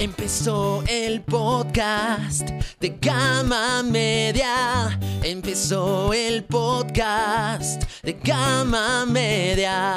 Empezó 0.00 0.82
el 0.88 1.20
podcast 1.20 2.48
de 2.80 2.96
Gama 3.02 3.82
Media. 3.82 4.98
Empezó 5.22 6.14
el 6.14 6.42
podcast 6.44 7.82
de 8.02 8.14
Gama 8.14 9.04
Media. 9.04 9.94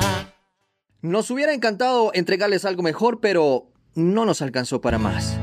Nos 1.02 1.32
hubiera 1.32 1.54
encantado 1.54 2.12
entregarles 2.14 2.66
algo 2.66 2.84
mejor, 2.84 3.22
pero 3.22 3.72
no 3.96 4.26
nos 4.26 4.42
alcanzó 4.42 4.82
para 4.82 4.98
más. 4.98 5.38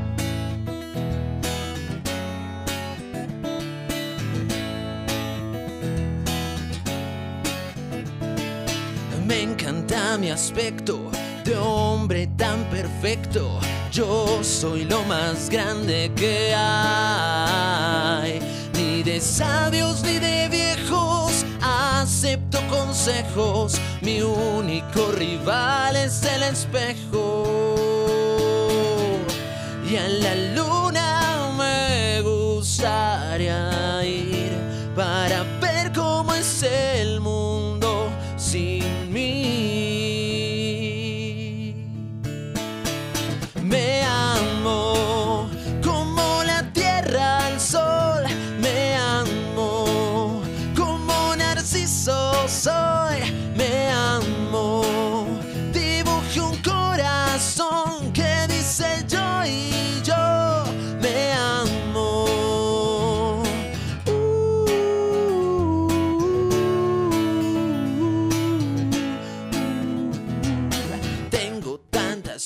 Me 9.25 9.41
encanta 9.41 10.19
mi 10.19 10.29
aspecto 10.29 11.09
de 11.45 11.57
hombre 11.57 12.27
tan 12.37 12.63
perfecto. 12.65 13.59
Yo 13.91 14.41
soy 14.41 14.85
lo 14.85 15.03
más 15.03 15.49
grande 15.49 16.09
que 16.15 16.53
hay. 16.55 18.39
Ni 18.73 19.03
de 19.03 19.19
sabios 19.19 20.01
ni 20.03 20.17
de 20.17 20.47
viejos 20.47 21.45
acepto 21.61 22.59
consejos. 22.69 23.77
Mi 23.99 24.21
único 24.21 25.11
rival 25.11 25.97
es 25.97 26.23
el 26.23 26.43
espejo. 26.43 27.43
Y 29.85 29.97
a 29.97 30.07
la 30.07 30.35
luna 30.55 31.51
me 31.57 32.21
gustaría 32.21 34.05
ir 34.05 34.53
para 34.95 35.43
ver 35.59 35.91
cómo 35.91 36.33
es 36.33 36.63
el 36.63 37.00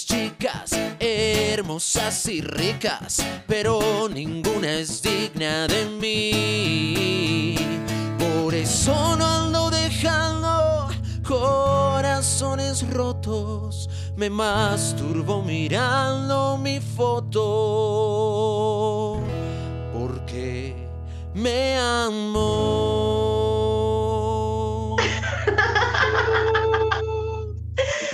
chicas 0.03 0.71
hermosas 0.99 2.27
y 2.27 2.41
ricas, 2.41 3.25
pero 3.47 4.09
ninguna 4.09 4.73
es 4.73 5.01
digna 5.01 5.67
de 5.67 5.85
mí. 5.85 7.55
Por 8.19 8.53
eso 8.53 9.15
no 9.15 9.25
ando 9.25 9.69
dejando 9.69 10.89
corazones 11.25 12.85
rotos. 12.91 13.89
Me 14.17 14.29
masturbo 14.29 15.41
mirando 15.41 16.57
mi 16.57 16.81
foto. 16.81 17.41
Porque 19.93 20.75
me 21.33 21.77
amo. 21.77 22.65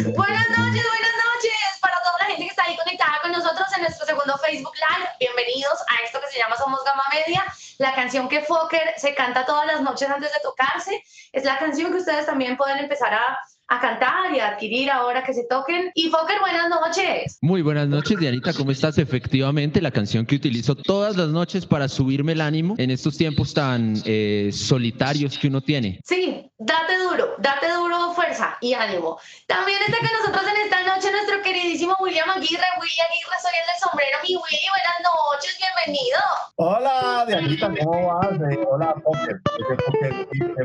Buenas 0.15 0.50
ahí 2.71 2.77
conectada 2.77 3.19
con 3.21 3.31
nosotros 3.33 3.67
en 3.75 3.81
nuestro 3.81 4.05
segundo 4.05 4.37
Facebook 4.37 4.73
Live. 4.75 5.09
Bienvenidos 5.19 5.81
a 5.89 6.05
esto 6.05 6.21
que 6.21 6.27
se 6.27 6.39
llama 6.39 6.55
Somos 6.55 6.81
Gama 6.85 7.03
Media, 7.11 7.43
la 7.79 7.93
canción 7.93 8.29
que 8.29 8.41
Fokker 8.41 8.93
se 8.97 9.13
canta 9.13 9.45
todas 9.45 9.65
las 9.65 9.81
noches 9.81 10.09
antes 10.09 10.31
de 10.31 10.39
tocarse. 10.39 11.03
Es 11.33 11.43
la 11.43 11.57
canción 11.57 11.91
que 11.91 11.97
ustedes 11.97 12.25
también 12.25 12.55
pueden 12.55 12.77
empezar 12.77 13.13
a, 13.13 13.37
a 13.71 13.79
cantar 13.79 14.35
y 14.35 14.39
a 14.39 14.49
adquirir 14.49 14.91
ahora 14.91 15.23
que 15.23 15.33
se 15.33 15.45
toquen. 15.45 15.91
Y 15.95 16.09
Fokker, 16.09 16.41
buenas 16.41 16.67
noches. 16.69 17.37
Muy 17.39 17.61
buenas 17.61 17.87
noches, 17.87 18.19
Dianita, 18.19 18.51
¿cómo 18.53 18.71
estás? 18.71 18.97
Efectivamente, 18.97 19.81
la 19.81 19.91
canción 19.91 20.25
que 20.25 20.35
utilizo 20.35 20.75
todas 20.75 21.15
las 21.15 21.29
noches 21.29 21.65
para 21.65 21.87
subirme 21.87 22.33
el 22.33 22.41
ánimo 22.41 22.75
en 22.77 22.91
estos 22.91 23.15
tiempos 23.15 23.53
tan 23.53 23.93
eh, 24.03 24.49
solitarios 24.51 25.37
que 25.37 25.47
uno 25.47 25.61
tiene. 25.61 26.01
Sí, 26.03 26.51
date 26.59 26.97
duro, 26.97 27.35
date 27.37 27.71
duro, 27.71 28.11
fuerza 28.13 28.57
y 28.59 28.73
ánimo. 28.73 29.17
También 29.47 29.79
está 29.87 29.99
con 29.99 30.19
nosotros 30.19 30.53
en 30.53 30.65
esta 30.65 30.93
noche 30.93 31.09
nuestro 31.09 31.41
queridísimo 31.41 31.95
William 32.01 32.29
Aguirre. 32.29 32.67
William 32.77 33.07
Aguirre, 33.07 33.37
soy 33.41 33.53
el 33.57 33.67
del 33.67 33.79
sombrero. 33.79 34.17
Mi 34.23 34.35
Willy, 34.35 34.67
buenas 34.67 34.99
noches, 35.07 35.57
bienvenido. 35.57 36.19
Hola, 36.57 37.23
Dianita, 37.25 37.71
¿cómo 37.85 38.15
vas? 38.15 38.33
Eh, 38.33 38.59
hola, 38.69 38.95
Poker, 39.01 39.41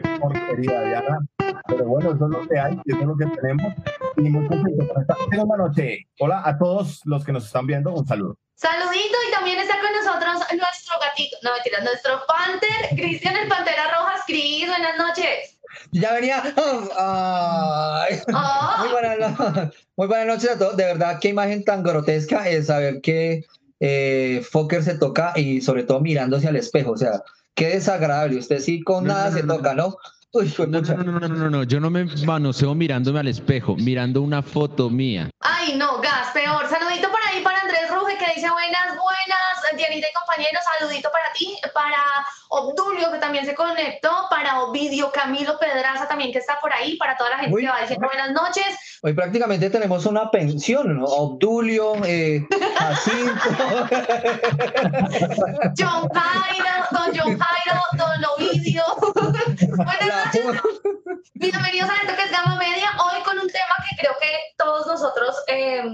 qué 0.03 0.19
porquería, 0.19 0.81
Diana. 0.83 1.21
Pero 1.69 1.85
bueno, 1.85 2.13
eso 2.15 2.25
es 2.27 2.31
lo 2.31 2.49
que 2.49 2.59
hay, 2.59 2.75
eso 2.87 2.99
es 3.01 3.07
lo 3.07 3.17
que 3.17 3.27
tenemos. 3.27 3.73
Y 4.17 4.23
muy 4.23 4.47
contento 4.49 4.87
por 4.89 5.03
esta 5.03 5.17
segunda 5.31 5.57
noche. 5.57 5.99
Hola 6.21 6.43
a 6.45 6.57
todos 6.59 7.01
los 7.05 7.25
que 7.25 7.33
nos 7.33 7.47
están 7.47 7.67
viendo, 7.67 7.93
un 7.93 8.07
saludo. 8.07 8.37
Saludito 8.55 9.17
y 9.29 9.33
también 9.35 9.59
está 9.59 9.75
con 9.81 9.93
nosotros 9.93 10.35
nuestro 10.59 10.95
gatito, 11.01 11.37
no 11.43 11.53
mentira, 11.53 11.81
nuestro 11.85 12.21
Panther, 12.27 12.97
Cristian 12.97 13.37
el 13.37 13.49
Pantera 13.49 13.83
Rojas. 13.95 14.23
Cris, 14.27 14.67
buenas 14.67 14.97
noches. 14.99 15.59
Ya 15.93 16.15
venía. 16.15 16.43
Ay. 16.97 18.19
Ah. 18.33 18.77
Muy, 18.81 18.89
buenas, 18.93 19.19
no- 19.39 19.71
muy 19.97 20.07
buenas 20.09 20.27
noches 20.27 20.51
a 20.51 20.59
todos. 20.59 20.77
De 20.77 20.85
verdad, 20.85 21.19
qué 21.21 21.29
imagen 21.29 21.65
tan 21.65 21.83
grotesca 21.83 22.49
es 22.49 22.67
saber 22.69 23.01
que 23.03 23.45
eh, 23.81 24.43
Fokker 24.51 24.83
se 24.83 24.97
toca 24.97 25.33
y 25.37 25.61
sobre 25.61 25.85
todo 25.85 26.01
mirándose 26.01 26.49
al 26.49 26.57
espejo. 26.57 26.93
O 26.93 26.97
sea, 26.97 27.23
qué 27.55 27.69
desagradable. 27.69 28.39
Usted 28.39 28.61
sí 28.61 28.83
con 28.83 29.05
No, 29.05 29.13
nada 29.15 29.31
no, 29.31 29.37
se 29.37 29.43
no, 29.43 29.57
toca, 29.57 29.75
¿no? 29.75 29.97
No, 30.69 30.81
no, 30.81 31.05
no, 31.05 31.29
no, 31.29 31.51
no, 31.51 31.63
yo 31.65 31.81
no 31.81 31.91
me 31.91 32.05
manoseo 32.25 32.75
mirándome 32.75 33.21
al 33.21 33.29
espejo, 33.29 33.77
mirando 33.77 34.23
una 34.23 34.43
foto 34.43 34.91
mía. 34.91 35.31
Ay, 35.67 35.75
no, 35.75 35.99
gas, 36.01 36.29
peor. 36.33 36.69
Saludito 36.69 37.11
por 37.11 37.19
ahí 37.29 37.43
para 37.43 37.61
Andrés 37.61 37.91
Ruge 37.91 38.17
que 38.17 38.33
dice 38.35 38.49
buenas, 38.49 38.87
buenas. 38.87 39.77
Dianita 39.77 40.07
y 40.09 40.13
compañeros, 40.13 40.63
saludito 40.79 41.11
para 41.11 41.33
ti. 41.33 41.59
Para 41.75 41.99
Obdulio 42.51 43.11
que 43.11 43.19
también 43.19 43.45
se 43.45 43.53
conectó. 43.53 44.29
Para 44.31 44.61
Ovidio 44.61 45.11
Camilo 45.11 45.59
Pedraza 45.59 46.07
también 46.07 46.31
que 46.31 46.39
está 46.39 46.61
por 46.61 46.73
ahí. 46.73 46.97
Para 46.97 47.17
toda 47.17 47.31
la 47.31 47.39
gente 47.39 47.53
Uy. 47.53 47.63
que 47.63 47.69
va 47.69 47.81
diciendo 47.81 48.07
buenas 48.07 48.31
noches. 48.31 49.01
Hoy 49.03 49.13
prácticamente 49.13 49.69
tenemos 49.69 50.07
una 50.07 50.31
pensión, 50.31 51.01
¿no? 51.01 51.05
Obdulio, 51.05 51.97
eh, 52.05 52.47
Jacinto. 52.79 53.33
John 55.77 56.09
Jairo, 56.15 56.87
don 56.93 57.13
John 57.13 57.37
Jairo, 57.39 57.83
don 57.95 58.25
Ovidio. 58.37 58.85
buenas 59.77 60.33
noches. 60.33 60.63
Bienvenidos 61.35 61.91
a 61.91 61.95
esto 61.97 62.17
que 62.17 62.23
es 62.23 62.31
Gama 62.31 62.57
Media. 62.57 62.91
Hoy 63.05 63.23
con 63.23 63.39
un 63.39 63.49
tema 63.49 63.75
que 63.89 63.97
creo 63.97 64.17
que 64.21 64.29
todos 64.57 64.87
nosotros 64.87 65.37
eh, 65.49 65.85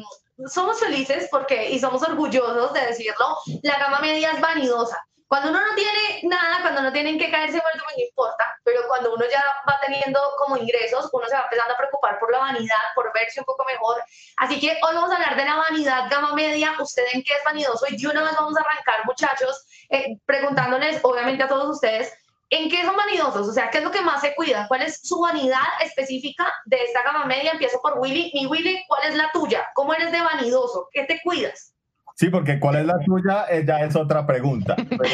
somos 0.46 0.80
felices 0.80 1.28
porque 1.30 1.70
y 1.70 1.78
somos 1.78 2.02
orgullosos 2.02 2.72
de 2.72 2.86
decirlo. 2.86 3.38
La 3.62 3.78
Gama 3.78 4.00
Media 4.00 4.32
es 4.32 4.40
vanidosa. 4.40 5.00
Cuando 5.28 5.50
uno 5.50 5.60
no 5.60 5.74
tiene 5.74 6.20
nada, 6.24 6.60
cuando 6.60 6.82
no 6.82 6.92
tienen 6.92 7.18
que 7.18 7.30
caerse 7.30 7.60
muerto, 7.62 7.82
pues 7.84 7.96
no 7.96 8.02
importa. 8.02 8.58
Pero 8.64 8.82
cuando 8.86 9.14
uno 9.14 9.24
ya 9.30 9.42
va 9.68 9.80
teniendo 9.80 10.20
como 10.36 10.58
ingresos, 10.58 11.08
uno 11.12 11.26
se 11.26 11.34
va 11.34 11.44
empezando 11.44 11.72
a 11.72 11.78
preocupar 11.78 12.18
por 12.18 12.30
la 12.30 12.38
vanidad, 12.38 12.82
por 12.94 13.10
verse 13.14 13.40
un 13.40 13.46
poco 13.46 13.64
mejor. 13.64 14.02
Así 14.36 14.60
que 14.60 14.72
hoy 14.72 14.94
vamos 14.94 15.10
a 15.10 15.14
hablar 15.14 15.36
de 15.36 15.44
la 15.44 15.56
vanidad 15.56 16.10
Gama 16.10 16.34
Media. 16.34 16.74
¿Usted 16.78 17.04
en 17.12 17.22
qué 17.22 17.34
es 17.34 17.44
vanidoso? 17.44 17.86
Y 17.88 17.96
de 17.96 18.08
una 18.08 18.22
vez 18.22 18.34
vamos 18.36 18.54
a 18.56 18.60
arrancar, 18.60 19.06
muchachos, 19.06 19.66
eh, 19.88 20.18
preguntándoles, 20.26 21.00
obviamente, 21.02 21.42
a 21.44 21.48
todos 21.48 21.76
ustedes, 21.76 22.12
¿En 22.52 22.68
qué 22.68 22.84
son 22.84 22.94
vanidosos? 22.94 23.48
O 23.48 23.52
sea, 23.54 23.70
¿qué 23.70 23.78
es 23.78 23.84
lo 23.84 23.90
que 23.90 24.02
más 24.02 24.20
se 24.20 24.34
cuida? 24.34 24.68
¿Cuál 24.68 24.82
es 24.82 25.00
su 25.02 25.18
vanidad 25.18 25.62
específica 25.80 26.52
de 26.66 26.82
esta 26.82 27.02
gama 27.02 27.24
media? 27.24 27.52
Empiezo 27.52 27.80
por 27.80 27.98
Willy. 27.98 28.30
Mi 28.34 28.44
Willy, 28.44 28.84
¿cuál 28.86 29.08
es 29.08 29.14
la 29.14 29.30
tuya? 29.32 29.66
¿Cómo 29.74 29.94
eres 29.94 30.12
de 30.12 30.20
vanidoso? 30.20 30.86
¿Qué 30.92 31.04
te 31.04 31.18
cuidas? 31.24 31.72
Sí, 32.14 32.28
porque 32.28 32.58
¿cuál 32.60 32.76
es 32.76 32.86
la 32.86 32.98
tuya? 33.04 33.46
Eh, 33.50 33.64
ya 33.66 33.80
es 33.84 33.96
otra 33.96 34.26
pregunta. 34.26 34.76
Pero- 34.90 35.08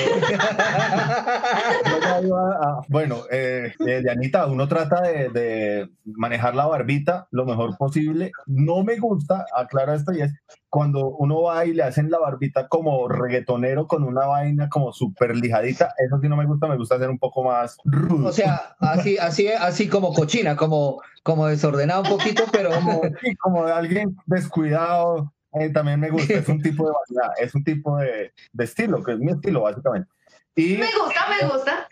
bueno, 2.89 3.17
eh, 3.31 3.73
eh, 3.87 4.01
Dianita, 4.03 4.47
uno 4.47 4.67
trata 4.69 5.01
de, 5.03 5.29
de 5.31 5.89
manejar 6.05 6.55
la 6.55 6.67
barbita 6.67 7.27
lo 7.31 7.45
mejor 7.45 7.77
posible. 7.77 8.33
No 8.47 8.83
me 8.83 8.97
gusta, 8.99 9.47
aclaro 9.55 9.95
esto, 9.95 10.13
y 10.13 10.23
es 10.23 10.33
cuando 10.69 11.09
uno 11.09 11.43
va 11.43 11.65
y 11.65 11.73
le 11.73 11.83
hacen 11.83 12.11
la 12.11 12.19
barbita 12.19 12.69
como 12.69 13.09
reggaetonero 13.09 13.87
con 13.87 14.05
una 14.05 14.27
vaina 14.27 14.69
como 14.69 14.93
súper 14.93 15.35
lijadita. 15.37 15.95
Eso 15.99 16.19
sí 16.21 16.29
no 16.29 16.37
me 16.37 16.45
gusta, 16.47 16.67
me 16.67 16.77
gusta 16.77 16.97
hacer 16.97 17.09
un 17.11 17.19
poco 17.19 17.43
más 17.45 17.77
rudo. 17.85 18.29
O 18.29 18.33
sea, 18.33 18.75
así, 18.81 19.17
así, 19.19 19.49
así 19.49 19.89
como 19.89 20.13
cochina, 20.13 20.57
como, 20.57 21.01
como 21.23 21.47
desordenado 21.47 22.03
un 22.03 22.09
poquito, 22.11 22.45
pero 22.53 22.71
como, 22.71 23.01
sí, 23.23 23.35
como 23.37 23.65
de 23.67 23.73
alguien 23.73 24.17
descuidado. 24.27 25.33
Eh, 25.55 25.71
también 25.71 26.01
me 26.01 26.11
gusta, 26.11 26.35
es 26.35 26.49
un 26.49 26.61
tipo 26.63 26.87
de 26.87 26.93
vanidad, 26.93 27.33
es 27.41 27.55
un 27.55 27.65
tipo 27.65 27.97
de, 27.99 28.33
de 28.53 28.65
estilo, 28.65 29.03
que 29.03 29.13
es 29.13 29.19
mi 29.19 29.33
estilo 29.33 29.63
básicamente. 29.63 30.11
Y 30.57 30.77
Me 30.77 30.87
gusta, 30.87 31.21
me 31.41 31.49
gusta, 31.49 31.89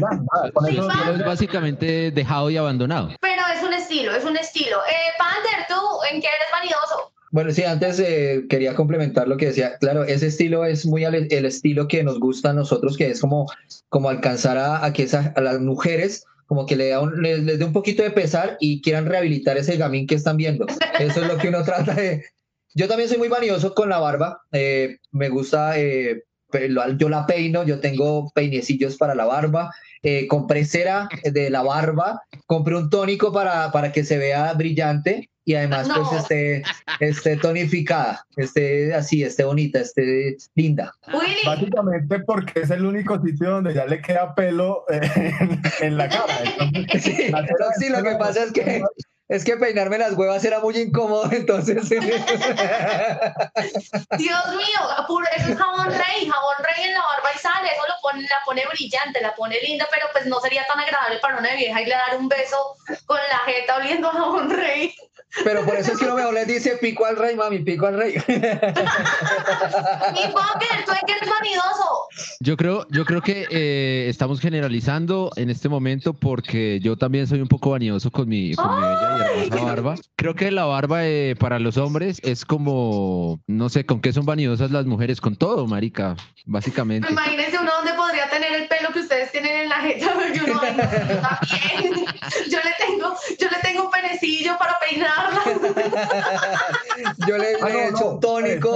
nada, 0.00 0.22
nada, 0.32 0.52
con 0.52 0.66
Sí, 0.66 0.72
eso- 0.76 1.12
es 1.14 1.24
básicamente 1.24 2.10
dejado 2.10 2.50
y 2.50 2.56
abandonado. 2.58 3.08
pero 3.20 3.42
es 3.56 3.62
un 3.62 3.72
estilo, 3.72 4.14
es 4.14 4.24
un 4.24 4.36
estilo. 4.36 4.76
Eh, 4.88 5.12
Panther, 5.18 5.66
¿tú 5.68 5.74
en 6.12 6.20
qué 6.20 6.26
eres 6.26 6.48
vanidoso? 6.52 7.12
Bueno, 7.30 7.50
sí, 7.52 7.64
antes 7.64 7.98
eh, 8.00 8.44
quería 8.50 8.74
complementar 8.74 9.26
lo 9.26 9.38
que 9.38 9.46
decía. 9.46 9.78
Claro, 9.78 10.04
ese 10.04 10.26
estilo 10.26 10.66
es 10.66 10.84
muy 10.84 11.06
al- 11.06 11.26
el 11.30 11.46
estilo 11.46 11.88
que 11.88 12.04
nos 12.04 12.20
gusta 12.20 12.50
a 12.50 12.52
nosotros, 12.52 12.98
que 12.98 13.10
es 13.10 13.20
como, 13.22 13.50
como 13.88 14.10
alcanzar 14.10 14.58
a, 14.58 14.84
a 14.84 14.92
que 14.92 15.04
esa- 15.04 15.32
a 15.34 15.40
las 15.40 15.58
mujeres 15.60 16.26
como 16.46 16.66
que 16.66 16.76
le 16.76 16.90
da 16.90 17.00
un- 17.00 17.22
les, 17.22 17.38
les 17.42 17.58
dé 17.58 17.64
un 17.64 17.72
poquito 17.72 18.02
de 18.02 18.10
pesar 18.10 18.58
y 18.60 18.82
quieran 18.82 19.06
rehabilitar 19.06 19.56
ese 19.56 19.78
gamín 19.78 20.06
que 20.06 20.16
están 20.16 20.36
viendo. 20.36 20.66
Eso 20.98 21.22
es 21.22 21.26
lo 21.28 21.38
que 21.38 21.48
uno 21.48 21.62
trata 21.64 21.94
de... 21.94 22.26
Yo 22.74 22.88
también 22.88 23.08
soy 23.08 23.18
muy 23.18 23.28
vanidoso 23.28 23.74
con 23.74 23.88
la 23.88 23.98
barba. 23.98 24.40
eh, 24.52 24.96
me 25.10 25.28
gusta, 25.28 25.78
eh, 25.78 26.22
yo 26.98 27.08
la 27.08 27.26
peino, 27.26 27.64
yo 27.64 27.80
tengo 27.80 28.30
peinecillos 28.34 28.96
para 28.96 29.14
la 29.14 29.24
barba. 29.24 29.70
eh, 30.04 30.26
compré 30.26 30.64
cera 30.64 31.08
de 31.22 31.48
la 31.48 31.62
barba, 31.62 32.20
compré 32.46 32.76
un 32.76 32.90
tónico 32.90 33.32
para, 33.32 33.70
para 33.70 33.92
que 33.92 34.02
se 34.04 34.18
vea 34.18 34.52
brillante 34.54 35.30
y 35.44 35.54
además 35.54 35.86
No. 35.88 35.94
pues 35.94 36.22
esté, 36.22 36.62
esté 37.00 37.36
tonificada, 37.36 38.24
esté 38.36 38.92
así, 38.94 39.22
esté 39.22 39.44
bonita, 39.44 39.78
esté 39.80 40.36
linda. 40.56 40.92
Willy, 41.12 41.36
Básicamente 41.46 42.18
porque 42.26 42.60
es 42.62 42.70
el 42.70 42.84
único 42.84 43.20
sitio 43.24 43.50
donde 43.50 43.74
ya 43.74 43.86
le 43.86 44.00
queda 44.02 44.34
pelo 44.34 44.84
eh, 44.90 45.00
en, 45.40 45.62
en 45.80 45.96
la 45.96 46.08
cara. 46.08 46.34
Entonces, 46.74 47.02
Sí, 47.04 47.28
la 47.30 47.46
cera 47.46 47.66
sí, 47.78 47.88
lo 47.88 48.02
que 48.02 48.16
pasa 48.16 48.42
es 48.44 48.52
que 48.52 48.82
es 49.32 49.44
que 49.44 49.56
peinarme 49.56 49.96
las 49.96 50.12
huevas 50.12 50.44
era 50.44 50.60
muy 50.60 50.76
incómodo, 50.76 51.26
entonces 51.32 51.88
Dios 51.88 52.04
mío, 54.18 54.80
eso 55.34 55.52
es 55.52 55.58
jabón 55.58 55.86
rey, 55.86 56.28
jabón 56.28 56.56
rey 56.58 56.84
en 56.84 56.92
la 56.92 57.00
barba 57.00 57.30
y 57.34 57.38
sale, 57.38 57.68
eso 57.68 57.82
lo 57.88 57.94
pone, 58.02 58.20
la 58.22 58.42
pone 58.44 58.66
brillante, 58.66 59.22
la 59.22 59.34
pone 59.34 59.58
linda, 59.62 59.88
pero 59.90 60.06
pues 60.12 60.26
no 60.26 60.38
sería 60.40 60.66
tan 60.66 60.78
agradable 60.80 61.18
para 61.20 61.38
una 61.38 61.54
vieja 61.54 61.80
irle 61.80 61.94
a 61.94 62.08
dar 62.08 62.18
un 62.18 62.28
beso 62.28 62.76
con 63.06 63.16
la 63.16 63.38
jeta 63.50 63.76
oliendo 63.76 64.08
a 64.08 64.12
jabón 64.12 64.50
rey. 64.50 64.94
Pero 65.44 65.64
por 65.64 65.76
eso 65.76 65.92
es 65.92 65.98
que 65.98 66.04
uno 66.04 66.14
mejor 66.14 66.34
les 66.34 66.46
dice 66.46 66.78
pico 66.80 67.04
al 67.06 67.16
rey, 67.16 67.34
mami, 67.36 67.60
pico 67.60 67.86
al 67.86 67.96
rey. 67.98 68.14
Mi 68.26 68.34
Bunker, 70.26 70.84
tú 70.84 70.92
es 70.92 71.00
que 71.06 71.12
eres 71.12 71.28
vanidoso. 71.28 72.08
Yo 72.40 72.56
creo, 72.56 72.86
yo 72.90 73.04
creo 73.04 73.22
que 73.22 73.46
eh, 73.50 74.06
estamos 74.08 74.40
generalizando 74.40 75.30
en 75.36 75.50
este 75.50 75.68
momento 75.68 76.12
porque 76.14 76.80
yo 76.80 76.96
también 76.96 77.26
soy 77.26 77.40
un 77.40 77.48
poco 77.48 77.70
vanidoso 77.70 78.10
con 78.10 78.28
mi, 78.28 78.54
con 78.54 78.74
mi 78.76 78.82
bella 78.82 79.34
y 79.36 79.46
hermosa 79.48 79.72
barba. 79.72 79.94
Creo 80.16 80.34
que 80.34 80.50
la 80.50 80.64
barba 80.64 81.06
eh, 81.06 81.34
para 81.38 81.58
los 81.58 81.76
hombres 81.76 82.20
es 82.22 82.44
como, 82.44 83.40
no 83.46 83.68
sé, 83.68 83.86
¿con 83.86 84.00
qué 84.00 84.12
son 84.12 84.26
vanidosas 84.26 84.70
las 84.70 84.86
mujeres? 84.86 85.20
Con 85.20 85.36
todo, 85.36 85.66
marica, 85.66 86.16
básicamente. 86.44 87.10
Imagínense 87.10 87.58
uno 87.58 87.72
donde 87.78 87.94
podría 87.94 88.28
tener 88.28 88.52
el 88.52 88.68
pelo 88.68 88.90
que 88.92 89.00
ustedes 89.00 89.32
tienen 89.32 89.62
en 89.62 89.68
la 89.68 89.76
jeta, 89.76 90.12
porque 90.14 90.40
uno, 90.40 90.52
yo 90.52 90.60
también. 90.60 90.90
Yo 92.50 92.58
le 92.58 92.72
tengo, 92.78 93.14
yo 93.38 93.48
le 93.48 93.58
tengo 93.62 93.84
un 93.84 93.90
penecillo 93.90 94.56
para 94.58 94.78
peinarla. 94.78 95.21
Yo 97.26 97.38
le, 97.38 97.52
Ah, 97.62 97.68
le 97.68 97.70
he 97.70 97.90
no, 97.90 97.96
hecho 97.96 98.04
no, 98.04 98.10
un 98.10 98.20
tónico. 98.20 98.74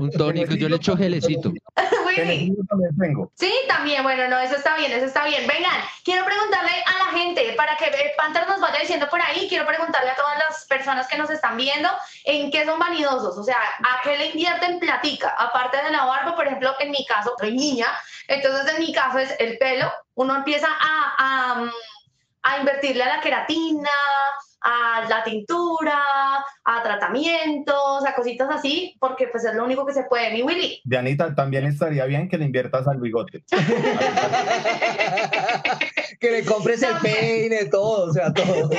Un 0.00 0.10
tónico, 0.10 0.54
yo 0.54 0.68
le 0.68 0.76
echo 0.76 0.96
gelecito. 0.96 1.52
Willy. 2.06 2.54
Sí, 3.34 3.52
también, 3.68 4.02
bueno, 4.02 4.28
no, 4.28 4.38
eso 4.38 4.56
está 4.56 4.76
bien, 4.76 4.92
eso 4.92 5.06
está 5.06 5.24
bien. 5.24 5.46
Vengan, 5.46 5.72
quiero 6.04 6.24
preguntarle 6.24 6.70
a 6.70 7.04
la 7.04 7.18
gente, 7.18 7.52
para 7.56 7.76
que 7.76 7.86
eh, 7.86 8.12
Panther 8.16 8.46
nos 8.48 8.60
vaya 8.60 8.80
diciendo 8.80 9.08
por 9.10 9.20
ahí, 9.20 9.46
quiero 9.48 9.66
preguntarle 9.66 10.10
a 10.10 10.16
todas 10.16 10.38
las 10.38 10.64
personas 10.66 11.06
que 11.08 11.16
nos 11.16 11.30
están 11.30 11.56
viendo, 11.56 11.88
en 12.24 12.50
qué 12.50 12.64
son 12.64 12.78
vanidosos, 12.78 13.36
o 13.38 13.44
sea, 13.44 13.56
a 13.56 14.00
qué 14.02 14.16
le 14.16 14.26
invierten 14.26 14.78
platica, 14.78 15.34
aparte 15.38 15.82
de 15.82 15.90
la 15.90 16.04
barba, 16.04 16.34
por 16.36 16.46
ejemplo, 16.46 16.74
en 16.80 16.90
mi 16.90 17.04
caso, 17.06 17.34
soy 17.38 17.56
niña, 17.56 17.88
entonces 18.28 18.74
en 18.74 18.80
mi 18.80 18.92
caso 18.92 19.18
es 19.18 19.34
el 19.38 19.58
pelo, 19.58 19.92
uno 20.14 20.36
empieza 20.36 20.68
a, 20.68 21.14
a, 21.18 21.54
mm, 21.56 21.70
a 22.42 22.58
invertirle 22.58 23.02
a 23.02 23.16
la 23.16 23.20
queratina, 23.20 23.90
a 24.64 25.06
la 25.08 25.22
tintura, 25.22 26.02
a 26.64 26.82
tratamientos, 26.82 28.04
a 28.06 28.14
cositas 28.14 28.48
así, 28.50 28.96
porque 28.98 29.28
pues 29.28 29.44
es 29.44 29.54
lo 29.54 29.62
único 29.62 29.84
que 29.84 29.92
se 29.92 30.04
puede, 30.04 30.32
mi 30.32 30.42
Willy. 30.42 30.80
Dianita, 30.84 31.34
también 31.34 31.66
estaría 31.66 32.06
bien 32.06 32.30
que 32.30 32.38
le 32.38 32.46
inviertas 32.46 32.88
al 32.88 32.98
bigote. 32.98 33.44
que 36.18 36.30
le 36.30 36.46
compres 36.46 36.82
el 36.82 36.96
peine, 37.02 37.66
todo, 37.66 38.10
o 38.10 38.12
sea, 38.12 38.32
todo. 38.32 38.70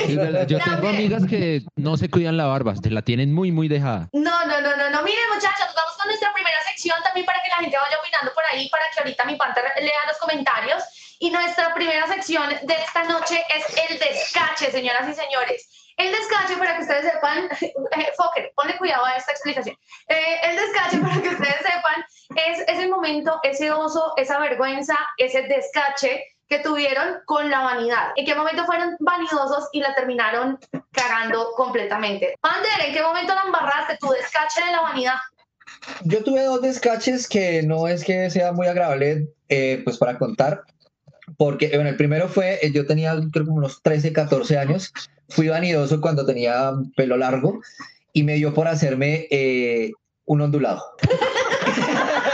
Yo 0.46 0.58
tengo 0.58 0.88
amigas 0.88 1.24
que 1.26 1.62
no 1.76 1.96
se 1.96 2.10
cuidan 2.10 2.36
la 2.36 2.46
barba, 2.46 2.74
se 2.74 2.90
la 2.90 3.02
tienen 3.02 3.32
muy, 3.32 3.52
muy 3.52 3.68
dejada. 3.68 4.08
No, 4.12 4.44
no, 4.44 4.60
no, 4.60 4.76
no, 4.76 4.90
no. 4.90 5.02
Miren, 5.02 5.24
muchachos, 5.32 5.72
vamos 5.76 5.96
con 5.96 6.08
nuestra 6.08 6.32
primera 6.32 6.58
sección 6.68 6.96
también 7.04 7.24
para 7.24 7.38
que 7.44 7.50
la 7.50 7.56
gente 7.58 7.76
vaya 7.80 7.96
opinando 8.00 8.34
por 8.34 8.42
ahí, 8.50 8.68
para 8.70 8.84
que 8.92 8.98
ahorita 9.00 9.24
mi 9.24 9.36
panther 9.36 9.64
lea 9.80 10.06
los 10.08 10.18
comentarios. 10.18 10.82
Y 11.18 11.30
nuestra 11.30 11.72
primera 11.74 12.06
sección 12.06 12.48
de 12.62 12.74
esta 12.74 13.04
noche 13.04 13.42
es 13.56 13.90
el 13.90 13.98
descache, 13.98 14.70
señoras 14.70 15.08
y 15.08 15.14
señores. 15.14 15.68
El 15.96 16.12
descache, 16.12 16.56
para 16.58 16.76
que 16.76 16.82
ustedes 16.82 17.10
sepan, 17.10 17.48
eh, 17.60 18.12
Fokker, 18.16 18.52
ponle 18.54 18.76
cuidado 18.76 19.04
a 19.04 19.16
esta 19.16 19.32
explicación. 19.32 19.76
Eh, 20.08 20.40
el 20.42 20.56
descache, 20.56 20.98
para 21.02 21.22
que 21.22 21.28
ustedes 21.30 21.56
sepan, 21.56 22.04
es 22.48 22.64
ese 22.68 22.88
momento, 22.88 23.40
ese 23.42 23.70
oso, 23.70 24.12
esa 24.16 24.38
vergüenza, 24.38 24.96
ese 25.16 25.42
descache 25.42 26.22
que 26.48 26.58
tuvieron 26.60 27.20
con 27.24 27.50
la 27.50 27.60
vanidad. 27.60 28.12
¿En 28.16 28.24
qué 28.24 28.34
momento 28.34 28.64
fueron 28.66 28.96
vanidosos 29.00 29.68
y 29.72 29.80
la 29.80 29.94
terminaron 29.94 30.58
cagando 30.92 31.52
completamente? 31.56 32.36
Ander, 32.42 32.86
¿en 32.86 32.94
qué 32.94 33.02
momento 33.02 33.34
la 33.34 33.42
embarraste 33.42 33.96
tu 33.98 34.10
descache 34.10 34.64
de 34.64 34.72
la 34.72 34.82
vanidad? 34.82 35.16
Yo 36.04 36.22
tuve 36.22 36.42
dos 36.44 36.62
descaches 36.62 37.28
que 37.28 37.62
no 37.62 37.88
es 37.88 38.04
que 38.04 38.30
sea 38.30 38.52
muy 38.52 38.66
agradable 38.66 39.28
eh, 39.48 39.80
pues 39.84 39.98
para 39.98 40.18
contar, 40.18 40.62
porque 41.36 41.68
bueno, 41.74 41.88
el 41.90 41.96
primero 41.96 42.28
fue, 42.28 42.58
eh, 42.62 42.70
yo 42.72 42.86
tenía 42.86 43.14
creo 43.32 43.46
como 43.46 43.58
unos 43.58 43.82
13, 43.82 44.12
14 44.12 44.58
años, 44.58 44.92
fui 45.28 45.48
vanidoso 45.48 46.00
cuando 46.00 46.24
tenía 46.24 46.72
pelo 46.96 47.16
largo 47.16 47.60
y 48.12 48.22
me 48.22 48.34
dio 48.34 48.54
por 48.54 48.68
hacerme 48.68 49.26
eh, 49.30 49.92
un 50.24 50.40
ondulado. 50.40 50.82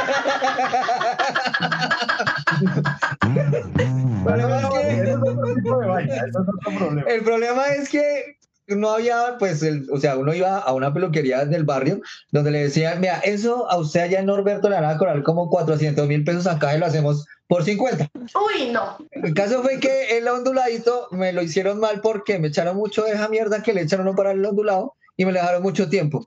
El 7.07 7.23
problema 7.25 7.69
es 7.69 7.89
que 7.89 8.37
no 8.77 8.91
había, 8.91 9.37
pues, 9.39 9.63
el, 9.63 9.87
o 9.91 9.99
sea, 9.99 10.17
uno 10.17 10.35
iba 10.35 10.59
a 10.59 10.73
una 10.73 10.93
peluquería 10.93 11.45
del 11.45 11.65
barrio 11.65 12.01
donde 12.31 12.51
le 12.51 12.65
decían, 12.65 13.01
mira, 13.01 13.19
eso 13.21 13.71
a 13.71 13.77
usted 13.79 14.01
allá 14.01 14.21
en 14.21 14.27
Norberto 14.27 14.69
le 14.69 14.77
van 14.77 14.85
a 14.85 14.99
cobrar 14.99 15.23
como 15.23 15.49
400 15.49 16.07
mil 16.09 16.25
pesos 16.25 16.47
acá 16.47 16.75
y 16.75 16.79
lo 16.79 16.87
hacemos 16.87 17.27
por 17.47 17.65
50. 17.65 18.11
Uy, 18.15 18.71
no. 18.71 18.97
El 19.11 19.35
caso 19.35 19.63
fue 19.63 19.79
que 19.79 20.17
el 20.17 20.27
onduladito 20.27 21.09
me 21.11 21.33
lo 21.33 21.43
hicieron 21.43 21.81
mal 21.81 22.01
porque 22.01 22.39
me 22.39 22.49
echaron 22.49 22.77
mucho 22.77 23.05
de 23.05 23.13
esa 23.13 23.29
mierda 23.29 23.63
que 23.63 23.75
le 23.75 23.83
echaron 23.83 24.07
uno 24.07 24.17
para 24.17 24.33
el 24.33 24.45
ondulado 24.45 24.95
y 25.17 25.25
me 25.25 25.33
lo 25.33 25.41
dejaron 25.41 25.63
mucho 25.63 25.89
tiempo. 25.89 26.27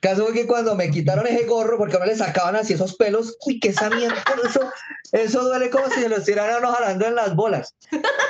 Caso 0.00 0.26
fue 0.26 0.32
que 0.32 0.46
cuando 0.46 0.76
me 0.76 0.90
quitaron 0.90 1.26
ese 1.26 1.44
gorro, 1.44 1.76
porque 1.76 1.94
a 1.94 1.98
uno 1.98 2.06
le 2.06 2.14
sacaban 2.14 2.54
así 2.54 2.74
esos 2.74 2.94
pelos, 2.94 3.36
uy, 3.44 3.58
que 3.58 3.70
esa 3.70 3.90
eso, 4.44 4.60
eso 5.10 5.44
duele 5.44 5.70
como 5.70 5.88
si 5.88 6.00
se 6.00 6.08
lo 6.08 6.18
estuvieran 6.18 6.50
a 6.50 6.58
uno 6.58 6.72
jalando 6.72 7.06
en 7.06 7.16
las 7.16 7.34
bolas. 7.34 7.74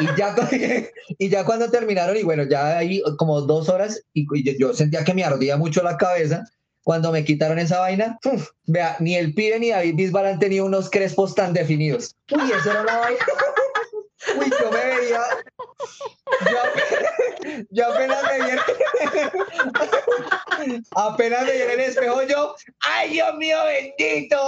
Y 0.00 0.06
ya, 0.16 0.34
y 1.18 1.28
ya 1.28 1.44
cuando 1.44 1.70
terminaron, 1.70 2.16
y 2.16 2.22
bueno, 2.22 2.44
ya 2.44 2.78
ahí 2.78 3.02
como 3.18 3.42
dos 3.42 3.68
horas, 3.68 4.02
y, 4.14 4.26
yo, 4.58 4.72
sentía 4.72 5.04
que 5.04 5.12
me 5.12 5.24
ardía 5.24 5.58
mucho 5.58 5.82
la 5.82 5.98
cabeza. 5.98 6.44
Cuando 6.82 7.12
me 7.12 7.22
quitaron 7.22 7.58
esa 7.58 7.80
vaina, 7.80 8.18
vea, 8.64 8.96
ni 8.98 9.14
el 9.16 9.34
pibe 9.34 9.60
ni 9.60 9.68
David 9.68 9.94
Bisbal 9.94 10.24
han 10.24 10.38
tenido 10.38 10.64
unos 10.64 10.88
crespos 10.88 11.34
tan 11.34 11.52
definidos. 11.52 12.16
Uy, 12.32 12.50
eso 12.50 12.70
era 12.70 12.80
una 12.80 12.96
vaina. 12.96 13.18
Uy, 14.36 14.50
yo 14.60 14.70
me 14.70 14.84
veía. 14.84 15.22
Yo, 17.70 17.86
apenas 17.92 18.22
me 18.24 18.40
vi 18.40 18.50
en- 18.50 18.60
apenas 20.96 21.44
me 21.44 21.52
vi 21.52 21.62
en 21.62 21.70
el 21.70 21.80
espejo, 21.80 22.22
yo, 22.22 22.54
¡ay, 22.80 23.10
Dios 23.10 23.34
mío, 23.36 23.58
bendito! 23.64 24.38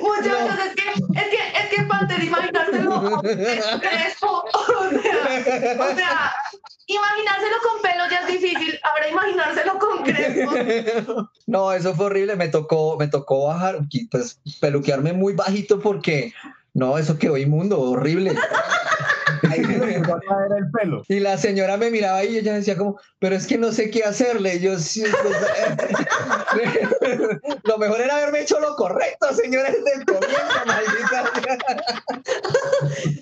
Muchachos, 0.00 0.58
es 0.66 0.74
que, 0.74 0.90
es 0.90 1.28
que, 1.28 1.58
es 1.58 1.68
que 1.70 1.82
Panther, 1.84 2.22
imaginárselo 2.22 3.20
crespo, 3.80 4.44
o 4.52 4.90
sea, 4.90 5.76
o 5.78 5.94
sea, 5.94 6.34
imaginárselo 6.86 7.56
con 7.62 7.82
pelo 7.82 8.08
ya 8.10 8.20
es 8.20 8.26
difícil, 8.26 8.78
ahora 8.82 9.08
imaginárselo 9.08 9.78
con 9.78 10.02
crespo. 10.02 11.30
No, 11.46 11.72
eso 11.72 11.94
fue 11.94 12.06
horrible. 12.06 12.36
Me 12.36 12.48
tocó, 12.48 12.96
me 12.96 13.08
tocó 13.08 13.48
bajar, 13.48 13.80
pues 14.10 14.40
peluquearme 14.60 15.12
muy 15.12 15.32
bajito 15.32 15.80
porque 15.80 16.32
no, 16.74 16.96
eso 16.96 17.18
quedó 17.18 17.36
inmundo, 17.36 17.80
horrible. 17.80 18.36
Ahí 19.48 19.60
el 19.60 20.70
pelo. 20.72 21.02
Y 21.08 21.20
la 21.20 21.36
señora 21.36 21.76
me 21.76 21.90
miraba 21.90 22.24
y 22.24 22.38
ella 22.38 22.54
decía 22.54 22.76
como, 22.76 22.98
pero 23.18 23.36
es 23.36 23.46
que 23.46 23.58
no 23.58 23.70
sé 23.72 23.90
qué 23.90 24.04
hacerle. 24.04 24.54
Y 24.56 24.60
yo, 24.60 24.78
sí, 24.78 25.04
pues, 25.22 25.36
lo 27.64 27.78
mejor 27.78 28.00
era 28.00 28.16
haberme 28.16 28.40
hecho 28.40 28.58
lo 28.60 28.74
correcto, 28.76 29.32
señora, 29.34 29.70
desde 29.70 29.94
el 29.94 30.04
comienzo, 30.04 30.66
maldita. 30.66 31.30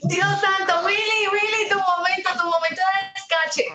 Dios 0.05 0.41
santo, 0.41 0.87
Willy, 0.87 1.29
Willy, 1.33 1.69
tu 1.69 1.79
momento, 1.79 2.31
tu 2.39 2.47
momento 2.47 2.81
de 2.81 3.13
descache. 3.15 3.67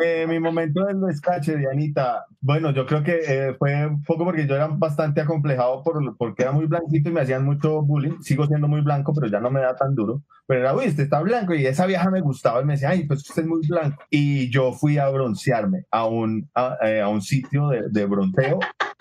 Eh, 0.00 0.26
mi 0.28 0.38
momento 0.38 0.84
del 0.84 1.00
descache, 1.00 1.56
Dianita, 1.56 2.24
bueno, 2.40 2.70
yo 2.70 2.86
creo 2.86 3.02
que 3.02 3.18
eh, 3.26 3.56
fue 3.58 3.84
un 3.84 4.02
poco 4.04 4.24
porque 4.24 4.46
yo 4.46 4.54
era 4.54 4.68
bastante 4.68 5.20
acomplejado 5.20 5.82
por, 5.82 6.16
porque 6.16 6.44
era 6.44 6.52
muy 6.52 6.66
blanquito 6.66 7.08
y 7.08 7.12
me 7.12 7.22
hacían 7.22 7.44
mucho 7.44 7.82
bullying. 7.82 8.20
Sigo 8.20 8.46
siendo 8.46 8.68
muy 8.68 8.80
blanco, 8.80 9.12
pero 9.12 9.26
ya 9.26 9.40
no 9.40 9.50
me 9.50 9.60
da 9.60 9.74
tan 9.74 9.96
duro. 9.96 10.22
Pero 10.46 10.60
era, 10.60 10.74
uy, 10.76 10.86
usted 10.86 11.02
está 11.04 11.20
blanco 11.20 11.52
y 11.54 11.66
esa 11.66 11.84
vieja 11.86 12.10
me 12.10 12.20
gustaba 12.20 12.62
y 12.62 12.64
me 12.64 12.74
decía, 12.74 12.90
ay, 12.90 13.06
pues 13.08 13.28
usted 13.28 13.42
es 13.42 13.48
muy 13.48 13.66
blanco. 13.66 14.04
Y 14.08 14.50
yo 14.50 14.72
fui 14.72 14.98
a 14.98 15.08
broncearme 15.08 15.86
a 15.90 16.06
un, 16.06 16.48
a, 16.54 16.76
eh, 16.82 17.00
a 17.00 17.08
un 17.08 17.20
sitio 17.20 17.68
de, 17.68 17.88
de 17.90 18.06
bronceo 18.06 18.60
la 18.60 18.68
93 18.68 18.97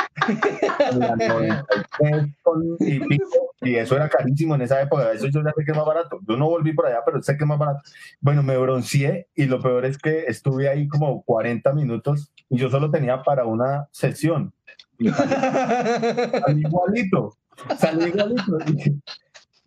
y, 3.62 3.76
eso 3.76 3.96
era 3.96 4.10
carísimo 4.10 4.56
en 4.56 4.62
esa 4.62 4.82
época. 4.82 5.12
Eso 5.12 5.28
yo 5.28 5.44
ya 5.44 5.54
sé 5.56 5.64
que 5.64 5.72
es 5.72 5.78
más 5.78 5.86
barato. 5.86 6.20
Yo 6.28 6.38
no 6.38 6.50
volví 6.50 6.74
por 6.74 6.88
allá, 6.88 7.02
pero 7.06 7.22
sé 7.22 7.38
que 7.38 7.44
es 7.44 7.48
más 7.48 7.60
barato. 7.60 7.82
Bueno, 8.20 8.44
me 8.44 8.58
bronceé 8.58 9.28
y 9.36 9.46
lo 9.46 9.62
peor 9.62 9.86
es 9.86 9.98
que 9.98 10.26
estuve 10.28 10.70
ahí 10.70 10.88
como 10.88 11.24
40 11.24 11.74
minutos 11.74 12.32
y 12.50 12.58
yo 12.58 12.70
solo 12.70 12.90
tenía 12.92 13.24
para 13.24 13.46
una 13.46 13.88
sesión. 13.92 14.54
Salí 15.00 16.62
igualito, 16.62 17.38
salí 17.78 18.06
igualito. 18.06 18.58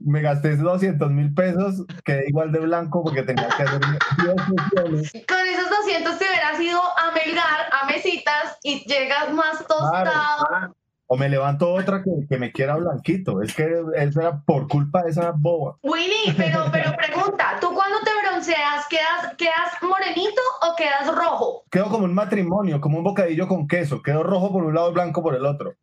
Me 0.00 0.22
gasté 0.22 0.56
200 0.56 1.10
mil 1.10 1.34
pesos, 1.34 1.84
quedé 2.04 2.28
igual 2.28 2.52
de 2.52 2.60
blanco 2.60 3.02
porque 3.04 3.22
tenía 3.22 3.48
que 3.48 3.62
hacer 3.62 3.80
10 3.80 3.98
sesiones. 4.42 5.12
Con 5.28 5.38
esos 5.46 5.70
200 5.70 6.18
te 6.18 6.24
hubieras 6.24 6.60
ido 6.60 6.80
a 6.80 7.12
Melgar, 7.12 7.68
a 7.70 7.86
Mesitas 7.86 8.58
y 8.62 8.84
llegas 8.86 9.32
más 9.32 9.58
tostado. 9.66 9.90
Claro, 9.90 10.46
claro. 10.48 10.76
O 11.12 11.16
me 11.16 11.28
levanto 11.28 11.72
otra 11.72 12.04
que, 12.04 12.10
que 12.28 12.38
me 12.38 12.52
quiera 12.52 12.76
blanquito. 12.76 13.42
Es 13.42 13.52
que 13.52 13.68
eso 13.96 14.20
era 14.20 14.40
por 14.42 14.68
culpa 14.68 15.02
de 15.02 15.10
esa 15.10 15.32
boba. 15.36 15.76
Willy, 15.82 16.34
pero, 16.36 16.66
pero 16.70 16.92
pregunta, 16.96 17.58
¿tú 17.60 17.74
cuando 17.74 17.98
te 18.04 18.10
bronceas 18.22 18.86
quedas, 18.88 19.34
quedas 19.36 19.72
morenito 19.82 20.40
o 20.62 20.76
quedas 20.76 21.12
rojo? 21.12 21.64
Quedo 21.68 21.90
como 21.90 22.04
un 22.04 22.14
matrimonio, 22.14 22.80
como 22.80 22.98
un 22.98 23.02
bocadillo 23.04 23.48
con 23.48 23.66
queso. 23.66 24.02
Quedo 24.02 24.22
rojo 24.22 24.52
por 24.52 24.62
un 24.62 24.72
lado 24.72 24.90
y 24.90 24.94
blanco 24.94 25.20
por 25.20 25.34
el 25.34 25.44
otro. 25.46 25.74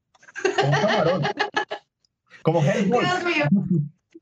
Como 0.56 0.70
un 0.70 0.80
camarón. 0.80 1.22
Como. 2.42 2.62
Dios 2.62 3.24
mío. 3.26 3.46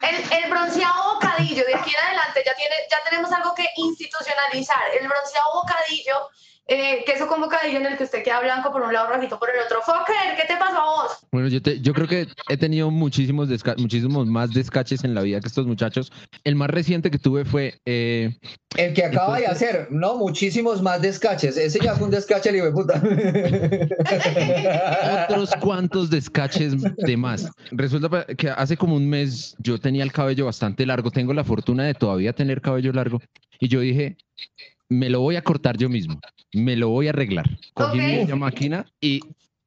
El, 0.09 0.43
el 0.43 0.49
bronceado 0.49 1.13
bocadillo, 1.13 1.65
de 1.65 1.75
aquí 1.75 1.89
en 1.89 2.05
adelante 2.05 2.43
ya, 2.45 2.53
tiene, 2.55 2.75
ya 2.89 2.97
tenemos 3.09 3.31
algo 3.31 3.53
que 3.55 3.67
institucionalizar. 3.77 4.95
El 4.99 5.07
bronceado 5.07 5.53
bocadillo, 5.53 6.29
eh, 6.67 7.03
queso 7.05 7.27
con 7.27 7.41
bocadillo 7.41 7.77
en 7.79 7.85
el 7.85 7.97
que 7.97 8.03
usted 8.05 8.23
queda 8.23 8.41
blanco 8.41 8.71
por 8.71 8.81
un 8.81 8.91
lado, 8.91 9.13
rojito 9.13 9.37
por 9.39 9.49
el 9.49 9.55
otro. 9.65 9.81
Fokker, 9.81 10.35
¿qué 10.35 10.47
te 10.47 10.57
pasó 10.57 10.77
a 10.77 10.85
vos? 11.03 11.11
Bueno, 11.31 11.47
yo, 11.47 11.61
te- 11.61 11.79
yo 11.81 11.93
creo 11.93 12.07
que 12.07 12.27
he 12.49 12.57
tenido 12.57 12.89
muchísimos, 12.89 13.49
muchísimos 13.77 14.27
más 14.27 14.53
descaches 14.53 15.03
en 15.03 15.13
la 15.13 15.21
vida 15.21 15.39
que 15.41 15.47
estos 15.47 15.67
muchachos. 15.67 16.11
El 16.43 16.55
más 16.55 16.69
reciente 16.69 17.11
que 17.11 17.19
tuve 17.19 17.45
fue 17.45 17.75
eh, 17.85 18.35
El 18.77 18.93
que 18.93 19.03
acaba 19.05 19.37
de 19.37 19.47
hacer, 19.47 19.87
no, 19.91 20.17
muchísimos 20.17 20.81
más 20.81 21.01
descaches. 21.01 21.57
Ese 21.57 21.79
ya 21.79 21.95
fue 21.95 22.05
un 22.05 22.11
descache, 22.11 22.49
el 22.49 22.55
hijo 22.57 22.65
de 22.65 22.71
puta. 22.71 23.01
otros 25.29 25.51
cuantos 25.59 26.09
descaches 26.09 26.73
de 26.97 27.17
más. 27.17 27.49
Resulta 27.71 28.25
que 28.35 28.49
hace 28.49 28.77
como 28.77 28.95
un 28.95 29.07
mes 29.09 29.55
yo 29.59 29.79
tenía 29.79 30.03
el 30.03 30.11
cabello 30.11 30.45
bastante 30.45 30.85
largo, 30.85 31.11
tengo 31.11 31.33
la 31.33 31.43
fortuna 31.43 31.83
de 31.83 31.93
todavía 31.93 32.33
tener 32.33 32.61
cabello 32.61 32.91
largo 32.93 33.21
y 33.59 33.67
yo 33.67 33.79
dije, 33.79 34.17
me 34.89 35.09
lo 35.09 35.21
voy 35.21 35.35
a 35.35 35.41
cortar 35.43 35.77
yo 35.77 35.89
mismo, 35.89 36.19
me 36.53 36.75
lo 36.75 36.89
voy 36.89 37.07
a 37.07 37.09
arreglar. 37.11 37.49
Cogí 37.73 37.97
mi 37.99 38.13
Ok. 38.13 38.19
bella 38.19 38.35
máquina 38.35 38.85
y 39.01 39.19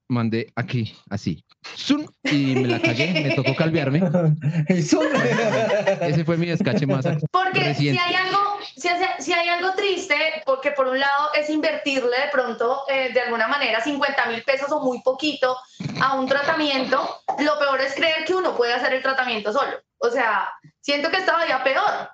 mandé 0.08 0.52
aquí, 0.56 0.96
así. 1.10 1.44
¡Zum! 1.76 2.06
Y 2.24 2.54
me 2.54 2.68
la 2.68 2.80
cagué, 2.80 3.12
me 3.22 3.32
tocó 3.32 3.54
calviarme. 3.54 4.00
Ese 4.68 6.24
fue 6.24 6.36
mi 6.36 6.46
descache 6.46 6.86
más. 6.86 7.04
Porque 7.30 7.60
si 7.60 7.90
Reciente. 7.90 8.00
hay 8.00 8.14
algo, 8.14 8.38
si, 8.76 8.88
si 9.18 9.32
hay 9.32 9.48
algo 9.48 9.72
triste, 9.74 10.14
porque 10.46 10.70
por 10.70 10.86
un 10.86 10.98
lado 10.98 11.30
es 11.34 11.50
invertirle 11.50 12.16
de 12.16 12.28
pronto, 12.32 12.82
eh, 12.88 13.10
de 13.12 13.20
alguna 13.20 13.48
manera, 13.48 13.82
50 13.82 14.26
mil 14.26 14.42
pesos 14.44 14.70
o 14.70 14.80
muy 14.82 15.02
poquito 15.02 15.56
a 16.00 16.14
un 16.18 16.26
tratamiento, 16.26 17.22
lo 17.40 17.58
peor 17.58 17.80
es 17.80 17.94
creer 17.94 18.24
que 18.24 18.34
uno 18.34 18.56
puede 18.56 18.72
hacer 18.74 18.94
el 18.94 19.02
tratamiento 19.02 19.52
solo. 19.52 19.72
O 19.98 20.10
sea, 20.10 20.48
siento 20.80 21.10
que 21.10 21.18
es 21.18 21.26
todavía 21.26 21.62
peor. 21.64 22.10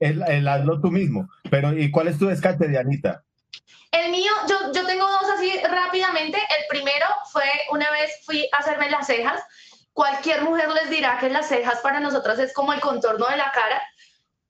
El, 0.00 0.22
el 0.28 0.48
hazlo 0.48 0.80
tú 0.80 0.90
mismo. 0.90 1.28
Pero, 1.50 1.76
¿y 1.76 1.90
cuál 1.90 2.08
es 2.08 2.18
tu 2.18 2.26
descarte, 2.26 2.68
Dianita? 2.68 3.22
El 3.90 4.10
mío, 4.10 4.32
yo, 4.48 4.72
yo 4.72 4.86
tengo 4.86 5.08
dos 5.08 5.30
así 5.36 5.52
rápidamente. 5.70 6.38
El 6.38 6.66
primero 6.68 7.06
fue 7.32 7.50
una 7.72 7.90
vez 7.90 8.10
fui 8.24 8.48
a 8.52 8.58
hacerme 8.58 8.90
las 8.90 9.06
cejas. 9.06 9.40
Cualquier 9.92 10.42
mujer 10.42 10.70
les 10.70 10.90
dirá 10.90 11.18
que 11.18 11.30
las 11.30 11.48
cejas 11.48 11.80
para 11.80 12.00
nosotras 12.00 12.38
es 12.38 12.52
como 12.52 12.72
el 12.72 12.80
contorno 12.80 13.26
de 13.28 13.36
la 13.36 13.50
cara. 13.52 13.82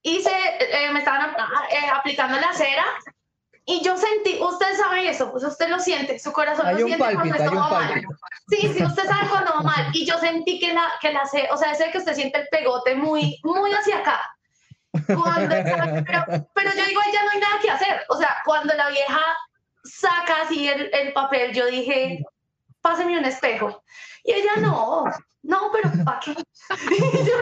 Hice, 0.02 0.31
eh, 0.61 0.90
me 0.93 1.00
estaban 1.00 1.35
ah, 1.38 1.64
eh, 1.71 1.90
aplicando 1.93 2.38
la 2.38 2.52
cera 2.52 2.85
y 3.71 3.83
yo 3.83 3.99
sentí, 3.99 4.38
usted 4.40 4.78
sabe 4.78 5.11
eso, 5.11 5.31
pues 5.31 5.45
usted 5.45 5.69
lo 5.69 5.78
siente, 5.78 6.19
su 6.19 6.33
corazón 6.33 6.67
Hay 6.67 6.76
lo 6.76 6.87
siente 6.87 6.97
cuando 6.97 7.19
pálpito, 7.21 7.35
hay 7.37 7.49
esto 7.49 7.59
va 7.59 7.69
mal. 7.69 8.02
Sí, 8.49 8.73
sí, 8.75 8.83
usted 8.83 9.05
sabe 9.05 9.28
cuando 9.28 9.52
va 9.57 9.61
mal. 9.61 9.90
Y 9.93 10.07
yo 10.07 10.19
sentí 10.19 10.59
que 10.59 10.73
la, 10.73 10.90
que 11.02 11.12
la 11.12 11.28
o 11.52 11.57
sea, 11.59 11.73
ese 11.73 11.90
que 11.90 11.99
usted 11.99 12.14
siente 12.14 12.38
el 12.40 12.49
pegote 12.50 12.95
muy, 12.95 13.38
muy 13.43 13.71
hacia 13.73 13.99
acá. 13.99 14.23
Pero, 14.92 16.71
yo 16.76 16.85
digo, 16.87 17.00
ya 17.12 17.25
no 17.25 17.30
hay 17.33 17.40
nada 17.40 17.59
que 17.61 17.71
hacer. 17.71 18.00
O 18.09 18.16
sea, 18.16 18.37
cuando 18.45 18.75
la 18.75 18.88
vieja 18.88 19.21
saca 19.85 20.42
así 20.42 20.68
el, 20.68 20.90
el 20.92 21.12
papel, 21.12 21.52
yo 21.52 21.66
dije, 21.66 22.23
páseme 22.80 23.18
un 23.18 23.25
espejo. 23.25 23.83
Y 24.28 24.32
ella, 24.32 24.56
no, 24.61 25.04
no, 25.42 25.70
pero 25.73 26.04
¿para 26.04 26.20
qué? 26.20 26.32
Y 26.32 27.00
yo, 27.25 27.40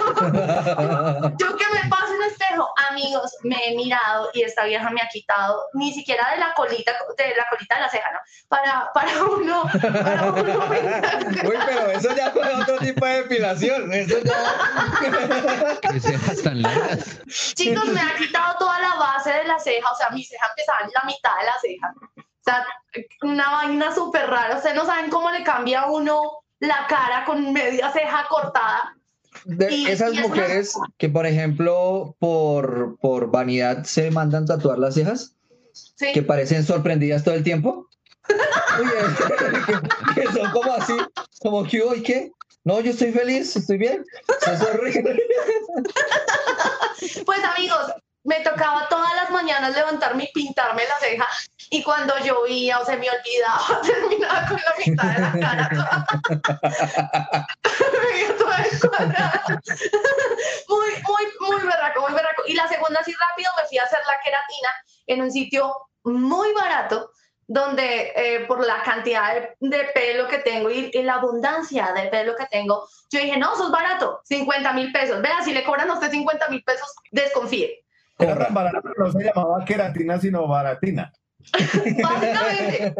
yo 1.37 1.57
que 1.57 1.64
me 1.75 1.90
pase 1.90 2.12
un 2.14 2.23
espejo, 2.23 2.73
amigos, 2.88 3.37
me 3.43 3.57
he 3.66 3.75
mirado 3.75 4.31
y 4.35 4.43
esta 4.43 4.66
vieja 4.66 4.88
me 4.90 5.02
ha 5.02 5.09
quitado 5.09 5.64
ni 5.75 5.93
siquiera 5.93 6.31
de 6.31 6.37
la 6.37 6.55
colita, 6.55 6.93
de 7.19 7.35
la 7.35 7.49
colita 7.50 7.75
de 7.75 7.81
la 7.81 7.88
ceja, 7.88 8.12
¿no? 8.12 8.21
Para, 8.47 8.88
para 8.95 9.25
uno, 9.25 9.64
para 9.83 10.31
uno. 10.31 10.43
Uy, 11.49 11.57
pero 11.66 11.90
eso 11.90 12.14
ya 12.14 12.31
fue 12.31 12.55
otro 12.55 12.78
tipo 12.78 13.05
de 13.05 13.23
depilación. 13.23 13.93
Eso 13.93 14.21
ya. 14.21 15.81
Qué 15.90 15.99
cejas 15.99 16.40
tan 16.40 16.62
largas. 16.62 17.21
Chicos, 17.55 17.87
me 17.87 18.00
ha 18.00 18.14
quitado 18.14 18.59
toda 18.59 18.78
la 18.78 18.95
base 18.95 19.33
de 19.33 19.43
la 19.43 19.59
ceja, 19.59 19.90
o 19.90 19.97
sea, 19.97 20.11
mi 20.11 20.23
ceja 20.23 20.47
empezaba 20.50 20.85
en 20.85 20.93
la 20.95 21.02
mitad 21.05 21.37
de 21.37 21.47
la 21.47 21.59
ceja. 21.61 21.95
O 22.16 22.45
sea, 22.45 22.64
una 23.23 23.50
vaina 23.50 23.93
súper 23.93 24.31
rara. 24.31 24.55
Ustedes 24.55 24.76
no 24.76 24.87
saben 24.87 25.11
cómo 25.11 25.33
le 25.33 25.43
cambia 25.43 25.81
a 25.81 25.90
uno 25.90 26.46
la 26.61 26.87
cara 26.89 27.25
con 27.25 27.53
media 27.53 27.91
ceja 27.93 28.27
cortada. 28.29 28.97
De 29.45 29.71
Y- 29.75 29.87
esas 29.87 30.15
y 30.15 30.19
es 30.19 30.23
mujeres 30.29 30.75
que, 30.97 31.09
por 31.09 31.27
ejemplo, 31.27 32.17
por, 32.19 32.97
por 33.01 33.31
vanidad 33.31 33.85
se 33.85 34.11
mandan 34.11 34.47
tatuar 34.47 34.79
las 34.79 34.95
cejas, 34.95 35.35
Sí. 35.73 36.13
que 36.15 36.23
parecen 36.23 36.65
sorprendidas 36.65 37.23
todo 37.25 37.35
el 37.35 37.45
tiempo. 37.45 37.87
Que, 40.15 40.21
que 40.23 40.27
son 40.33 40.51
como 40.51 40.73
así, 40.75 40.95
como 41.41 41.65
que, 41.65 41.83
uy, 41.83 42.03
¿qué? 42.03 42.33
No, 42.65 42.81
yo 42.81 42.91
estoy 42.91 43.13
feliz, 43.13 43.55
estoy 43.57 43.79
bien. 43.79 44.05
Es 44.53 44.61
horrible. 44.69 45.19
Pues 47.25 47.41
amigos, 47.45 47.93
me 48.26 48.40
tocaba 48.40 48.88
todas 48.88 49.14
las 49.14 49.30
mañanas 49.30 49.75
levantarme 49.75 50.25
y 50.25 50.33
pintarme 50.33 50.83
la 50.87 50.99
ceja. 50.99 51.26
Y 51.71 51.83
cuando 51.83 52.16
llovía 52.18 52.78
o 52.80 52.85
se 52.85 52.97
me 52.97 53.09
olvidaba, 53.09 53.80
terminaba 53.83 54.47
con 54.49 54.56
la 54.59 54.75
mitad 54.85 55.04
de 55.04 55.21
la 55.21 55.33
cara. 55.40 55.68
toda- 58.38 58.64
toda 58.80 59.54
muy, 60.68 60.88
muy, 61.02 61.25
muy 61.49 61.61
berraco, 61.66 62.00
muy 62.02 62.12
berraco. 62.12 62.42
Y 62.47 62.54
la 62.54 62.68
segunda, 62.68 63.00
así 63.00 63.12
rápido, 63.12 63.50
me 63.61 63.68
fui 63.68 63.78
a 63.78 63.85
hacer 63.85 64.00
la 64.06 64.18
queratina 64.25 64.68
en 65.06 65.23
un 65.23 65.30
sitio 65.30 65.75
muy 66.04 66.52
barato 66.52 67.11
donde 67.49 68.12
eh, 68.16 68.40
por 68.47 68.64
la 68.66 68.83
cantidad 68.83 69.35
de, 69.35 69.56
de 69.61 69.85
pelo 69.95 70.26
que 70.26 70.38
tengo 70.38 70.68
y, 70.68 70.90
y 70.92 71.02
la 71.04 71.14
abundancia 71.14 71.92
de 71.95 72.09
pelo 72.09 72.35
que 72.35 72.47
tengo, 72.47 72.88
yo 73.11 73.21
dije, 73.21 73.37
no, 73.37 73.54
eso 73.54 73.66
es 73.66 73.71
barato, 73.71 74.21
50 74.25 74.73
mil 74.73 74.90
pesos. 74.90 75.23
Vea, 75.23 75.42
si 75.45 75.52
le 75.52 75.62
cobran 75.62 75.88
a 75.90 75.95
usted 75.95 76.11
50 76.11 76.49
mil 76.49 76.64
pesos, 76.64 76.92
desconfíe. 77.12 77.85
Era 78.18 78.49
tan 78.49 78.54
no 78.96 79.12
se 79.12 79.25
llamaba 79.25 79.64
queratina, 79.64 80.18
sino 80.18 80.46
baratina. 80.46 81.12
Básicamente, 82.02 82.94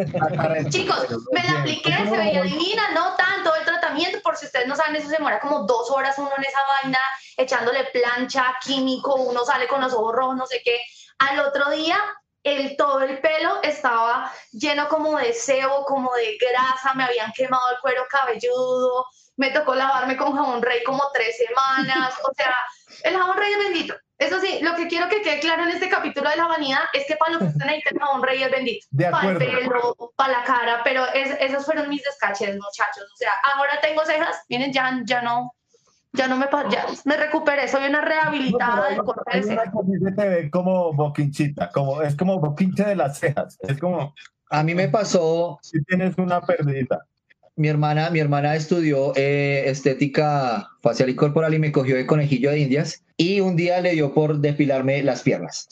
chicos, 0.68 1.06
me 1.32 1.42
la 1.42 1.61
apliqué, 1.61 1.92
se 1.92 2.16
veía 2.16 2.42
divina, 2.42 2.90
no 2.92 3.16
tanto 3.16 3.54
el 3.54 3.64
tratamiento, 3.64 4.20
por 4.23 4.37
si 4.37 4.46
ustedes 4.46 4.68
no 4.68 4.76
saben, 4.76 4.96
eso 4.96 5.08
se 5.08 5.16
demora 5.16 5.40
como 5.40 5.61
dos 5.61 5.90
horas 5.90 6.16
uno 6.18 6.30
en 6.37 6.44
esa 6.44 6.61
vaina, 6.82 6.99
echándole 7.37 7.85
plancha, 7.92 8.54
químico, 8.64 9.14
uno 9.14 9.44
sale 9.44 9.66
con 9.66 9.80
los 9.80 9.92
ojos 9.94 10.14
rojos, 10.14 10.37
no 10.37 10.46
sé 10.46 10.61
qué. 10.64 10.80
Al 11.18 11.40
otro 11.40 11.70
día, 11.70 11.99
el, 12.42 12.76
todo 12.76 13.00
el 13.00 13.20
pelo 13.20 13.61
estaba 13.62 14.30
lleno 14.52 14.88
como 14.88 15.18
de 15.18 15.32
sebo, 15.32 15.85
como 15.85 16.12
de 16.14 16.38
grasa, 16.38 16.94
me 16.94 17.04
habían 17.04 17.32
quemado 17.32 17.70
el 17.73 17.80
cuero 17.80 18.04
cabelludo, 18.08 19.06
me 19.37 19.50
tocó 19.50 19.75
lavarme 19.75 20.16
con 20.16 20.37
jabón 20.37 20.62
rey 20.62 20.82
como 20.85 21.02
tres 21.12 21.37
semanas, 21.37 22.14
o 22.23 22.32
sea, 22.35 22.54
el 23.02 23.16
jabón 23.16 23.37
rey 23.37 23.52
es 23.52 23.58
bendito. 23.58 23.94
Eso 24.18 24.40
sí, 24.40 24.61
lo 24.62 24.75
que 24.76 24.88
quiero 24.88 25.08
que 25.08 25.20
quede 25.20 25.40
claro 25.40 25.64
en 25.64 25.70
este 25.70 25.88
capítulo 25.90 26.30
de 26.30 26.37
la 26.37 26.46
vanidad 26.46 26.80
es 26.94 27.04
que 27.06 27.16
para 27.16 27.32
lo 27.35 27.38
que 27.40 27.44
usted 27.58 27.66
necesita 27.66 27.90
el 27.90 27.99
jabón 28.00 28.23
rey 28.23 28.42
es 28.42 28.50
bendito. 28.50 28.87
De 28.90 29.11
Para 29.11 29.30
el 29.30 29.37
pelo, 29.38 29.94
para 30.16 30.32
la 30.38 30.44
cara, 30.44 30.80
pero 30.85 31.04
es- 31.12 31.37
esos 31.40 31.64
fueron 31.66 31.88
mis 31.88 32.02
descaches, 32.02 32.54
muchachos. 32.54 33.04
O 33.12 33.16
sea, 33.16 33.32
ahora 33.54 33.78
tengo 33.82 34.04
cejas, 34.06 34.42
miren, 34.49 34.73
ya, 34.73 35.00
ya 35.04 35.20
no, 35.23 35.52
ya 36.12 36.28
no 36.28 36.37
me, 36.37 36.46
ya 36.70 36.87
me 37.04 37.16
recuperé, 37.18 37.68
soy 37.68 37.88
una 37.88 38.00
No, 38.00 38.06
rehabilitada 38.08 38.87
hay- 38.87 38.94
del 38.94 39.04
corte 39.04 39.38
de 39.38 39.44
una 39.46 39.62
cejas. 39.62 39.75
que 39.75 39.92
sí 39.99 40.04
se 40.04 40.12
te 40.12 40.28
ve 40.28 40.50
como 40.50 40.92
boquinchita, 40.94 41.70
como, 41.70 42.00
es 42.00 42.16
como 42.16 42.40
boquinche 42.40 42.85
de 42.85 42.96
las 42.96 43.18
cejas. 43.18 43.58
Es 43.61 43.78
como, 43.78 44.14
A 44.49 44.62
mí 44.62 44.75
me 44.76 44.88
pasó, 44.88 45.58
Si 45.61 45.82
tienes 45.85 46.16
una 46.18 46.40
perdida. 46.40 47.04
Mi 47.57 47.69
hermana, 47.69 48.11
mi 48.11 48.21
hermana 48.21 48.55
estudió 48.55 49.15
eh, 49.17 49.65
estética 49.67 50.69
facial 50.83 51.09
y 51.09 51.17
corporal 51.17 51.55
y 51.55 51.59
me 51.59 51.73
cogió 51.73 51.97
de 51.97 52.07
conejillo 52.07 52.51
de 52.51 52.61
indias 52.61 53.03
y 53.17 53.41
un 53.41 53.57
día 53.57 53.81
le 53.81 53.93
dio 53.93 54.13
por 54.13 54.39
depilarme 54.39 55.03
las 55.03 55.23
piernas. 55.23 55.69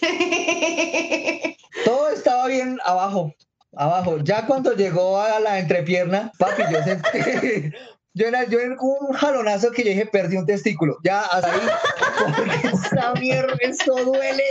Todo 1.84 2.10
estaba 2.10 2.46
bien 2.46 2.78
abajo, 2.84 3.34
abajo. 3.76 4.18
Ya 4.18 4.46
cuando 4.46 4.74
llegó 4.74 5.20
a 5.20 5.40
la 5.40 5.58
entrepierna, 5.58 6.30
papi, 6.38 6.62
yo 6.72 6.82
sentí, 6.84 7.72
yo 8.14 8.28
era, 8.28 8.44
yo 8.44 8.60
era 8.60 8.76
un 8.80 9.12
jalonazo 9.12 9.72
que 9.72 9.82
yo 9.82 9.90
dije, 9.90 10.06
perdí 10.06 10.36
un 10.36 10.46
testículo. 10.46 10.98
Ya 11.02 11.22
hasta 11.22 11.52
ahí, 11.52 11.60
porque 12.36 12.68
esta 12.68 13.12
mierda, 13.14 13.56
esto 13.60 14.04
duele. 14.04 14.44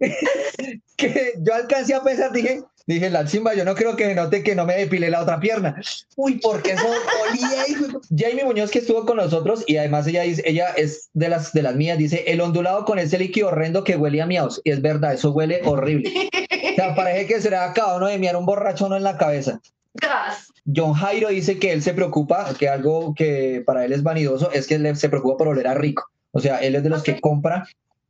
que 0.96 1.34
yo 1.38 1.54
alcancé 1.54 1.94
a 1.94 2.02
pensar, 2.02 2.32
dije, 2.32 2.62
dije, 2.86 3.10
la 3.10 3.24
chimba, 3.24 3.54
yo 3.54 3.64
no 3.64 3.74
creo 3.74 3.96
que 3.96 4.14
note 4.14 4.42
que 4.42 4.54
no 4.54 4.64
me 4.66 4.76
depilé 4.76 5.10
la 5.10 5.22
otra 5.22 5.40
pierna. 5.40 5.80
Uy, 6.16 6.34
porque 6.42 6.72
eso 6.72 6.84
dolía. 6.86 7.68
hijo 7.68 8.00
Jamie 8.16 8.44
Muñoz 8.44 8.70
que 8.70 8.80
estuvo 8.80 9.04
con 9.06 9.16
nosotros 9.16 9.64
y 9.66 9.76
además 9.76 10.06
ella 10.06 10.22
dice, 10.22 10.42
ella 10.46 10.68
es 10.76 11.08
de 11.14 11.28
las 11.28 11.52
de 11.52 11.62
las 11.62 11.74
mías, 11.76 11.98
dice, 11.98 12.24
el 12.26 12.40
ondulado 12.40 12.84
con 12.84 12.98
ese 12.98 13.18
líquido 13.18 13.48
horrendo 13.48 13.84
que 13.84 13.96
huele 13.96 14.20
a 14.22 14.26
miaos. 14.26 14.60
Y 14.64 14.70
es 14.70 14.82
verdad, 14.82 15.14
eso 15.14 15.32
huele 15.32 15.60
horrible. 15.64 16.12
O 16.72 16.74
sea, 16.76 16.94
parece 16.96 17.26
que 17.26 17.40
se 17.40 17.50
le 17.50 17.56
ha 17.56 17.70
acabado 17.70 17.96
uno 17.98 18.06
de 18.08 18.18
miar 18.18 18.36
un 18.36 18.46
borracho 18.46 18.94
en 18.94 19.02
la 19.02 19.16
cabeza. 19.16 19.60
Gas. 19.94 20.48
John 20.74 20.92
Jairo 20.94 21.28
dice 21.28 21.58
que 21.58 21.72
él 21.72 21.82
se 21.82 21.94
preocupa, 21.94 22.52
que 22.58 22.68
algo 22.68 23.14
que 23.14 23.62
para 23.64 23.84
él 23.84 23.92
es 23.92 24.02
vanidoso 24.02 24.50
es 24.52 24.66
que 24.66 24.74
él 24.76 24.96
se 24.96 25.08
preocupa 25.08 25.36
por 25.36 25.48
oler 25.48 25.68
a 25.68 25.74
rico. 25.74 26.04
O 26.32 26.40
sea, 26.40 26.58
él 26.58 26.74
es 26.74 26.82
de 26.82 26.88
los 26.88 27.02
que 27.04 27.20
compra, 27.20 27.66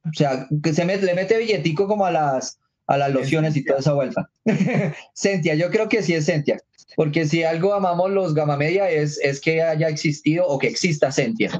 o 0.06 0.12
sea, 0.14 0.46
que 0.62 0.72
se 0.72 0.86
met- 0.86 1.00
le 1.00 1.14
mete 1.14 1.36
billetico 1.36 1.86
como 1.86 2.06
a 2.06 2.10
las, 2.10 2.58
a 2.86 2.96
las 2.98 3.12
lociones 3.12 3.56
y 3.56 3.64
toda 3.64 3.80
esa 3.80 3.92
vuelta. 3.92 4.28
Sentia, 5.14 5.54
yo 5.54 5.70
creo 5.70 5.88
que 5.88 6.02
sí 6.02 6.14
es 6.14 6.26
Sentia, 6.26 6.58
porque 6.96 7.26
si 7.26 7.42
algo 7.44 7.74
amamos 7.74 8.10
los 8.10 8.34
Gama 8.34 8.56
Media 8.56 8.90
es, 8.90 9.18
es 9.22 9.40
que 9.40 9.62
haya 9.62 9.88
existido 9.88 10.46
o 10.46 10.58
que 10.58 10.68
exista 10.68 11.10
Sentia. 11.10 11.50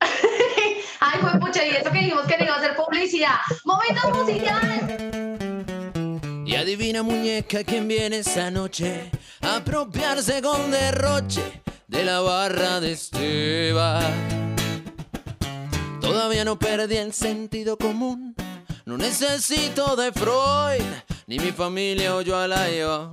Ay, 1.00 1.18
fue 1.20 1.40
pucha, 1.40 1.66
y 1.66 1.70
eso 1.70 1.90
que 1.90 1.98
dijimos 1.98 2.26
que 2.26 2.36
no 2.36 2.44
iba 2.44 2.54
a 2.54 2.58
hacer 2.58 2.76
publicidad. 2.76 3.36
¡Momento 3.64 4.10
musical! 4.14 5.10
Y 6.46 6.54
adivina 6.56 7.02
muñeca 7.02 7.64
quién 7.64 7.88
viene 7.88 8.18
esta 8.18 8.50
noche 8.50 9.10
a 9.40 9.56
apropiarse 9.56 10.42
con 10.42 10.70
derroche 10.70 11.62
de 11.86 12.04
la 12.04 12.20
barra 12.20 12.80
de 12.80 12.92
este 12.92 13.72
bar. 13.72 14.12
Todavía 16.00 16.44
no 16.44 16.58
perdí 16.58 16.96
el 16.96 17.12
sentido 17.12 17.78
común, 17.78 18.34
no 18.90 18.96
necesito 18.96 19.94
de 19.94 20.10
Freud, 20.10 20.82
ni 21.28 21.38
mi 21.38 21.52
familia 21.52 22.16
oyó 22.16 22.36
a 22.36 22.48
la 22.48 22.68
yo. 22.68 23.12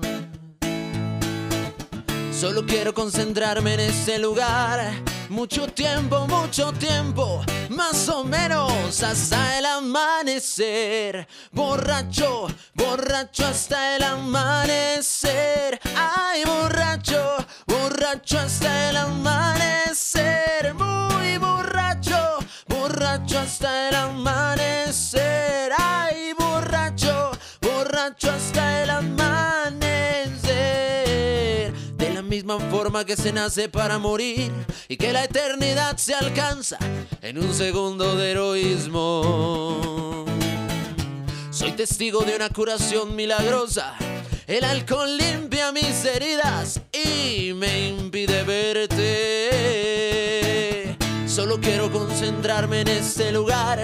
Solo 2.32 2.66
quiero 2.66 2.96
concentrarme 2.96 3.76
en 3.76 3.82
ese 3.82 4.18
lugar. 4.18 4.92
Mucho 5.30 5.68
tiempo, 5.68 6.26
mucho 6.26 6.74
tiempo, 6.74 7.44
más 7.70 8.10
o 8.10 8.24
menos 8.24 9.04
hasta 9.04 9.60
el 9.60 9.68
amanecer. 9.68 11.28
Borracho, 11.52 12.48
borracho 12.74 13.46
hasta 13.46 13.98
el 13.98 14.04
amanecer. 14.04 15.80
Ay, 15.96 16.44
borracho, 16.44 17.36
borracho 17.68 18.40
hasta 18.40 18.90
el 18.90 18.98
amanecer. 18.98 20.74
Muy 20.74 21.38
borracho, 21.38 22.07
borracho 23.28 23.40
hasta 23.40 23.90
el 23.90 23.96
amanecer. 23.96 25.72
Ay, 25.78 26.32
borracho, 26.38 27.32
borracho 27.62 28.32
hasta 28.32 28.84
el 28.84 28.90
amanecer. 28.90 30.24
De 31.98 32.14
la 32.14 32.22
misma 32.22 32.58
forma 32.72 33.04
que 33.04 33.18
se 33.18 33.34
nace 33.34 33.68
para 33.68 33.98
morir 34.00 34.54
y 34.88 34.96
que 34.96 35.12
la 35.12 35.26
eternidad 35.26 35.98
se 35.98 36.14
alcanza 36.16 36.78
en 37.22 37.38
un 37.38 37.54
segundo 37.54 38.16
de 38.16 38.32
heroísmo. 38.32 40.26
Soy 41.52 41.74
testigo 41.74 42.22
de 42.24 42.34
una 42.36 42.50
curación 42.50 43.14
milagrosa. 43.16 43.96
El 44.46 44.64
alcohol 44.64 45.18
limpia 45.18 45.74
mis 45.74 46.06
heridas 46.06 46.80
y 46.94 47.52
me 47.54 47.90
impide 47.90 48.44
verte. 48.44 49.68
Solo 51.38 51.60
quiero 51.62 51.92
concentrarme 51.92 52.82
en 52.82 52.88
este 52.88 53.32
lugar. 53.32 53.78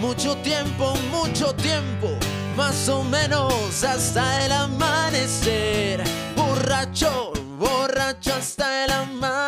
Mucho 0.00 0.36
tiempo, 0.38 0.94
mucho 1.12 1.54
tiempo. 1.54 2.08
Más 2.56 2.88
o 2.88 3.04
menos 3.04 3.84
hasta 3.84 4.44
el 4.44 4.50
amanecer. 4.50 6.02
Borracho, 6.34 7.32
borracho 7.56 8.34
hasta 8.34 8.84
el 8.84 8.90
amanecer. 8.90 9.47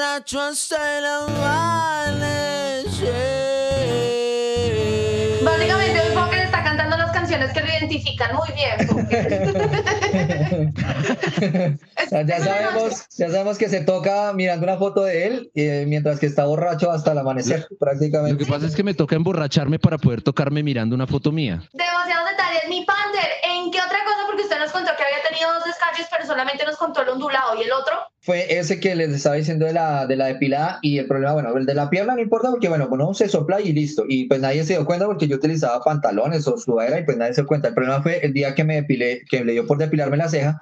Borracho 0.00 0.40
hasta 0.40 0.98
el 0.98 1.04
amanecer. 1.04 1.44
Básicamente, 5.42 6.00
hoy 6.00 6.14
Poker 6.14 6.38
está 6.38 6.64
cantando 6.64 6.96
las 6.96 7.10
canciones 7.12 7.52
que 7.52 7.60
lo 7.60 7.66
identifican 7.66 8.34
muy 8.34 8.48
bien. 8.54 8.86
Poker. 8.88 10.70
O 11.40 12.08
sea, 12.10 12.22
ya 12.22 12.40
sabemos, 12.40 13.06
ya 13.16 13.28
sabemos 13.30 13.56
que 13.58 13.68
se 13.68 13.82
toca 13.82 14.32
mirando 14.32 14.64
una 14.64 14.76
foto 14.78 15.04
de 15.04 15.26
él 15.26 15.50
eh, 15.54 15.84
mientras 15.86 16.18
que 16.18 16.26
está 16.26 16.44
borracho 16.44 16.90
hasta 16.90 17.12
el 17.12 17.18
amanecer, 17.18 17.66
Lo 17.70 17.76
prácticamente. 17.78 18.44
que 18.44 18.50
pasa 18.50 18.66
es 18.66 18.74
que 18.74 18.82
me 18.82 18.94
toca 18.94 19.14
emborracharme 19.16 19.78
para 19.78 19.96
poder 19.98 20.20
tocarme 20.22 20.62
mirando 20.62 20.96
una 20.96 21.06
foto 21.06 21.30
mía. 21.30 21.62
Demasiados 21.72 22.30
detalles. 22.30 22.62
Mi 22.68 22.84
Panther, 22.84 23.30
¿en 23.44 23.70
qué 23.70 23.78
otra 23.80 23.98
cosa? 24.04 24.26
Porque 24.26 24.42
usted 24.42 24.58
nos 24.58 24.72
contó 24.72 24.90
que 24.96 25.04
había 25.04 25.22
tenido 25.28 25.52
dos 25.54 25.64
descargas, 25.64 26.08
pero 26.10 26.26
solamente 26.26 26.64
nos 26.64 26.76
contó 26.76 27.02
el 27.02 27.10
ondulado 27.10 27.54
y 27.56 27.62
el 27.62 27.72
otro. 27.72 28.09
Fue 28.22 28.58
ese 28.58 28.80
que 28.80 28.94
les 28.94 29.10
estaba 29.10 29.36
diciendo 29.36 29.64
de 29.64 29.72
la, 29.72 30.06
de 30.06 30.14
la 30.14 30.26
depilada 30.26 30.78
y 30.82 30.98
el 30.98 31.06
problema, 31.06 31.32
bueno, 31.32 31.56
el 31.56 31.64
de 31.64 31.74
la 31.74 31.88
pierna 31.88 32.14
no 32.14 32.20
importa 32.20 32.50
porque, 32.50 32.68
bueno, 32.68 32.86
uno 32.90 33.14
se 33.14 33.28
sopla 33.28 33.62
y 33.62 33.72
listo. 33.72 34.04
Y 34.06 34.26
pues 34.26 34.40
nadie 34.40 34.62
se 34.64 34.74
dio 34.74 34.84
cuenta 34.84 35.06
porque 35.06 35.26
yo 35.26 35.36
utilizaba 35.36 35.82
pantalones 35.82 36.46
o 36.46 36.58
sudadera 36.58 37.00
y 37.00 37.04
pues 37.04 37.16
nadie 37.16 37.32
se 37.32 37.40
dio 37.40 37.48
cuenta. 37.48 37.68
El 37.68 37.74
problema 37.74 38.02
fue 38.02 38.18
el 38.24 38.34
día 38.34 38.54
que 38.54 38.64
me 38.64 38.74
depilé, 38.74 39.22
que 39.30 39.42
le 39.42 39.52
dio 39.52 39.66
por 39.66 39.78
depilarme 39.78 40.18
la 40.18 40.28
ceja 40.28 40.60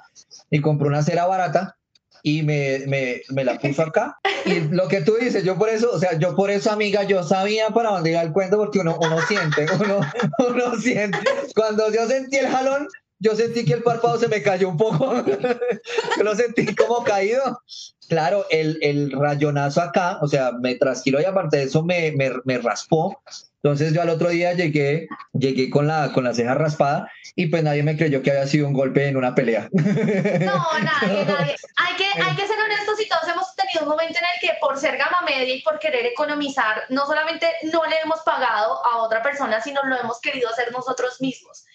y 0.50 0.60
compré 0.60 0.86
una 0.86 1.02
cera 1.02 1.26
barata 1.26 1.76
y 2.22 2.42
me, 2.42 2.80
me, 2.86 3.22
me 3.30 3.44
la 3.44 3.58
puso 3.58 3.82
acá. 3.82 4.18
Y 4.44 4.60
lo 4.60 4.88
que 4.88 5.00
tú 5.00 5.16
dices, 5.20 5.44
yo 5.44 5.56
por 5.56 5.68
eso, 5.68 5.90
o 5.92 5.98
sea, 5.98 6.18
yo 6.18 6.34
por 6.36 6.50
eso, 6.50 6.70
amiga, 6.70 7.02
yo 7.04 7.22
sabía 7.22 7.70
para 7.70 7.90
dónde 7.90 8.10
iba 8.10 8.22
el 8.22 8.32
cuento 8.32 8.56
porque 8.56 8.80
uno, 8.80 8.96
uno 9.00 9.20
siente, 9.22 9.66
uno, 9.84 10.00
uno 10.48 10.76
siente. 10.76 11.18
Cuando 11.54 11.92
yo 11.92 12.06
sentí 12.06 12.36
el 12.36 12.48
jalón, 12.48 12.88
yo 13.20 13.34
sentí 13.34 13.64
que 13.64 13.74
el 13.74 13.82
párpado 13.82 14.18
se 14.18 14.28
me 14.28 14.42
cayó 14.42 14.68
un 14.68 14.76
poco. 14.76 15.14
yo 16.16 16.22
lo 16.22 16.34
sentí 16.34 16.74
como 16.74 17.02
caído. 17.04 17.62
Claro, 18.08 18.46
el, 18.50 18.78
el 18.80 19.12
rayonazo 19.12 19.82
acá, 19.82 20.18
o 20.22 20.28
sea, 20.28 20.52
me 20.52 20.76
trasquiló 20.76 21.20
y 21.20 21.24
aparte 21.24 21.58
de 21.58 21.62
eso 21.64 21.82
me, 21.82 22.12
me, 22.12 22.32
me 22.44 22.58
raspó. 22.58 23.20
Entonces 23.62 23.92
yo 23.92 24.00
al 24.00 24.08
otro 24.08 24.28
día 24.28 24.52
llegué, 24.52 25.08
llegué 25.32 25.68
con 25.68 25.88
la, 25.88 26.12
con 26.12 26.22
la 26.24 26.32
ceja 26.32 26.54
raspada 26.54 27.10
y 27.34 27.46
pues 27.46 27.64
nadie 27.64 27.82
me 27.82 27.96
creyó 27.96 28.22
que 28.22 28.30
había 28.30 28.46
sido 28.46 28.68
un 28.68 28.72
golpe 28.72 29.08
en 29.08 29.16
una 29.16 29.34
pelea. 29.34 29.68
No, 29.72 30.64
nadie, 30.78 31.24
nadie. 31.24 31.56
Hay 31.76 31.96
que, 31.96 32.22
hay 32.22 32.36
que 32.36 32.46
ser 32.46 32.56
honestos 32.58 33.00
y 33.00 33.08
todos 33.08 33.26
hemos 33.28 33.54
tenido 33.56 33.82
un 33.82 33.88
momento 33.88 34.18
en 34.18 34.24
el 34.34 34.40
que 34.40 34.56
por 34.60 34.78
ser 34.78 34.96
gama 34.96 35.18
media 35.26 35.54
y 35.54 35.62
por 35.62 35.78
querer 35.80 36.06
economizar, 36.06 36.84
no 36.88 37.04
solamente 37.04 37.46
no 37.64 37.84
le 37.84 37.96
hemos 38.00 38.20
pagado 38.20 38.84
a 38.86 38.98
otra 38.98 39.22
persona, 39.22 39.60
sino 39.60 39.82
lo 39.84 39.98
hemos 39.98 40.20
querido 40.20 40.48
hacer 40.48 40.70
nosotros 40.70 41.20
mismos. 41.20 41.66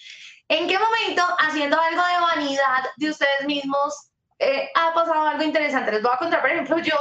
¿En 0.48 0.68
qué 0.68 0.78
momento, 0.78 1.24
haciendo 1.40 1.80
algo 1.80 2.02
de 2.02 2.20
vanidad 2.22 2.84
de 2.98 3.10
ustedes 3.10 3.46
mismos, 3.46 4.10
eh, 4.40 4.70
ha 4.76 4.94
pasado 4.94 5.28
algo 5.28 5.44
interesante? 5.44 5.92
Les 5.92 6.02
voy 6.02 6.12
a 6.14 6.18
contar, 6.18 6.42
por 6.42 6.50
ejemplo, 6.50 6.78
yo 6.80 6.96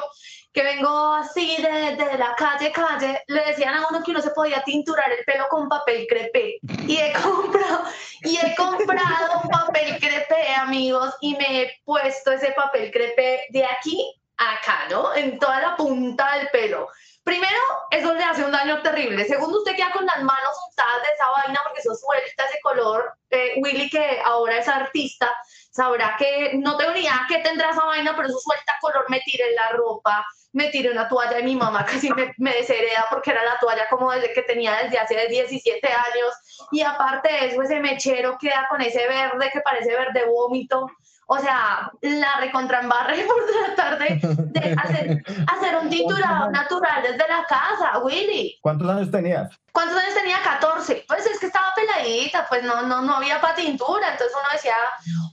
que 0.53 0.63
vengo 0.63 1.15
así 1.15 1.57
de, 1.57 1.97
de 1.97 2.19
la 2.19 2.35
calle, 2.37 2.71
calle, 2.73 3.23
le 3.27 3.45
decían 3.47 3.75
a 3.75 3.87
uno 3.89 4.03
que 4.03 4.11
uno 4.11 4.21
se 4.21 4.31
podía 4.31 4.63
tinturar 4.63 5.11
el 5.11 5.25
pelo 5.25 5.47
con 5.49 5.69
papel 5.69 6.07
crepé. 6.07 6.59
Y 6.87 6.99
he 6.99 7.13
comprado, 7.13 7.85
y 8.23 8.37
he 8.37 8.55
comprado 8.55 9.41
un 9.43 9.49
papel 9.49 9.99
crepé, 9.99 10.55
amigos, 10.55 11.15
y 11.21 11.37
me 11.37 11.63
he 11.63 11.81
puesto 11.85 12.33
ese 12.33 12.53
papel 12.53 12.91
crepé 12.91 13.47
de 13.51 13.65
aquí 13.65 14.15
a 14.37 14.53
acá, 14.53 14.89
¿no? 14.91 15.15
En 15.15 15.39
toda 15.39 15.61
la 15.61 15.77
punta 15.77 16.37
del 16.37 16.49
pelo. 16.49 16.89
Primero, 17.25 17.61
eso 17.91 18.13
le 18.15 18.25
hace 18.25 18.45
un 18.45 18.51
daño 18.51 18.83
terrible. 18.83 19.25
Segundo, 19.25 19.59
usted 19.59 19.77
queda 19.77 19.93
con 19.93 20.05
las 20.05 20.23
manos 20.23 20.57
untadas 20.69 21.03
de 21.03 21.15
esa 21.15 21.31
vaina 21.31 21.61
porque 21.63 21.81
eso 21.81 21.95
suelta 21.95 22.45
ese 22.45 22.59
color. 22.63 23.15
Eh, 23.31 23.55
Willy, 23.63 23.89
que 23.89 24.21
ahora 24.25 24.59
es 24.59 24.67
artista, 24.67 25.33
sabrá 25.71 26.17
que 26.19 26.53
no 26.55 26.77
tengo 26.77 26.91
ni 26.93 27.01
idea 27.01 27.25
qué 27.29 27.39
tendrá 27.39 27.71
esa 27.71 27.85
vaina, 27.85 28.15
pero 28.17 28.29
eso 28.29 28.39
suelta 28.39 28.75
color, 28.81 29.05
me 29.09 29.21
tiré 29.21 29.55
la 29.55 29.71
ropa, 29.71 30.27
me 30.53 30.69
tiré 30.69 30.91
una 30.91 31.09
toalla 31.09 31.39
y 31.39 31.45
mi 31.45 31.57
mamá 31.57 31.85
casi 31.87 32.13
me, 32.13 32.35
me 32.39 32.55
deshereda 32.55 33.07
porque 33.09 33.31
era 33.31 33.45
la 33.45 33.59
toalla 33.59 33.87
como 33.89 34.11
desde 34.11 34.33
que 34.33 34.43
tenía 34.43 34.83
desde 34.83 34.99
hace 34.99 35.29
17 35.29 35.87
años. 35.87 36.35
Y 36.73 36.83
aparte 36.83 37.33
de 37.33 37.47
eso, 37.47 37.63
ese 37.63 37.79
mechero 37.79 38.37
queda 38.39 38.67
con 38.69 38.81
ese 38.81 39.07
verde 39.07 39.51
que 39.53 39.61
parece 39.61 39.93
verde 39.93 40.25
vómito. 40.27 40.91
O 41.27 41.39
sea, 41.39 41.91
la 42.01 42.37
recontrambarre 42.41 43.25
por 43.27 43.37
tratar 43.47 43.99
de, 43.99 44.21
de 44.61 44.77
hacer, 44.79 45.25
hacer 45.47 45.77
un 45.81 45.89
titulado 45.89 46.51
natural 46.51 47.03
desde 47.03 47.29
la 47.29 47.45
casa, 47.49 47.99
Willy. 48.03 48.59
¿Cuántos 48.61 48.89
años 48.89 49.11
tenías? 49.11 49.51
¿Cuántos 49.73 49.97
años 49.97 50.15
tenía? 50.15 50.43
14. 50.43 51.05
Pues 51.09 51.27
es 51.27 51.39
que 51.39 51.47
estaba 51.47 51.73
peladita, 51.75 52.47
pues 52.49 52.63
no, 52.65 52.83
no, 52.83 53.03
no 53.03 53.17
había 53.17 53.41
patintura. 53.41 54.13
Entonces 54.13 54.37
uno 54.39 54.49
decía, 54.53 54.75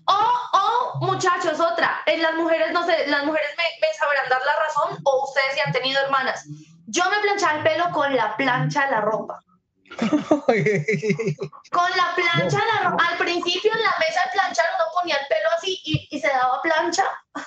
oh, 0.06 0.34
oh, 0.54 1.06
muchachos, 1.06 1.60
otra. 1.60 2.02
En 2.06 2.21
las 2.21 2.36
mujeres, 2.36 2.71
no 2.71 2.86
sé, 2.86 3.08
las 3.08 3.25
mujeres 3.25 3.49
me, 3.58 3.63
me 3.88 3.93
sabrán 3.93 4.30
dar 4.30 4.41
la 4.45 4.56
razón 4.56 5.02
o 5.04 5.23
ustedes 5.25 5.56
si 5.56 5.60
han 5.60 5.73
tenido 5.73 6.02
hermanas. 6.02 6.45
Yo 6.88 7.04
me 7.10 7.19
planchaba 7.19 7.58
el 7.58 7.63
pelo 7.63 7.91
con 7.91 8.15
la 8.15 8.36
plancha 8.38 8.86
de 8.86 8.91
la 8.91 9.02
ropa. 9.02 9.39
Con 11.71 11.89
la 11.95 12.15
plancha 12.15 12.58
la. 12.58 12.95
Al 13.10 13.17
principio 13.17 13.71
en 13.73 13.82
la 13.82 13.95
mesa 13.99 14.21
de 14.25 14.32
planchar 14.34 14.65
uno 14.75 14.86
ponía 14.99 15.15
el 15.15 15.28
pelo 15.28 15.49
así 15.58 15.80
y, 15.84 16.08
y 16.12 16.19
se 16.19 16.28
daba 16.28 16.62
plancha. 16.62 17.06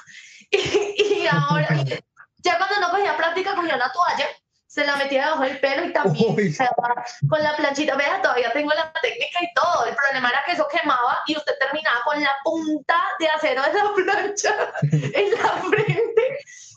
Y, 0.55 1.23
y 1.23 1.27
ahora, 1.27 1.67
ya 2.45 2.59
cuando 2.59 2.79
no 2.81 2.91
cogía 2.91 3.17
práctica, 3.17 3.55
cogía 3.55 3.75
una 3.75 3.91
toalla, 3.91 4.27
se 4.73 4.87
la 4.87 4.97
metía 4.97 5.25
debajo 5.25 5.43
del 5.43 5.61
pelo 5.61 5.85
y 5.85 5.93
también 5.93 6.35
Uy. 6.35 6.51
se 6.51 6.65
daba 6.65 7.05
con 7.29 7.43
la 7.43 7.55
planchita. 7.57 7.95
Vea, 7.95 8.23
todavía 8.23 8.51
tengo 8.53 8.73
la 8.75 8.91
técnica 9.03 9.39
y 9.43 9.53
todo. 9.53 9.85
El 9.85 9.95
problema 9.95 10.31
era 10.31 10.43
que 10.47 10.53
eso 10.53 10.67
quemaba 10.69 11.21
y 11.27 11.37
usted 11.37 11.53
terminaba 11.59 12.01
con 12.05 12.23
la 12.23 12.35
punta 12.43 12.97
de 13.19 13.29
acero 13.29 13.63
de 13.63 13.73
la 13.75 13.95
plancha 13.95 14.55
en 14.91 15.31
la 15.31 15.49
frente. 15.69 16.12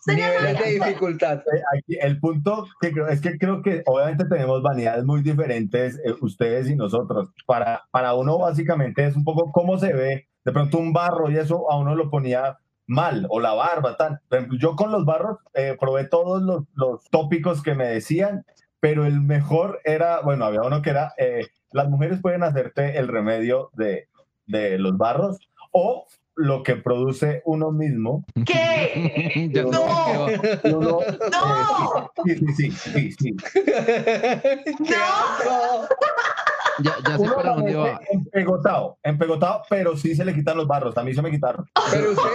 Sería 0.05 0.29
Niveles 0.29 0.59
de 0.59 0.71
dificultad. 0.73 1.39
Eh, 1.39 1.61
aquí 1.75 1.97
el 1.99 2.19
punto 2.19 2.67
que 2.79 2.91
creo 2.91 3.07
es 3.07 3.21
que 3.21 3.39
creo 3.39 3.63
que 3.63 3.81
obviamente 3.87 4.25
tenemos 4.25 4.61
vanidades 4.61 5.03
muy 5.03 5.23
diferentes 5.23 5.99
eh, 6.05 6.13
ustedes 6.21 6.69
y 6.69 6.75
nosotros. 6.75 7.29
Para, 7.47 7.85
para 7.89 8.13
uno 8.13 8.37
básicamente 8.37 9.05
es 9.05 9.15
un 9.15 9.23
poco 9.23 9.51
cómo 9.51 9.79
se 9.79 9.93
ve. 9.93 10.27
De 10.43 10.51
pronto 10.51 10.77
un 10.77 10.93
barro 10.93 11.31
y 11.31 11.37
eso 11.37 11.71
a 11.71 11.77
uno 11.77 11.95
lo 11.95 12.11
ponía 12.11 12.59
mal 12.85 13.25
o 13.29 13.39
la 13.39 13.53
barba. 13.53 13.97
Ejemplo, 14.29 14.59
yo 14.59 14.75
con 14.75 14.91
los 14.91 15.05
barros 15.05 15.39
eh, 15.55 15.75
probé 15.79 16.05
todos 16.05 16.41
los, 16.43 16.65
los 16.75 17.03
tópicos 17.09 17.63
que 17.63 17.73
me 17.73 17.85
decían, 17.85 18.45
pero 18.79 19.05
el 19.05 19.21
mejor 19.21 19.81
era, 19.85 20.21
bueno, 20.21 20.45
había 20.45 20.61
uno 20.61 20.83
que 20.83 20.91
era, 20.91 21.13
eh, 21.17 21.47
las 21.71 21.89
mujeres 21.89 22.21
pueden 22.21 22.43
hacerte 22.43 22.99
el 22.99 23.07
remedio 23.07 23.71
de, 23.73 24.07
de 24.45 24.77
los 24.77 24.97
barros 24.97 25.39
o 25.71 26.05
lo 26.35 26.63
que 26.63 26.75
produce 26.75 27.41
uno 27.45 27.71
mismo. 27.71 28.23
¿Qué? 28.45 29.51
Sé 29.53 29.63
No. 29.63 30.25
uno, 30.63 30.99
¡No! 31.31 32.11
eh, 32.25 32.35
sí, 32.39 32.53
sí, 32.53 32.71
sí, 32.71 32.71
sí, 32.71 33.11
sí. 33.11 33.35
¡Qué 33.63 34.95
asco! 34.95 35.87
Ya, 36.79 36.95
ya 37.07 37.17
sé 37.17 37.29
para 37.29 37.55
dónde 37.55 37.75
va. 37.75 37.99
Empegotado, 38.09 38.97
empegotado, 39.03 39.61
pero 39.69 39.95
sí 39.95 40.15
se 40.15 40.25
le 40.25 40.33
quitan 40.33 40.57
los 40.57 40.67
barros. 40.67 40.97
A 40.97 41.03
mí 41.03 41.13
se 41.13 41.21
me 41.21 41.31
quitaron. 41.31 41.65
Pero 41.91 42.11
usted, 42.11 42.29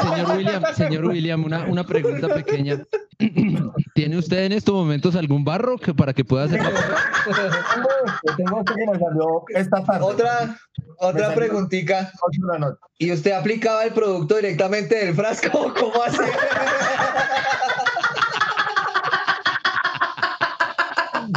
Señor 0.00 0.36
William, 0.36 0.62
señor 0.74 1.04
William, 1.06 1.44
una, 1.44 1.64
una 1.64 1.84
pregunta 1.84 2.28
pequeña. 2.28 2.82
¿Tiene 3.94 4.16
usted 4.16 4.44
en 4.44 4.52
estos 4.52 4.74
momentos 4.74 5.16
algún 5.16 5.44
barro 5.44 5.76
que 5.76 5.92
para 5.94 6.12
que 6.12 6.24
pueda 6.24 6.44
hacer? 6.44 6.60
Yo 6.60 8.36
tengo 8.36 8.60
este 8.60 8.74
que 8.74 8.86
me 8.90 8.98
salió 8.98 9.44
esta 9.48 9.84
tarde. 9.84 10.04
otra, 10.04 10.56
otra 10.98 11.34
preguntita. 11.34 12.12
¿Y 12.98 13.12
usted 13.12 13.32
aplicaba 13.32 13.84
el 13.84 13.92
producto 13.92 14.36
directamente 14.36 15.04
del 15.04 15.14
frasco? 15.14 15.72
¿Cómo 15.78 16.02
hace? 16.02 16.22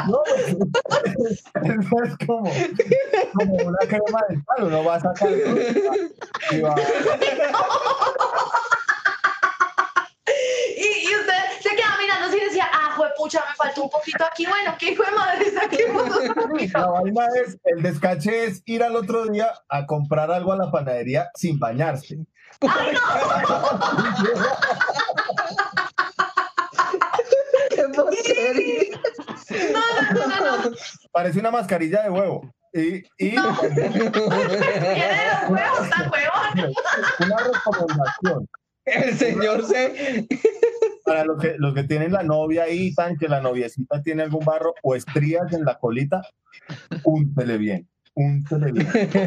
No, 0.08 0.22
pues, 1.18 1.44
eso 1.64 2.04
es 2.04 2.28
como, 2.28 2.52
como 3.34 3.54
una 3.56 3.78
crema 3.88 4.20
de 4.30 4.40
palo. 4.46 4.68
Uno 4.68 4.84
va 4.84 4.96
a 4.96 5.00
sacar 5.00 5.30
y 6.52 6.60
va- 6.62 6.76
Y, 10.78 11.10
y 11.10 11.16
usted 11.16 11.34
se 11.62 11.76
quedaba 11.76 11.98
mirando 12.00 12.28
así 12.28 12.38
y 12.38 12.46
decía, 12.46 12.68
ah, 12.74 12.96
pucha, 13.18 13.44
me 13.50 13.56
faltó 13.56 13.84
un 13.84 13.90
poquito 13.90 14.24
aquí. 14.26 14.46
Bueno, 14.46 14.76
¿qué 14.80 14.92
hijo 14.92 15.04
de 15.04 15.12
madre 15.12 15.46
otro 15.52 16.48
poquito? 16.50 16.80
La 16.80 16.88
vaina 16.88 17.26
es, 17.46 17.58
el 17.66 17.82
descache 17.84 18.46
es 18.46 18.62
ir 18.66 18.84
al 18.84 18.96
otro 18.96 19.26
día 19.26 19.52
a 19.70 19.86
comprar 19.86 20.32
algo 20.32 20.54
a 20.54 20.58
la 20.58 20.72
panadería 20.72 21.30
sin 21.36 21.60
bañarse. 21.60 22.18
¡Qué 27.70 27.84
porquería! 27.96 29.00
Parece 31.22 31.40
una 31.40 31.52
mascarilla 31.52 32.02
de 32.02 32.10
huevo. 32.10 32.52
Y, 32.74 32.96
y 32.96 33.04
Tiene 33.16 33.38
los 33.44 33.62
huevos 35.52 35.88
tan 35.92 36.12
huevón. 36.12 36.74
una 37.20 37.38
recomendación. 37.38 38.50
El 38.86 39.16
señor 39.16 39.64
se... 39.68 40.28
para 41.06 41.24
los 41.24 41.40
que, 41.40 41.54
los 41.60 41.76
que 41.76 41.84
tienen 41.84 42.12
la 42.12 42.24
novia 42.24 42.64
ahí, 42.64 42.96
tan 42.96 43.20
que 43.20 43.28
la 43.28 43.40
noviecita 43.40 44.02
tiene 44.02 44.24
algún 44.24 44.44
barro 44.44 44.74
o 44.82 44.96
estrías 44.96 45.54
en 45.54 45.64
la 45.64 45.78
colita, 45.78 46.24
úntele 47.04 47.60
bien, 47.60 47.88
úntele 48.16 48.72
bien. 48.72 48.92
Siempre, 48.92 49.22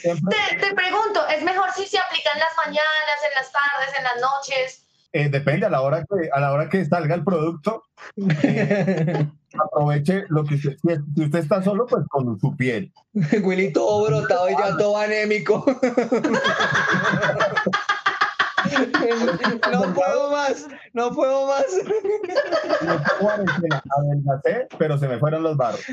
siempre, 0.00 0.36
Te, 0.48 0.56
te 0.56 0.74
pregunto, 0.74 1.28
¿es 1.28 1.42
mejor 1.42 1.68
si 1.76 1.84
se 1.84 1.98
aplica 1.98 2.30
en 2.32 2.38
las 2.38 2.56
mañanas, 2.56 3.20
en 3.28 3.34
las 3.34 3.52
tardes, 3.52 3.94
en 3.98 4.04
las 4.04 4.18
noches? 4.22 4.87
Eh, 5.12 5.28
depende 5.28 5.66
a 5.66 5.70
la 5.70 5.80
hora 5.80 6.04
que 6.04 6.28
a 6.32 6.40
la 6.40 6.52
hora 6.52 6.68
que 6.68 6.84
salga 6.84 7.14
el 7.14 7.24
producto, 7.24 7.84
eh, 8.42 9.26
aproveche 9.58 10.24
lo 10.28 10.44
que 10.44 10.56
usted, 10.56 10.76
si, 10.82 10.88
si 11.14 11.24
usted 11.24 11.38
está 11.38 11.62
solo, 11.62 11.86
pues 11.86 12.04
con 12.08 12.38
su 12.38 12.56
piel. 12.56 12.92
Willy 13.42 13.72
todo 13.72 14.06
brotado 14.06 14.50
y 14.50 14.52
ya 14.52 14.76
todo 14.76 14.96
anémico. 14.96 15.64
No 19.72 19.94
puedo 19.94 20.30
más, 20.30 20.66
no 20.92 21.10
puedo 21.12 21.46
más. 21.46 21.66
No 22.82 23.02
cuarentena, 23.20 23.82
adelgacé, 23.98 24.68
pero 24.78 24.98
se 24.98 25.08
me 25.08 25.18
fueron 25.18 25.42
los 25.42 25.56
barros. 25.56 25.84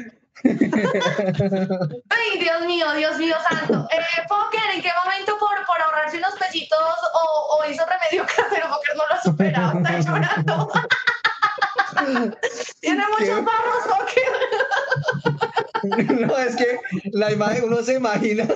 Ay, 0.43 2.39
Dios 2.39 2.65
mío, 2.65 2.91
Dios 2.93 3.17
mío 3.17 3.35
santo. 3.49 3.87
Eh, 3.91 4.01
Fokker, 4.27 4.75
¿en 4.75 4.81
qué 4.81 4.89
momento 5.03 5.37
por, 5.39 5.65
por 5.65 5.81
ahorrarse 5.81 6.17
unos 6.17 6.35
pesitos 6.35 6.79
o, 7.13 7.57
o 7.57 7.69
hizo 7.69 7.83
remedio 7.85 8.25
casero? 8.35 8.69
Fokker 8.69 8.95
no 8.95 9.07
lo 9.07 9.13
ha 9.13 9.21
superado, 9.21 9.77
está 9.79 9.99
llorando. 9.99 10.71
Tiene 12.81 13.03
muchos 13.07 13.45
barros, 13.45 13.83
Fokker. 13.87 14.33
No, 16.27 16.37
es 16.37 16.55
que 16.55 16.79
la 17.11 17.31
imagen 17.31 17.65
uno 17.65 17.81
se 17.83 17.93
imagina. 17.93 18.47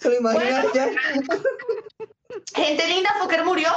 Se, 0.00 0.08
lo 0.08 0.16
imagina 0.18 0.62
Bueno. 0.62 0.72
ya. 0.74 0.88
Gente 2.54 2.86
linda, 2.86 3.10
Fokker 3.18 3.44
murió. 3.44 3.68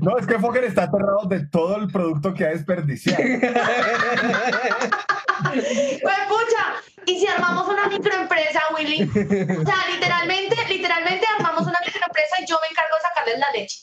No, 0.00 0.18
es 0.18 0.26
que 0.26 0.38
Fokker 0.38 0.64
está 0.64 0.84
aterrado 0.84 1.26
de 1.28 1.46
todo 1.46 1.76
el 1.76 1.88
producto 1.88 2.32
que 2.34 2.44
ha 2.44 2.48
desperdiciado. 2.48 3.22
Pues 6.02 6.16
pucha, 6.28 6.74
¿y 7.06 7.18
si 7.18 7.26
armamos 7.26 7.68
una 7.68 7.86
microempresa, 7.88 8.60
Willy? 8.74 9.02
O 9.02 9.64
sea, 9.64 9.76
literalmente, 9.92 10.56
literalmente 10.68 11.26
armamos 11.38 11.62
una 11.66 11.78
microempresa 11.84 12.36
y 12.40 12.46
yo 12.46 12.58
me 12.60 12.68
encargo 12.68 12.96
de 12.96 13.02
sacarles 13.02 13.38
la 13.38 13.52
leche. 13.52 13.78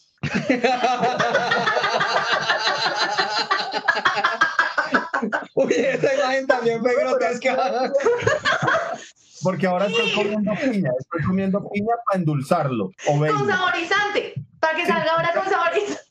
Uy, 5.71 5.85
esta 5.85 6.13
imagen 6.15 6.47
también 6.47 6.81
fue 6.81 6.95
grotesca. 6.95 7.91
Porque 9.43 9.65
ahora 9.65 9.87
estoy 9.87 10.11
comiendo 10.13 10.51
piña, 10.53 10.91
estoy 10.99 11.23
comiendo 11.23 11.69
piña 11.69 11.95
para 12.05 12.19
endulzarlo. 12.19 12.91
O 13.07 13.17
Con 13.17 13.47
saborizante, 13.47 14.35
para 14.59 14.75
que 14.75 14.85
salga 14.85 15.11
ahora 15.13 15.33
con 15.33 15.49
saborizante. 15.49 16.01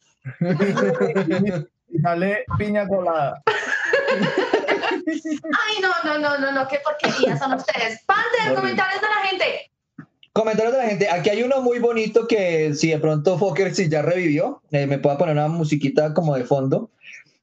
y 1.92 1.98
sale 2.00 2.44
piña 2.58 2.88
colada. 2.88 3.40
Ay, 5.06 5.80
no, 5.80 5.90
no, 6.04 6.18
no, 6.18 6.38
no, 6.38 6.52
no, 6.52 6.68
qué 6.68 6.80
porquería 6.84 7.36
son 7.38 7.54
ustedes. 7.54 8.00
Panther, 8.04 8.54
comentarios 8.54 9.00
de 9.00 9.08
la 9.08 9.28
gente. 9.28 9.70
Comentarios 10.32 10.72
de 10.74 10.78
la 10.78 10.88
gente. 10.88 11.08
Aquí 11.10 11.30
hay 11.30 11.42
uno 11.42 11.60
muy 11.60 11.78
bonito 11.78 12.26
que 12.26 12.74
si 12.74 12.90
de 12.90 12.98
pronto 12.98 13.38
Fokker 13.38 13.74
si 13.74 13.88
ya 13.88 14.02
revivió, 14.02 14.62
eh, 14.70 14.86
me 14.86 14.98
pueda 14.98 15.18
poner 15.18 15.34
una 15.34 15.48
musiquita 15.48 16.14
como 16.14 16.36
de 16.36 16.44
fondo. 16.44 16.90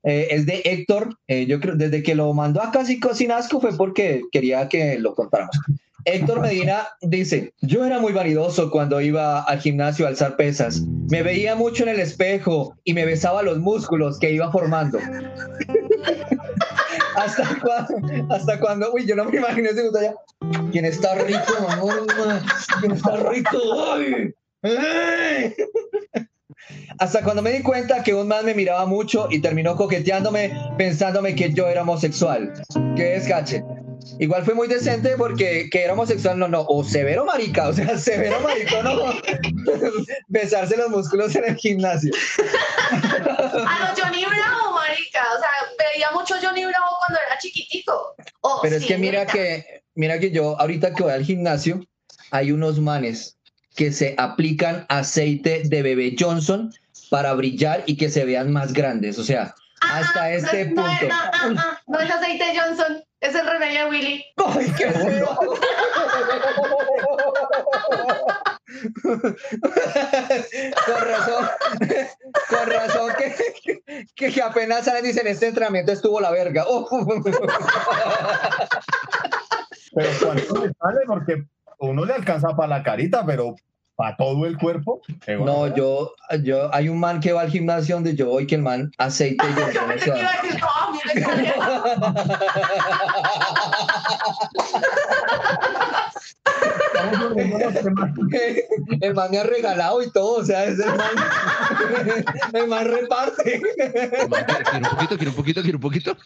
Eh, 0.07 0.27
es 0.31 0.45
de 0.45 0.61
Héctor. 0.63 1.17
Eh, 1.27 1.45
yo 1.47 1.59
creo 1.59 1.75
desde 1.75 2.01
que 2.01 2.15
lo 2.15 2.33
mandó 2.33 2.61
a 2.61 2.71
casi 2.71 2.97
Cocinasco 2.97 3.59
fue 3.59 3.75
porque 3.75 4.21
quería 4.31 4.69
que 4.69 4.97
lo 4.97 5.13
contáramos. 5.13 5.59
Héctor 6.05 6.39
Medina 6.39 6.87
dice, 7.01 7.53
yo 7.59 7.83
era 7.83 7.99
muy 7.99 8.13
vanidoso 8.13 8.71
cuando 8.71 9.01
iba 9.01 9.41
al 9.41 9.59
gimnasio 9.59 10.05
a 10.05 10.09
alzar 10.09 10.37
pesas. 10.37 10.81
Me 11.11 11.21
veía 11.21 11.55
mucho 11.55 11.83
en 11.83 11.89
el 11.89 11.99
espejo 11.99 12.73
y 12.85 12.93
me 12.93 13.05
besaba 13.05 13.43
los 13.43 13.57
músculos 13.57 14.17
que 14.17 14.31
iba 14.31 14.49
formando. 14.49 14.97
hasta 17.17 17.59
cuando, 17.59 18.33
hasta 18.33 18.59
cuando, 18.61 18.93
uy, 18.93 19.05
yo 19.05 19.17
no 19.17 19.25
me 19.25 19.39
imagino 19.39 19.69
ese 19.69 19.89
allá. 19.99 20.15
¿Quién 20.71 20.85
está 20.85 21.15
rico, 21.15 21.53
amor? 21.69 22.07
¿Quién 22.79 22.93
está 22.93 23.17
rico? 23.29 23.57
¡Ay! 24.61 25.53
Hasta 26.99 27.23
cuando 27.23 27.41
me 27.41 27.51
di 27.51 27.61
cuenta 27.61 28.03
que 28.03 28.13
un 28.13 28.27
man 28.27 28.45
me 28.45 28.53
miraba 28.53 28.85
mucho 28.85 29.27
y 29.29 29.39
terminó 29.39 29.75
coqueteándome 29.75 30.51
pensándome 30.77 31.35
que 31.35 31.53
yo 31.53 31.67
era 31.67 31.83
homosexual. 31.83 32.53
Que 32.95 33.15
es 33.15 33.27
gache. 33.27 33.63
Igual 34.19 34.43
fue 34.43 34.53
muy 34.53 34.67
decente 34.67 35.15
porque 35.17 35.69
que 35.69 35.83
era 35.83 35.93
homosexual, 35.93 36.37
no, 36.37 36.47
no, 36.47 36.65
o 36.67 36.83
severo 36.83 37.25
marica, 37.25 37.67
o 37.67 37.73
sea, 37.73 37.97
severo 37.97 38.39
marica, 38.39 38.81
no, 38.81 39.13
besarse 40.27 40.77
los 40.77 40.89
músculos 40.89 41.35
en 41.35 41.45
el 41.45 41.55
gimnasio. 41.55 42.11
A 42.89 43.89
los 43.89 43.99
Johnny 43.99 44.23
Bravo, 44.25 44.73
marica. 44.73 45.21
O 45.35 45.39
sea, 45.39 45.49
veía 45.77 46.07
mucho 46.13 46.35
Johnny 46.41 46.65
Bravo 46.65 46.85
cuando 47.05 47.19
era 47.25 47.37
chiquitico. 47.37 48.15
Oh, 48.41 48.59
Pero 48.61 48.77
es 48.77 48.83
sí, 48.83 48.87
que 48.87 48.97
mira 48.97 49.25
que, 49.25 49.83
mira 49.95 50.19
que 50.19 50.31
yo 50.31 50.59
ahorita 50.59 50.93
que 50.93 51.03
voy 51.03 51.11
al 51.11 51.25
gimnasio, 51.25 51.85
hay 52.31 52.51
unos 52.51 52.79
manes 52.79 53.36
que 53.77 53.93
se 53.93 54.15
aplican 54.17 54.85
aceite 54.89 55.61
de 55.63 55.81
bebé 55.81 56.15
Johnson 56.19 56.73
para 57.09 57.33
brillar 57.33 57.83
y 57.85 57.95
que 57.95 58.09
se 58.09 58.25
vean 58.25 58.51
más 58.51 58.73
grandes. 58.73 59.17
O 59.17 59.23
sea, 59.23 59.55
Ah, 59.81 59.99
hasta 59.99 60.31
este 60.31 60.65
no, 60.65 60.83
punto. 60.83 61.07
No, 61.53 61.77
no 61.87 61.99
es 61.99 62.09
aceite 62.09 62.45
Johnson, 62.57 63.03
es 63.21 63.35
el 63.35 63.45
remedio 63.47 63.83
de 63.83 63.89
Willy. 63.89 64.25
¡Ay, 64.37 64.73
qué 64.75 64.91
feo! 64.91 65.37
con 70.85 71.01
razón, 71.01 71.47
con 72.49 72.69
razón 72.69 73.11
que, 73.17 73.35
que, 74.15 74.33
que 74.33 74.41
apenas 74.41 74.85
salen 74.85 75.03
dicen 75.03 75.27
este 75.27 75.47
entrenamiento 75.47 75.91
estuvo 75.91 76.19
la 76.19 76.31
verga. 76.31 76.65
Oh. 76.67 76.87
Pero 79.93 80.09
cuánto 80.21 80.65
le 80.65 80.73
sale, 80.73 80.99
porque 81.05 81.43
uno 81.79 82.05
le 82.05 82.13
alcanza 82.13 82.55
para 82.55 82.77
la 82.77 82.83
carita, 82.83 83.25
pero 83.25 83.55
para 83.97 84.15
todo 84.15 84.45
el 84.45 84.57
cuerpo. 84.57 85.01
No, 85.27 85.75
yo, 85.75 86.13
yo, 86.43 86.73
hay 86.73 86.87
un 86.87 86.99
man 86.99 87.19
que 87.19 87.33
va 87.33 87.41
al 87.41 87.49
gimnasio 87.49 87.95
donde 87.95 88.15
yo 88.15 88.27
voy 88.27 88.45
que 88.45 88.55
el 88.55 88.61
man 88.61 88.91
aceite 88.99 89.43
Yo 89.57 89.63
Johnson, 89.65 89.83
o 89.83 89.87
pensé 89.87 90.11
que 90.11 90.19
iba 90.19 90.29
sea, 90.29 90.39
a 90.39 90.41
decir, 90.43 90.59
no, 90.61 90.67
a 90.69 90.91
mí 90.91 90.99
me 91.07 91.13
sale. 91.15 91.37
Estamos 96.93 97.19
volviendo 97.29 97.57
a 97.57 97.59
los 97.59 97.73
temas. 97.73 98.11
el 99.01 99.13
man 99.15 99.31
me 99.31 99.39
ha 99.39 99.43
regalado 99.43 100.03
y 100.03 100.11
todo, 100.11 100.41
o 100.41 100.45
sea, 100.45 100.65
es 100.65 100.77
el 100.79 100.95
man, 100.95 101.09
el 102.53 102.67
man 102.67 102.85
reparte. 102.85 103.61
Quiero 104.69 104.89
un 104.89 104.95
poquito, 104.95 105.17
quiero 105.17 105.31
un 105.31 105.37
poquito, 105.37 105.61
quiero 105.63 105.77
un 105.77 105.81
poquito. 105.81 106.17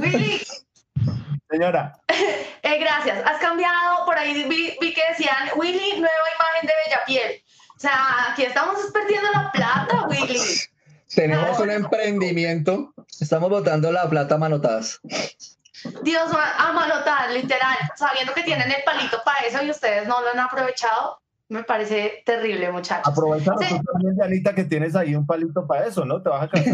Willy, 0.00 0.40
Señora, 1.50 1.92
eh, 2.08 2.78
gracias. 2.78 3.24
Has 3.26 3.38
cambiado, 3.38 4.04
por 4.06 4.16
ahí 4.16 4.44
vi, 4.48 4.76
vi 4.80 4.94
que 4.94 5.02
decían, 5.10 5.50
Willy, 5.56 6.00
nueva 6.00 6.26
imagen 6.34 6.66
de 6.66 6.72
Bella 6.84 7.04
Piel. 7.06 7.42
O 7.76 7.80
sea, 7.80 8.30
aquí 8.30 8.44
estamos 8.44 8.78
perdiendo 8.92 9.30
la 9.32 9.52
plata, 9.52 10.06
Willy. 10.08 10.38
Tenemos 11.14 11.58
un 11.58 11.70
emprendimiento, 11.70 12.94
estamos 13.20 13.50
botando 13.50 13.92
la 13.92 14.08
plata 14.08 14.36
a 14.36 14.38
manotadas. 14.38 14.98
Dios, 16.02 16.30
a 16.32 16.72
manotar, 16.72 17.30
literal, 17.30 17.76
sabiendo 17.96 18.32
que 18.32 18.44
tienen 18.44 18.70
el 18.70 18.82
palito 18.84 19.20
para 19.22 19.40
eso 19.40 19.62
y 19.62 19.70
ustedes 19.70 20.08
no 20.08 20.22
lo 20.22 20.30
han 20.30 20.38
aprovechado, 20.38 21.21
me 21.52 21.62
parece 21.64 22.22
terrible, 22.24 22.70
muchachos. 22.72 23.06
aprovecha 23.12 23.52
Sí. 23.60 23.66
también, 23.92 24.16
Janita, 24.18 24.54
que 24.54 24.64
tienes 24.64 24.96
ahí 24.96 25.14
un 25.14 25.26
palito 25.26 25.66
para 25.66 25.86
eso, 25.86 26.04
¿no? 26.04 26.22
Te 26.22 26.28
vas 26.30 26.44
a 26.44 26.48
casar. 26.48 26.72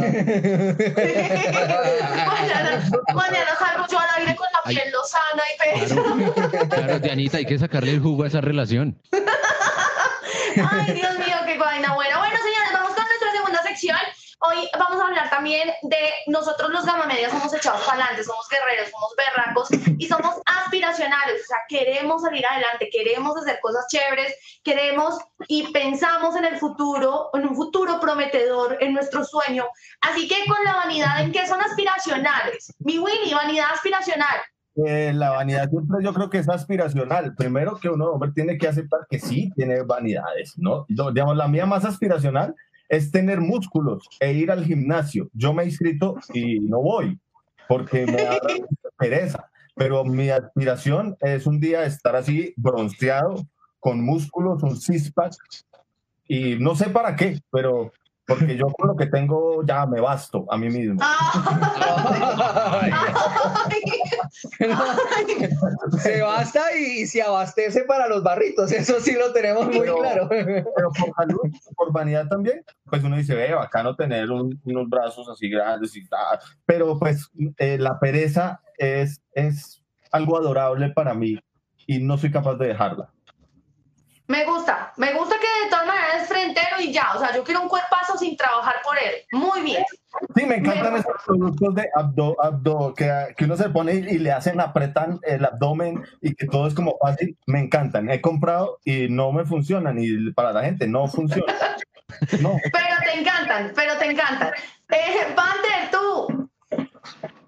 mañana, 2.26 2.90
mañana 3.14 3.56
salgo 3.58 3.86
yo 3.90 3.98
al 3.98 4.08
aire 4.18 4.36
con 4.36 4.46
la 4.52 4.60
Ay. 4.64 4.76
piel 4.76 4.92
lozana 4.92 5.42
y 5.52 5.58
bella. 5.80 6.02
Claro, 6.34 6.68
claro, 6.68 6.98
Dianita, 7.00 7.38
hay 7.38 7.46
que 7.46 7.58
sacarle 7.58 7.90
el 7.92 8.00
jugo 8.00 8.22
a 8.24 8.28
esa 8.28 8.40
relación. 8.40 9.00
Ay, 9.12 10.92
Dios 10.92 11.18
mío, 11.18 11.36
qué 11.46 11.58
vaina 11.58 11.94
buena. 11.94 12.18
Bueno, 12.18 12.36
señores, 12.36 12.70
vamos 12.72 12.90
con 12.94 13.04
nuestra 13.04 13.32
segunda 13.32 13.62
sección. 13.62 13.98
Hoy 14.40 14.68
vamos 14.78 15.00
a 15.02 15.06
hablar 15.08 15.28
también 15.30 15.68
de 15.82 15.98
nosotros 16.28 16.70
los 16.70 16.86
gama 16.86 17.06
media 17.06 17.28
somos 17.28 17.52
echados 17.52 17.80
para 17.80 17.94
adelante, 18.04 18.22
somos 18.22 18.46
guerreros, 18.48 18.88
somos 18.90 19.12
berracos 19.16 19.68
y 19.98 20.06
somos 20.06 20.36
o 21.06 21.46
sea, 21.46 21.58
queremos 21.68 22.22
salir 22.22 22.44
adelante, 22.46 22.88
queremos 22.90 23.36
hacer 23.36 23.58
cosas 23.60 23.86
chéveres, 23.88 24.34
queremos 24.62 25.18
y 25.46 25.72
pensamos 25.72 26.36
en 26.36 26.44
el 26.44 26.56
futuro, 26.56 27.30
en 27.34 27.48
un 27.48 27.54
futuro 27.54 28.00
prometedor, 28.00 28.76
en 28.80 28.94
nuestro 28.94 29.24
sueño. 29.24 29.66
Así 30.00 30.28
que 30.28 30.36
con 30.46 30.62
la 30.64 30.76
vanidad, 30.76 31.22
¿en 31.22 31.32
qué 31.32 31.46
son 31.46 31.60
aspiracionales? 31.60 32.74
Mi 32.80 32.98
Willy, 32.98 33.32
vanidad 33.32 33.66
aspiracional. 33.72 34.36
Eh, 34.86 35.12
la 35.12 35.30
vanidad 35.30 35.68
siempre 35.68 36.04
yo 36.04 36.14
creo 36.14 36.30
que 36.30 36.38
es 36.38 36.48
aspiracional. 36.48 37.34
Primero 37.34 37.76
que 37.76 37.88
uno 37.88 38.10
hombre, 38.10 38.30
tiene 38.32 38.58
que 38.58 38.68
aceptar 38.68 39.00
que 39.10 39.18
sí 39.18 39.50
tiene 39.56 39.82
vanidades, 39.82 40.54
¿no? 40.56 40.86
Yo, 40.88 41.10
digamos, 41.10 41.36
la 41.36 41.48
mía 41.48 41.66
más 41.66 41.84
aspiracional 41.84 42.54
es 42.88 43.10
tener 43.10 43.40
músculos 43.40 44.08
e 44.20 44.32
ir 44.32 44.50
al 44.50 44.64
gimnasio. 44.64 45.28
Yo 45.32 45.52
me 45.52 45.62
he 45.62 45.66
inscrito 45.66 46.16
y 46.32 46.60
no 46.60 46.80
voy 46.80 47.18
porque 47.68 48.06
me 48.06 48.22
da 48.22 48.38
pereza. 48.98 49.50
Pero 49.78 50.04
mi 50.04 50.28
aspiración 50.28 51.16
es 51.20 51.46
un 51.46 51.60
día 51.60 51.84
estar 51.84 52.16
así 52.16 52.52
bronceado, 52.56 53.46
con 53.78 54.04
músculos, 54.04 54.62
un 54.62 54.76
six-pack 54.76 55.34
y 56.26 56.56
no 56.56 56.74
sé 56.74 56.90
para 56.90 57.16
qué, 57.16 57.40
pero 57.50 57.92
porque 58.26 58.56
yo 58.56 58.66
con 58.66 58.88
lo 58.88 58.96
que 58.96 59.06
tengo 59.06 59.64
ya 59.64 59.86
me 59.86 60.00
basto 60.00 60.44
a 60.50 60.58
mí 60.58 60.68
mismo. 60.68 61.00
Ay. 61.00 62.90
Se 66.02 66.20
basta 66.22 66.74
y 66.76 67.06
se 67.06 67.22
abastece 67.22 67.84
para 67.84 68.08
los 68.08 68.22
barritos, 68.22 68.72
eso 68.72 69.00
sí 69.00 69.12
lo 69.12 69.32
tenemos 69.32 69.66
muy 69.66 69.80
Pero- 69.80 69.96
claro. 69.98 70.28
pero 70.28 70.90
por 70.98 71.14
salud, 71.16 71.40
por 71.76 71.92
vanidad 71.92 72.26
también, 72.28 72.64
pues 72.84 73.02
uno 73.04 73.16
dice, 73.16 73.34
ve, 73.34 73.54
bacano 73.54 73.94
tener 73.96 74.30
un- 74.30 74.60
unos 74.64 74.88
brazos 74.88 75.28
así 75.28 75.48
grandes 75.48 75.96
y 75.96 76.06
tal, 76.08 76.38
pero 76.66 76.98
pues 76.98 77.30
eh, 77.58 77.78
la 77.78 77.98
pereza 77.98 78.60
es, 78.76 79.20
es 79.32 79.82
algo 80.12 80.36
adorable 80.38 80.90
para 80.90 81.14
mí 81.14 81.38
y 81.86 81.98
no 81.98 82.18
soy 82.18 82.30
capaz 82.30 82.54
de 82.56 82.68
dejarla. 82.68 83.10
Me 84.28 84.44
gusta, 84.44 84.92
me 84.98 85.14
gusta 85.14 85.36
que 85.40 85.64
de 85.64 85.70
todas 85.70 85.86
maneras 85.86 86.22
es 86.22 86.28
frentero 86.28 86.78
y 86.80 86.92
ya, 86.92 87.12
o 87.16 87.18
sea, 87.18 87.34
yo 87.34 87.42
quiero 87.42 87.62
un 87.62 87.68
cuerpazo 87.68 88.18
sin 88.18 88.36
trabajar 88.36 88.76
por 88.84 88.98
él. 88.98 89.14
Muy 89.32 89.62
bien. 89.62 89.82
Sí, 90.36 90.44
me 90.44 90.56
encantan 90.56 90.96
estos 90.96 91.22
productos 91.24 91.74
de 91.74 91.88
abdo, 91.94 92.36
abdo 92.38 92.92
que, 92.94 93.10
que 93.36 93.46
uno 93.46 93.56
se 93.56 93.70
pone 93.70 93.94
y 93.94 94.18
le 94.18 94.30
hacen, 94.30 94.60
apretan 94.60 95.18
el 95.22 95.46
abdomen 95.46 96.04
y 96.20 96.34
que 96.34 96.46
todo 96.46 96.66
es 96.66 96.74
como 96.74 96.98
fácil, 96.98 97.38
me 97.46 97.60
encantan. 97.60 98.10
He 98.10 98.20
comprado 98.20 98.78
y 98.84 99.08
no 99.08 99.32
me 99.32 99.46
funcionan 99.46 99.96
y 99.98 100.30
para 100.32 100.52
la 100.52 100.62
gente 100.62 100.86
no 100.86 101.06
funciona. 101.08 101.54
No. 102.40 102.56
Pero 102.72 102.96
te 103.04 103.20
encantan, 103.20 103.70
pero 103.76 103.98
te 103.98 104.10
encantan. 104.10 104.50
Eh, 104.88 105.34
tú. 105.92 106.48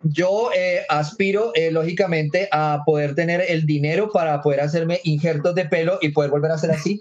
Yo 0.02 0.50
eh, 0.54 0.86
aspiro, 0.88 1.52
eh, 1.54 1.70
lógicamente, 1.70 2.48
a 2.52 2.82
poder 2.86 3.14
tener 3.14 3.44
el 3.46 3.66
dinero 3.66 4.10
para 4.10 4.40
poder 4.40 4.60
hacerme 4.60 5.00
injertos 5.04 5.54
de 5.54 5.66
pelo 5.66 5.98
y 6.00 6.08
poder 6.08 6.30
volver 6.30 6.52
a 6.52 6.54
hacer 6.54 6.70
así 6.70 6.98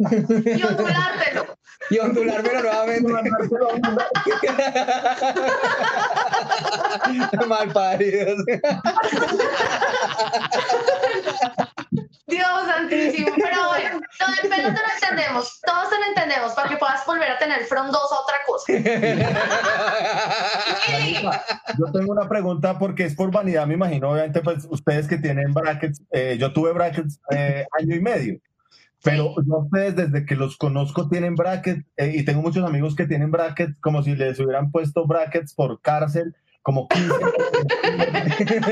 Y 0.00 0.62
ondulártelo. 0.62 1.56
y 1.90 1.98
ondulármelo 1.98 2.62
nuevamente. 2.62 3.12
Mal 7.48 7.72
paridos. 7.72 8.44
Dios 12.26 12.48
santísimo. 12.66 13.28
Pero 13.36 13.68
bueno, 13.68 13.97
lo 14.18 14.26
del 14.26 14.50
pelo 14.50 14.74
te 14.74 14.80
lo 14.80 14.88
entendemos. 14.94 15.60
Todos 15.64 15.90
te 15.90 15.98
lo 15.98 16.06
entendemos 16.06 16.52
para 16.52 16.68
que 16.68 16.76
puedas 16.76 17.06
volver 17.06 17.30
a 17.30 17.38
tener 17.38 17.64
frondosa 17.64 18.20
otra 18.20 18.36
cosa. 18.46 18.72
Yo 21.78 21.92
tengo 21.92 22.12
una 22.12 22.28
pregunta 22.28 22.78
porque 22.78 23.04
es 23.04 23.14
por 23.14 23.30
vanidad, 23.30 23.66
me 23.66 23.74
imagino, 23.74 24.10
obviamente, 24.10 24.40
pues 24.40 24.66
ustedes 24.70 25.06
que 25.06 25.18
tienen 25.18 25.52
brackets, 25.52 26.02
eh, 26.10 26.36
yo 26.38 26.52
tuve 26.52 26.72
brackets 26.72 27.20
eh, 27.30 27.66
año 27.78 27.94
y 27.94 28.00
medio, 28.00 28.40
pero 29.02 29.34
yo 29.46 29.58
ustedes 29.58 29.96
desde 29.96 30.26
que 30.26 30.34
los 30.34 30.56
conozco 30.56 31.08
tienen 31.08 31.34
brackets 31.34 31.84
eh, 31.96 32.12
y 32.14 32.24
tengo 32.24 32.42
muchos 32.42 32.64
amigos 32.64 32.96
que 32.96 33.06
tienen 33.06 33.30
brackets 33.30 33.76
como 33.80 34.02
si 34.02 34.16
les 34.16 34.40
hubieran 34.40 34.70
puesto 34.70 35.06
brackets 35.06 35.54
por 35.54 35.80
cárcel, 35.80 36.34
como 36.68 36.86
15. 36.88 37.08
Yo 37.08 37.14
sé 38.36 38.44
que 38.44 38.60
la 38.60 38.68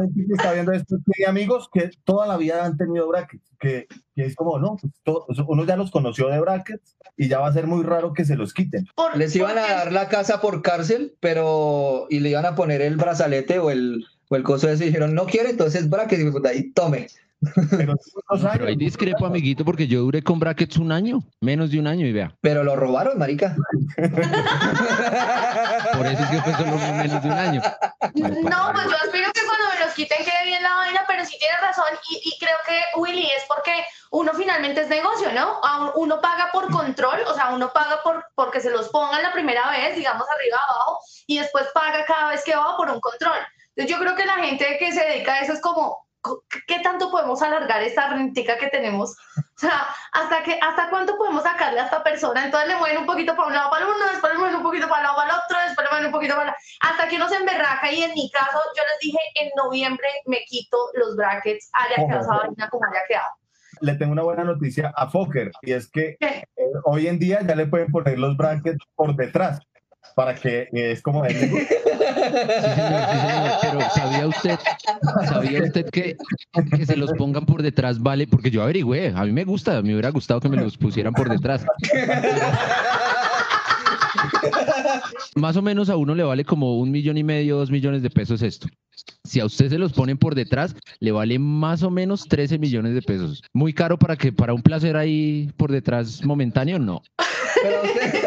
gente 0.00 0.24
que 0.26 0.32
está 0.32 0.52
viendo 0.54 0.72
esto 0.72 0.96
tiene 1.04 1.28
amigos 1.30 1.68
que 1.70 1.90
toda 2.04 2.26
la 2.26 2.38
vida 2.38 2.64
han 2.64 2.78
tenido 2.78 3.06
brackets, 3.08 3.44
que, 3.60 3.86
que 4.14 4.24
es 4.24 4.34
como, 4.34 4.58
no, 4.58 4.78
pues, 4.80 4.90
todo- 5.02 5.26
uno 5.48 5.66
ya 5.66 5.76
los 5.76 5.90
conoció 5.90 6.28
de 6.28 6.40
brackets 6.40 6.96
y 7.16 7.28
ya 7.28 7.40
va 7.40 7.48
a 7.48 7.52
ser 7.52 7.66
muy 7.66 7.84
raro 7.84 8.14
que 8.14 8.24
se 8.24 8.36
los 8.36 8.54
quiten. 8.54 8.86
Por- 8.94 9.18
Les 9.18 9.36
iban 9.36 9.58
a 9.58 9.68
dar 9.68 9.92
la 9.92 10.08
casa 10.08 10.40
por 10.40 10.62
cárcel, 10.62 11.14
pero 11.20 12.06
y 12.08 12.20
le 12.20 12.30
iban 12.30 12.46
a 12.46 12.54
poner 12.54 12.80
el 12.80 12.96
brazalete 12.96 13.58
o 13.58 13.70
el, 13.70 14.02
o 14.30 14.36
el 14.36 14.42
coso 14.44 14.70
ese 14.70 14.84
y 14.84 14.86
dijeron, 14.88 15.14
no 15.14 15.26
quiere, 15.26 15.50
entonces 15.50 15.90
brackets 15.90 16.22
y 16.22 16.30
puta, 16.30 16.54
y 16.54 16.70
tome. 16.72 17.08
Pero, 17.70 17.94
Pero 18.52 18.66
ahí 18.66 18.76
discrepo, 18.76 19.26
amiguito, 19.26 19.64
porque 19.64 19.86
yo 19.86 20.00
duré 20.00 20.22
con 20.22 20.38
brackets 20.38 20.76
un 20.78 20.92
año, 20.92 21.20
menos 21.40 21.70
de 21.70 21.78
un 21.78 21.86
año, 21.86 22.06
y 22.06 22.12
vea. 22.12 22.34
Pero 22.40 22.64
lo 22.64 22.76
robaron, 22.76 23.18
marica. 23.18 23.54
Por 23.96 24.06
eso 26.06 26.22
es 26.22 26.28
que 26.30 26.40
fue 26.42 26.52
solo 26.54 26.76
menos 26.78 27.22
de 27.22 27.28
un 27.28 27.38
año. 27.38 27.62
No, 28.14 28.72
pues 28.72 28.84
yo 28.86 28.96
aspiro 29.04 29.32
que 29.32 29.40
cuando 29.46 29.64
me 29.78 29.84
los 29.84 29.94
quiten 29.94 30.24
quede 30.24 30.44
bien 30.44 30.62
la 30.62 30.74
vaina, 30.74 31.04
pero 31.06 31.24
sí 31.24 31.36
tienes 31.38 31.60
razón 31.60 31.84
y, 32.10 32.28
y 32.28 32.38
creo 32.38 32.56
que 32.66 32.80
Willy 33.00 33.26
es 33.26 33.44
porque 33.48 33.72
uno 34.10 34.32
finalmente 34.34 34.82
es 34.82 34.88
negocio, 34.88 35.32
¿no? 35.32 35.60
A- 35.62 35.92
Uno 35.96 36.20
paga 36.20 36.48
por 36.52 36.70
control, 36.70 37.20
o 37.28 37.34
sea, 37.34 37.50
uno 37.54 37.72
paga 37.72 38.02
por 38.02 38.24
porque 38.34 38.60
se 38.60 38.70
los 38.70 38.88
pongan 38.88 39.22
la 39.22 39.32
primera 39.32 39.70
vez, 39.70 39.96
digamos 39.96 40.26
arriba 40.28 40.58
abajo, 40.68 40.98
y 41.26 41.38
después 41.38 41.66
paga 41.74 42.04
cada 42.06 42.30
vez 42.30 42.42
que 42.44 42.56
va 42.56 42.76
por 42.76 42.90
un 42.90 43.00
control. 43.00 43.38
Entonces 43.74 43.94
yo 43.94 43.98
creo 44.02 44.16
que 44.16 44.26
la 44.26 44.36
gente 44.44 44.76
que 44.78 44.92
se 44.92 45.04
dedica 45.04 45.34
a 45.34 45.40
eso 45.40 45.52
es 45.52 45.60
como, 45.60 46.05
co- 46.05 46.05
¿qué 46.66 46.80
tanto 46.80 47.10
podemos 47.10 47.42
alargar 47.42 47.82
esta 47.82 48.08
rentica 48.08 48.58
que 48.58 48.68
tenemos? 48.68 49.16
O 49.36 49.58
sea, 49.58 49.86
¿hasta, 50.12 50.42
que, 50.42 50.58
¿hasta 50.60 50.90
cuánto 50.90 51.16
podemos 51.16 51.42
sacarle 51.42 51.80
a 51.80 51.84
esta 51.84 52.02
persona? 52.02 52.44
Entonces 52.44 52.68
le 52.68 52.76
mueven 52.76 52.98
un 52.98 53.06
poquito 53.06 53.34
para 53.36 53.48
un 53.48 53.54
lado, 53.54 53.70
para 53.70 53.84
el 53.84 53.90
uno, 53.90 54.06
después 54.10 54.32
le 54.32 54.38
mueven 54.38 54.56
un 54.56 54.62
poquito 54.62 54.88
para 54.88 55.00
el 55.00 55.04
lado, 55.04 55.16
para 55.16 55.30
el 55.30 55.36
otro, 55.36 55.58
después 55.66 55.84
le 55.84 55.90
mueven 55.90 56.06
un 56.06 56.12
poquito 56.12 56.34
para 56.34 56.46
la... 56.46 56.56
Hasta 56.80 57.08
que 57.08 57.16
uno 57.16 57.28
se 57.28 57.36
emberraca 57.36 57.92
y 57.92 58.02
en 58.02 58.14
mi 58.14 58.30
caso, 58.30 58.58
yo 58.76 58.82
les 58.82 58.98
dije, 59.00 59.18
en 59.36 59.50
noviembre 59.56 60.08
me 60.26 60.38
quito 60.46 60.76
los 60.94 61.16
brackets, 61.16 61.70
haya 61.72 62.06
quedado 62.06 62.20
esa 62.20 62.36
vaina 62.36 62.68
como 62.68 62.84
haya 62.86 63.02
quedado. 63.08 63.30
Le 63.80 63.94
tengo 63.94 64.12
una 64.12 64.22
buena 64.22 64.44
noticia 64.44 64.92
a 64.96 65.08
Fokker 65.08 65.50
y 65.62 65.72
es 65.72 65.90
que 65.90 66.16
¿Qué? 66.18 66.44
eh, 66.56 66.64
hoy 66.84 67.08
en 67.08 67.18
día 67.18 67.40
ya 67.42 67.54
le 67.54 67.66
pueden 67.66 67.90
poner 67.90 68.18
los 68.18 68.36
brackets 68.36 68.82
por 68.94 69.14
detrás 69.14 69.60
para 70.14 70.34
que 70.34 70.62
eh, 70.72 70.92
es 70.92 71.02
como 71.02 71.24
señor, 72.30 73.52
Pero 73.62 73.80
¿sabía 73.94 74.26
usted, 74.26 74.58
¿sabía 75.28 75.62
usted 75.62 75.90
que, 75.90 76.16
que 76.76 76.86
se 76.86 76.96
los 76.96 77.12
pongan 77.12 77.46
por 77.46 77.62
detrás 77.62 78.00
vale? 78.00 78.26
Porque 78.26 78.50
yo 78.50 78.62
averigüé, 78.62 79.12
a 79.14 79.24
mí 79.24 79.32
me 79.32 79.44
gusta, 79.44 79.82
me 79.82 79.92
hubiera 79.92 80.10
gustado 80.10 80.40
que 80.40 80.48
me 80.48 80.56
los 80.56 80.76
pusieran 80.76 81.14
por 81.14 81.28
detrás. 81.28 81.64
Más 85.34 85.56
o 85.56 85.62
menos 85.62 85.88
a 85.90 85.96
uno 85.96 86.14
le 86.14 86.22
vale 86.22 86.44
como 86.44 86.78
un 86.78 86.90
millón 86.90 87.18
y 87.18 87.24
medio, 87.24 87.56
dos 87.56 87.70
millones 87.70 88.02
de 88.02 88.10
pesos 88.10 88.42
esto. 88.42 88.68
Si 89.24 89.40
a 89.40 89.44
usted 89.44 89.68
se 89.68 89.78
los 89.78 89.92
ponen 89.92 90.16
por 90.16 90.34
detrás, 90.34 90.74
le 91.00 91.12
vale 91.12 91.38
más 91.38 91.82
o 91.82 91.90
menos 91.90 92.26
13 92.28 92.58
millones 92.58 92.94
de 92.94 93.02
pesos. 93.02 93.42
Muy 93.52 93.74
caro 93.74 93.98
para 93.98 94.16
que 94.16 94.32
para 94.32 94.54
un 94.54 94.62
placer 94.62 94.96
ahí 94.96 95.50
por 95.56 95.70
detrás 95.70 96.24
momentáneo, 96.24 96.78
no. 96.78 97.02
Pero 97.62 97.82
usted- 97.92 98.22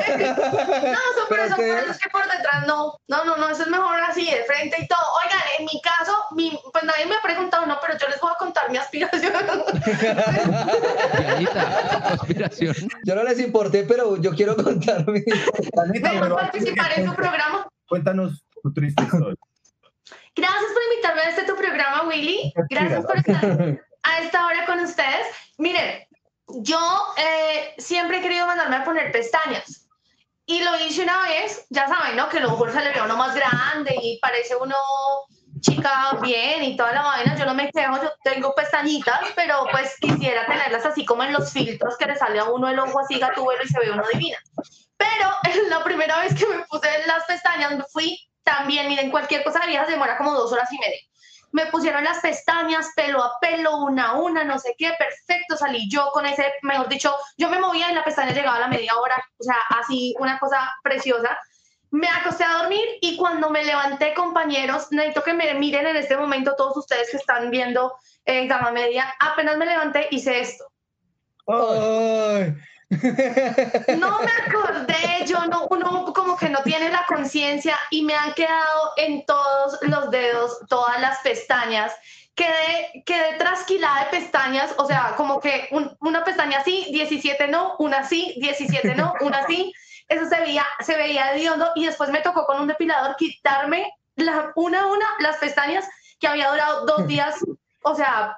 No, 0.92 0.98
pero 1.30 1.30
Pero 1.30 1.44
eso, 1.46 1.56
que- 1.56 1.62
por 1.68 1.78
eso 1.80 1.92
es 1.92 2.00
que 2.00 2.10
por 2.10 2.22
detrás 2.24 2.68
no, 2.68 2.94
no, 3.08 3.26
no, 3.26 3.38
no, 3.38 3.50
eso 3.50 3.64
es 3.64 3.70
mejor 3.70 4.00
así, 4.02 4.26
de 4.26 4.44
frente 4.46 4.78
y 4.82 4.88
todo. 4.88 5.00
Oigan, 5.24 5.40
en 5.60 5.66
mi 5.66 5.82
caso, 5.82 6.12
mi, 6.36 6.52
pues 6.72 6.84
nadie 6.84 7.06
me 7.08 7.16
ha 7.16 7.22
preguntado, 7.24 7.66
no, 7.66 7.78
pero 7.82 7.98
yo 8.00 8.08
les 8.08 8.20
voy 8.22 8.32
a 8.34 8.38
contar 8.38 8.70
mi 8.72 8.78
aspiración. 8.78 9.34
Aspiración. 12.12 12.76
Yo 13.06 13.16
no 13.16 13.24
les 13.24 13.40
importé, 13.40 13.84
pero 13.84 14.18
yo 14.22 14.32
quiero 14.32 14.56
contar 14.56 15.08
mi... 15.10 15.22
Vengo 15.22 16.22
pero 16.22 16.38
a 16.72 16.76
participar 16.76 17.00
en 17.00 17.10
su 17.10 17.16
programa. 17.16 17.68
Cuéntanos 17.88 18.46
tu 18.62 18.74
triste 18.74 19.04
historia. 19.04 19.36
Gracias 20.36 20.72
por 20.74 20.84
invitarme 20.92 21.22
a 21.22 21.30
este 21.30 21.44
tu 21.44 21.56
programa, 21.56 22.08
Willy. 22.08 22.54
Gracias 22.70 23.06
por 23.06 23.18
estar 23.18 23.36
a 24.04 24.20
esta 24.22 24.46
hora 24.46 24.66
con 24.66 24.80
ustedes. 24.80 25.28
Miren, 25.58 26.08
yo 26.48 26.80
eh, 27.18 27.76
siempre 27.78 28.20
he 28.20 28.22
querido 28.22 28.48
mandarme 28.48 28.78
a 28.78 28.84
poner 28.84 29.12
pestañas. 29.12 29.88
Y 30.46 30.64
lo 30.64 30.80
hice 30.80 31.04
una 31.04 31.22
vez, 31.24 31.68
ya 31.70 31.88
saben, 31.88 32.16
¿no? 32.16 32.28
Que 32.28 32.40
lo 32.40 32.50
mejor 32.50 32.72
se 32.72 32.82
le 32.82 32.92
ve 32.92 33.02
uno 33.04 33.16
más 33.16 33.36
grande 33.36 33.96
y 34.02 34.18
parece 34.20 34.56
uno 34.56 34.76
chica 35.62 36.18
bien 36.22 36.64
y 36.64 36.76
toda 36.76 36.92
la 36.92 37.04
vaina. 37.04 37.38
Yo 37.38 37.46
no 37.46 37.54
me 37.54 37.70
quejo, 37.70 38.02
yo 38.02 38.12
tengo 38.24 38.56
pestañitas, 38.56 39.20
pero 39.36 39.68
pues 39.72 39.96
quisiera 40.00 40.48
tenerlas 40.48 40.86
así 40.86 41.06
como 41.06 41.24
en 41.24 41.34
los 41.34 41.52
filtros 41.52 41.98
que 41.98 42.08
le 42.08 42.16
sale 42.16 42.40
a 42.40 42.46
uno 42.46 42.68
el 42.68 42.80
ojo 42.80 43.00
así 43.00 43.20
gatúbelo 43.20 43.64
y 43.64 43.68
se 43.68 43.80
ve 43.80 43.92
uno 43.92 44.04
divina. 44.12 44.38
Pero 45.00 45.30
la 45.70 45.84
primera 45.84 46.20
vez 46.20 46.36
que 46.36 46.46
me 46.46 46.64
puse 46.66 46.88
las 47.08 47.26
pestañas, 47.26 47.76
me 47.76 47.84
fui 47.92 48.20
también, 48.44 48.88
miren, 48.88 49.10
cualquier 49.10 49.44
cosa 49.44 49.60
de 49.60 49.68
viejas 49.68 49.88
demora 49.88 50.18
como 50.18 50.34
dos 50.34 50.52
horas 50.52 50.72
y 50.72 50.78
media. 50.78 51.00
Me 51.52 51.66
pusieron 51.68 52.04
las 52.04 52.20
pestañas, 52.20 52.90
pelo 52.96 53.24
a 53.24 53.40
pelo, 53.40 53.78
una 53.78 54.10
a 54.10 54.14
una, 54.14 54.44
no 54.44 54.60
sé 54.60 54.76
qué, 54.78 54.92
perfecto, 55.00 55.58
salí 55.58 55.90
yo 55.90 56.12
con 56.12 56.26
ese, 56.28 56.54
mejor 56.62 56.88
dicho, 56.90 57.16
yo 57.38 57.50
me 57.50 57.60
movía 57.60 57.92
y 57.92 57.96
la 57.96 58.04
pestaña 58.04 58.34
llegaba 58.34 58.58
a 58.58 58.62
la 58.62 58.68
media 58.68 58.96
hora, 58.96 59.16
o 59.40 59.44
sea, 59.44 59.56
así, 59.80 60.14
una 60.20 60.38
cosa 60.38 60.72
preciosa. 60.84 61.40
Me 61.92 62.08
acosté 62.08 62.44
a 62.44 62.60
dormir 62.60 62.86
y 63.02 63.18
cuando 63.18 63.50
me 63.50 63.64
levanté, 63.64 64.14
compañeros, 64.14 64.92
necesito 64.92 65.24
que 65.24 65.34
me 65.34 65.52
miren 65.56 65.88
en 65.88 65.96
este 65.96 66.18
momento 66.18 66.56
todos 66.56 66.78
ustedes 66.78 67.10
que 67.10 67.18
están 67.18 67.50
viendo 67.50 67.96
eh, 68.26 68.46
Gama 68.46 68.72
Media, 68.72 69.16
apenas 69.20 69.58
me 69.58 69.66
levanté, 69.66 70.08
hice 70.12 70.42
esto. 70.42 70.66
Ay. 71.48 72.54
No 73.98 74.20
me 74.20 74.32
acordé, 74.48 75.26
yo 75.26 75.46
no, 75.46 75.68
uno 75.70 76.12
como 76.14 76.36
que 76.38 76.50
no 76.50 76.62
tiene 76.64 76.90
la 76.90 77.06
conciencia 77.08 77.78
y 77.92 78.04
me 78.04 78.16
han 78.16 78.34
quedado 78.34 78.94
en 78.98 79.26
todos 79.26 79.78
los 79.84 80.10
dedos, 80.12 80.60
todas 80.68 81.00
las 81.00 81.20
pestañas. 81.20 81.94
Quedé, 82.36 83.04
quedé 83.06 83.34
trasquilada 83.38 84.06
de 84.06 84.12
pestañas, 84.12 84.74
o 84.78 84.86
sea, 84.86 85.14
como 85.18 85.40
que 85.40 85.68
un- 85.72 85.96
una 86.00 86.24
pestaña 86.24 86.60
así, 86.60 86.88
17 86.92 87.48
no, 87.50 87.76
una 87.80 88.00
así, 88.00 88.36
17 88.40 88.96
no, 88.96 89.14
una 89.22 89.40
así. 89.40 89.74
Eso 90.08 90.26
se 90.28 90.40
veía, 90.40 90.66
se 90.80 90.96
veía 90.98 91.34
hediondo 91.34 91.72
y 91.76 91.86
después 91.86 92.10
me 92.10 92.22
tocó 92.22 92.46
con 92.46 92.60
un 92.62 92.68
depilador 92.68 93.16
quitarme 93.18 93.92
la, 94.16 94.52
una 94.56 94.82
a 94.82 94.86
una 94.88 95.06
las 95.20 95.38
pestañas 95.38 95.86
que 96.20 96.28
había 96.28 96.50
durado 96.50 96.86
dos 96.86 97.06
días, 97.08 97.36
o 97.84 97.94
sea, 97.96 98.38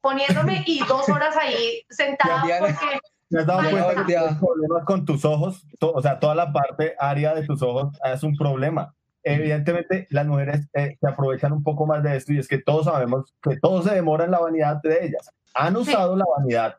poniéndome 0.00 0.62
y 0.66 0.84
dos 0.84 1.08
horas 1.08 1.36
ahí 1.36 1.82
sentada 1.90 2.42
porque 2.60 3.00
¿Te 3.30 3.38
has 3.38 3.46
dado 3.46 3.60
Ay, 3.60 3.70
cuenta 3.72 4.06
que 4.06 4.16
no. 4.16 4.38
problemas 4.40 4.84
con 4.84 5.04
tus 5.04 5.24
ojos? 5.24 5.66
To- 5.78 5.92
o 5.92 6.00
sea, 6.02 6.18
toda 6.18 6.34
la 6.34 6.52
parte 6.52 6.94
área 6.98 7.34
de 7.34 7.44
tus 7.44 7.60
ojos 7.62 7.96
es 8.04 8.22
un 8.22 8.36
problema. 8.36 8.94
Evidentemente, 9.22 10.06
las 10.10 10.26
mujeres 10.26 10.68
eh, 10.72 10.96
se 11.00 11.06
aprovechan 11.08 11.52
un 11.52 11.62
poco 11.62 11.86
más 11.86 12.02
de 12.02 12.16
esto 12.16 12.32
y 12.32 12.38
es 12.38 12.48
que 12.48 12.58
todos 12.58 12.86
sabemos 12.86 13.34
que 13.42 13.58
todo 13.58 13.82
se 13.82 13.94
demora 13.94 14.24
en 14.24 14.30
la 14.30 14.38
vanidad 14.38 14.80
de 14.82 15.04
ellas. 15.04 15.30
Han 15.54 15.74
Sí. 15.74 15.80
usado 15.82 16.16
la 16.16 16.24
vanidad 16.38 16.76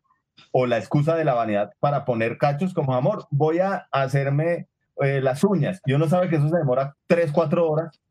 o 0.51 0.65
la 0.65 0.77
excusa 0.77 1.15
de 1.15 1.25
la 1.25 1.33
vanidad 1.35 1.71
para 1.79 2.05
poner 2.05 2.37
cachos 2.37 2.73
como 2.73 2.95
amor. 2.95 3.27
Voy 3.29 3.59
a 3.59 3.87
hacerme 3.91 4.67
eh, 5.01 5.21
las 5.21 5.43
uñas. 5.43 5.81
Y 5.85 5.93
uno 5.93 6.07
sabe 6.09 6.29
que 6.29 6.37
eso 6.37 6.49
se 6.49 6.57
demora 6.57 6.95
3, 7.07 7.31
4 7.31 7.69
horas 7.69 8.01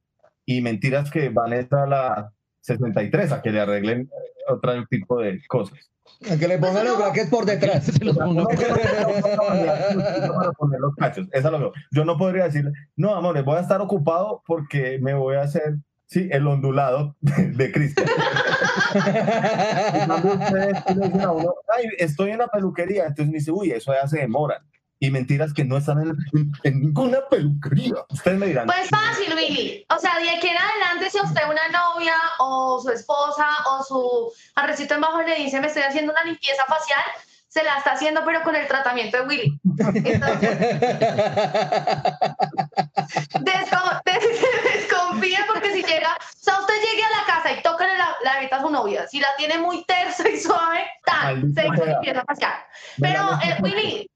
y 0.47 0.61
mentiras 0.63 1.11
que 1.11 1.29
van 1.31 1.53
a 1.53 1.87
la 1.87 2.33
63 2.61 3.33
a 3.33 3.43
que 3.43 3.51
le 3.51 3.61
arreglen 3.61 4.03
eh, 4.03 4.53
otro 4.53 4.87
tipo 4.87 5.19
de 5.21 5.41
cosas. 5.49 5.91
Que 6.39 6.49
le 6.49 6.59
pongan 6.59 6.85
los 6.85 6.99
brackets 6.99 7.31
por 7.31 7.45
detrás. 7.45 7.85
Se 7.85 8.05
los 8.05 8.17
pongo. 8.19 8.47
para 8.49 10.51
poner 10.53 10.81
los 10.81 10.95
cachos. 10.97 11.27
Esa 11.33 11.49
es 11.49 11.53
lo 11.61 11.73
que- 11.73 11.81
Yo 11.93 12.05
no 12.05 12.17
podría 12.19 12.45
decir, 12.45 12.71
no, 12.97 13.15
amores, 13.15 13.45
voy 13.45 13.57
a 13.57 13.61
estar 13.61 13.81
ocupado 13.81 14.43
porque 14.47 14.99
me 15.01 15.15
voy 15.15 15.37
a 15.37 15.43
hacer, 15.43 15.77
sí, 16.07 16.29
el 16.33 16.47
ondulado 16.47 17.17
de, 17.21 17.73
Cristian. 17.73 18.07
En 18.95 20.09
cambio, 20.09 20.33
ustedes 20.35 20.97
le 20.97 21.07
dicen 21.07 21.21
a 21.21 21.33
uno, 21.33 21.55
Ay, 21.77 21.85
estoy 21.99 22.31
en 22.31 22.39
la 22.39 22.49
peluquería. 22.49 23.03
Entonces 23.07 23.27
me 23.29 23.39
dice, 23.39 23.51
uy, 23.53 23.71
eso 23.71 23.93
ya 23.93 24.07
se 24.09 24.19
demora. 24.19 24.63
Y 25.01 25.11
mentiras 25.13 25.53
que 25.55 25.65
no 25.65 25.77
están 25.77 26.01
en, 26.03 26.09
en- 26.33 26.53
en 26.65 26.81
ninguna 26.81 27.19
peluquería. 27.31 27.95
Ustedes 28.11 28.37
me 28.39 28.47
dirán, 28.47 28.67
Pues 28.67 28.89
fácil, 28.89 29.33
Billy. 29.37 29.87
O 29.95 29.99
sea, 29.99 30.19
de 30.19 30.29
aquí 30.31 30.49
en 30.49 30.57
adelante, 30.59 31.09
si 31.11 31.19
a 31.19 31.23
usted 31.23 31.43
una 31.49 31.69
novia 31.69 32.15
o 32.41 32.81
su 32.83 32.91
esposa 32.91 33.47
o 33.71 33.85
su 33.85 34.33
arrecito 34.57 34.95
en 34.95 35.01
bajo 35.01 35.23
le 35.23 35.37
dice, 35.37 35.61
me 35.61 35.69
estoy 35.69 35.83
haciendo 35.83 36.13
una 36.13 36.25
limpieza 36.25 36.65
facial, 36.67 37.03
se 37.47 37.63
la 37.63 37.77
está 37.79 37.93
haciendo, 37.93 38.23
pero 38.27 38.43
con 38.43 38.57
el 38.57 38.67
tratamiento 38.67 39.19
de 39.19 39.23
Willy. 39.27 39.61
Entonces, 39.79 40.21
desco- 43.41 44.03
des- 44.05 44.41
desconfíe 44.75 45.39
porque 45.53 45.73
si 45.73 45.83
llega, 45.83 46.09
o 46.15 46.39
sea, 46.39 46.59
usted 46.61 46.75
llegue 46.75 47.05
a 47.05 47.11
la 47.21 47.27
casa 47.27 47.53
y 47.53 47.63
toca 47.63 47.87
la, 47.87 48.17
la 48.25 48.33
jeta 48.41 48.57
a 48.57 48.63
su 48.63 48.71
novia, 48.71 49.07
si 49.07 49.21
la 49.21 49.29
tiene 49.37 49.59
muy 49.59 49.85
tersa 49.85 50.29
y 50.29 50.39
suave, 50.39 50.85
Maldita 51.07 51.63
se 51.63 51.69
hizo 51.69 51.85
limpieza 51.87 52.25
facial. 52.27 52.53
Pero, 53.01 53.31
eh, 53.43 53.57
Willy, 53.61 54.11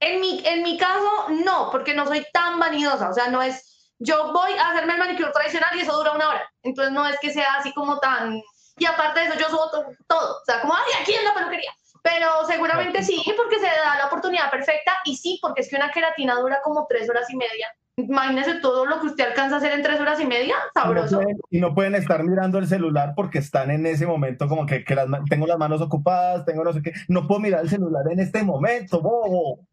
en 0.00 0.20
mi, 0.20 0.42
en 0.46 0.62
mi 0.62 0.76
caso, 0.78 1.28
no, 1.44 1.70
porque 1.70 1.94
no 1.94 2.06
soy 2.06 2.24
tan 2.32 2.58
vanidosa. 2.58 3.08
O 3.10 3.12
sea, 3.14 3.28
no 3.28 3.42
es. 3.42 3.94
Yo 3.98 4.32
voy 4.32 4.52
a 4.52 4.70
hacerme 4.70 4.92
el 4.92 4.98
manicure 5.00 5.32
tradicional 5.32 5.70
y 5.76 5.80
eso 5.80 5.96
dura 5.96 6.12
una 6.12 6.28
hora. 6.28 6.50
Entonces, 6.62 6.92
no 6.92 7.06
es 7.06 7.18
que 7.20 7.32
sea 7.32 7.54
así 7.58 7.72
como 7.74 7.98
tan. 7.98 8.40
Y 8.76 8.84
aparte 8.86 9.20
de 9.20 9.26
eso, 9.26 9.38
yo 9.38 9.48
subo 9.48 9.70
to- 9.70 9.86
todo. 10.06 10.36
O 10.36 10.44
sea, 10.46 10.60
como, 10.60 10.72
ay, 10.74 11.02
aquí 11.02 11.12
en 11.14 11.24
la 11.24 11.34
peluquería. 11.34 11.70
Pero 12.02 12.28
seguramente 12.46 13.02
sí, 13.02 13.20
porque 13.36 13.56
se 13.58 13.66
da 13.66 13.96
la 13.98 14.06
oportunidad 14.06 14.50
perfecta. 14.52 14.92
Y 15.04 15.16
sí, 15.16 15.38
porque 15.42 15.62
es 15.62 15.68
que 15.68 15.74
una 15.76 15.90
queratina 15.90 16.36
dura 16.36 16.60
como 16.62 16.86
tres 16.88 17.10
horas 17.10 17.28
y 17.28 17.36
media. 17.36 17.66
Imagínese 17.96 18.60
todo 18.60 18.86
lo 18.86 19.00
que 19.00 19.08
usted 19.08 19.26
alcanza 19.26 19.56
a 19.56 19.58
hacer 19.58 19.72
en 19.72 19.82
tres 19.82 20.00
horas 20.00 20.20
y 20.20 20.26
media. 20.26 20.54
no, 20.76 20.80
Sabroso. 20.80 21.16
pueden, 21.16 21.36
y 21.50 21.58
no 21.60 21.74
pueden 21.74 21.96
estar 21.96 22.22
mirando 22.22 22.58
el 22.58 22.68
celular 22.68 23.14
porque 23.16 23.38
están 23.38 23.72
en 23.72 23.84
ese 23.86 24.06
momento 24.06 24.46
como 24.46 24.64
que, 24.64 24.84
que 24.84 24.94
las 24.94 25.08
tengo 25.28 25.48
las 25.48 25.58
manos 25.58 25.80
ocupadas, 25.82 26.44
tengo 26.46 26.62
no 26.62 26.72
sé 26.72 26.80
qué. 26.80 26.92
No 27.08 27.26
puedo 27.26 27.40
mirar 27.40 27.62
el 27.62 27.68
celular 27.68 28.04
en 28.08 28.20
este 28.20 28.44
momento, 28.44 29.00
bobo. 29.02 29.66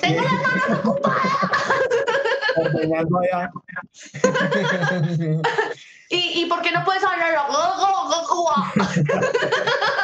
Tengo 0.00 0.22
las 0.22 0.32
manos 0.32 0.78
ocupadas. 0.84 1.22
¿Y, 6.08 6.42
¿Y 6.42 6.46
por 6.46 6.62
qué 6.62 6.70
no 6.70 6.84
puedes 6.84 7.02
hablar? 7.02 7.34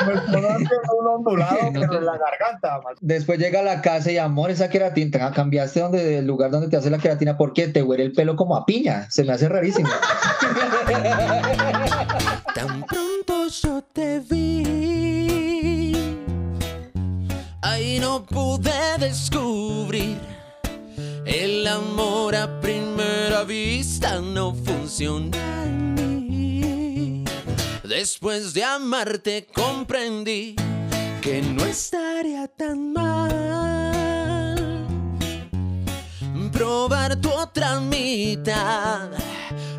Pues 0.04 0.28
no 0.28 0.38
hace 0.48 0.64
un 0.98 1.06
ondulado, 1.06 1.70
No 1.70 1.80
pero 1.80 1.92
sé. 1.92 1.98
en 1.98 2.06
la 2.06 2.18
garganta. 2.18 2.80
mal- 2.82 2.96
Después 3.00 3.38
llega 3.38 3.60
a 3.60 3.62
la 3.62 3.80
casa 3.80 4.10
y 4.10 4.18
amor, 4.18 4.50
esa 4.50 4.68
queratina, 4.68 5.30
cambiaste 5.32 5.78
donde, 5.80 6.18
el 6.18 6.26
lugar 6.26 6.50
donde 6.50 6.68
te 6.68 6.76
hace 6.76 6.90
la 6.90 6.98
queratina 6.98 7.36
porque 7.36 7.68
te 7.68 7.82
huele 7.82 8.02
el 8.04 8.12
pelo 8.12 8.34
como 8.34 8.56
a 8.56 8.66
piña. 8.66 9.06
Se 9.10 9.22
me 9.24 9.32
hace 9.32 9.48
rarísimo. 9.48 9.88
Tan 12.54 12.82
pronto 12.84 13.46
yo 13.48 13.82
te 13.92 14.20
vi. 14.28 14.91
Ahí 17.72 17.98
no 17.98 18.22
pude 18.22 18.98
descubrir 18.98 20.18
el 21.24 21.66
amor 21.66 22.36
a 22.36 22.60
primera 22.60 23.44
vista 23.44 24.20
no 24.20 24.54
funciona 24.54 25.38
en 25.64 25.94
mí. 25.94 27.24
Después 27.82 28.52
de 28.52 28.62
amarte 28.62 29.46
comprendí 29.54 30.54
que 31.22 31.40
no 31.40 31.64
estaría 31.64 32.46
tan 32.46 32.92
mal 32.92 34.86
probar 36.52 37.16
tu 37.16 37.30
otra 37.30 37.80
mitad. 37.80 39.08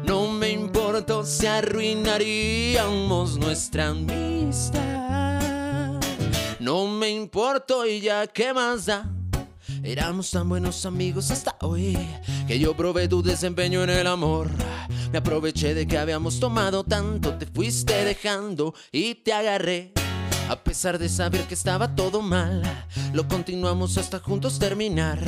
No 0.04 0.30
me 0.30 0.50
importa 0.50 1.24
si 1.24 1.46
arruinaríamos 1.46 3.38
nuestra 3.38 3.90
amistad. 3.90 5.33
No 6.64 6.88
me 6.88 7.10
importó 7.10 7.86
y 7.86 8.00
ya 8.00 8.26
qué 8.26 8.54
más 8.54 8.86
da. 8.86 9.12
Éramos 9.84 10.32
tan 10.32 10.48
buenos 10.48 10.86
amigos 10.86 11.30
hasta 11.30 11.58
hoy 11.60 11.98
que 12.48 12.58
yo 12.58 12.74
probé 12.74 13.10
tu 13.10 13.22
desempeño 13.22 13.84
en 13.84 13.90
el 13.90 14.08
amor. 14.08 14.50
Me 15.12 15.18
aproveché 15.18 15.74
de 15.74 15.86
que 15.86 15.98
habíamos 15.98 16.40
tomado 16.40 16.86
tanto, 16.86 17.34
te 17.34 17.48
fuiste 17.48 18.06
dejando 18.06 18.74
y 18.94 19.16
te 19.16 19.34
agarré. 19.34 19.92
A 20.48 20.56
pesar 20.56 21.00
de 21.00 21.10
saber 21.10 21.42
que 21.48 21.54
estaba 21.54 21.96
todo 21.96 22.22
mal, 22.22 22.64
lo 23.12 23.28
continuamos 23.28 23.98
hasta 23.98 24.20
juntos 24.20 24.58
terminar. 24.58 25.20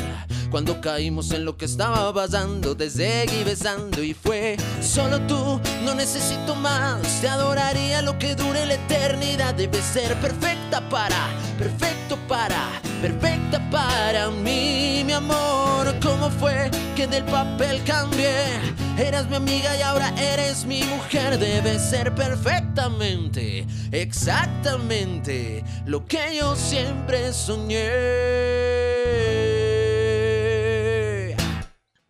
Cuando 0.49 0.79
caímos 0.79 1.31
en 1.31 1.43
lo 1.43 1.57
que 1.57 1.65
estaba 1.65 2.13
pasando, 2.13 2.77
te 2.77 2.89
seguí 2.89 3.43
besando 3.43 4.03
y 4.03 4.13
fue 4.13 4.57
solo 4.81 5.19
tú, 5.21 5.59
no 5.83 5.95
necesito 5.95 6.55
más. 6.55 7.01
Te 7.21 7.27
adoraría 7.27 8.01
lo 8.01 8.17
que 8.17 8.35
dure 8.35 8.65
la 8.65 8.75
eternidad. 8.75 9.53
Debe 9.55 9.81
ser 9.81 10.15
perfecta 10.21 10.87
para, 10.89 11.29
perfecto 11.57 12.17
para, 12.27 12.81
perfecta 13.01 13.59
para 13.69 14.29
mí, 14.29 15.03
mi 15.05 15.13
amor. 15.13 15.93
¿Cómo 16.01 16.29
fue 16.29 16.69
que 16.95 17.07
del 17.07 17.23
papel 17.25 17.83
cambié? 17.83 18.59
Eras 18.97 19.27
mi 19.29 19.35
amiga 19.35 19.75
y 19.77 19.81
ahora 19.81 20.13
eres 20.17 20.65
mi 20.65 20.83
mujer. 20.83 21.37
Debe 21.37 21.79
ser 21.79 22.13
perfectamente, 22.15 23.65
exactamente 23.91 25.63
lo 25.85 26.05
que 26.05 26.37
yo 26.37 26.55
siempre 26.55 27.33
soñé. 27.33 29.24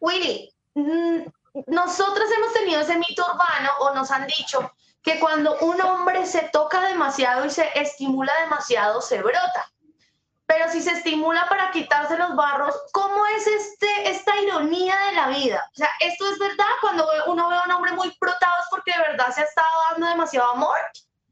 Willy, 0.05 0.53
mm, 0.75 1.21
nosotros 1.67 2.29
hemos 2.37 2.53
tenido 2.53 2.81
ese 2.81 2.97
mito 2.97 3.25
urbano 3.25 3.69
o 3.79 3.93
nos 3.95 4.11
han 4.11 4.27
dicho 4.27 4.71
que 5.01 5.19
cuando 5.19 5.57
un 5.59 5.81
hombre 5.81 6.27
se 6.27 6.49
toca 6.53 6.81
demasiado 6.87 7.45
y 7.45 7.49
se 7.49 7.67
estimula 7.75 8.31
demasiado, 8.43 9.01
se 9.01 9.21
brota. 9.21 9.71
Pero 10.45 10.69
si 10.69 10.79
se 10.81 10.91
estimula 10.91 11.47
para 11.49 11.71
quitarse 11.71 12.17
los 12.17 12.35
barros, 12.35 12.75
¿cómo 12.91 13.25
es 13.35 13.47
este, 13.47 14.09
esta 14.11 14.31
ironía 14.41 14.93
de 15.09 15.15
la 15.15 15.29
vida? 15.29 15.63
O 15.73 15.75
sea, 15.75 15.89
¿esto 15.99 16.31
es 16.31 16.37
verdad? 16.37 16.65
Cuando 16.81 17.07
uno 17.27 17.49
ve 17.49 17.55
a 17.55 17.63
un 17.63 17.71
hombre 17.71 17.93
muy 17.93 18.15
brotado 18.21 18.53
es 18.59 18.67
porque 18.69 18.91
de 18.91 19.11
verdad 19.11 19.33
se 19.33 19.41
ha 19.41 19.45
estado 19.45 19.67
dando 19.91 20.07
demasiado 20.07 20.51
amor. 20.51 20.77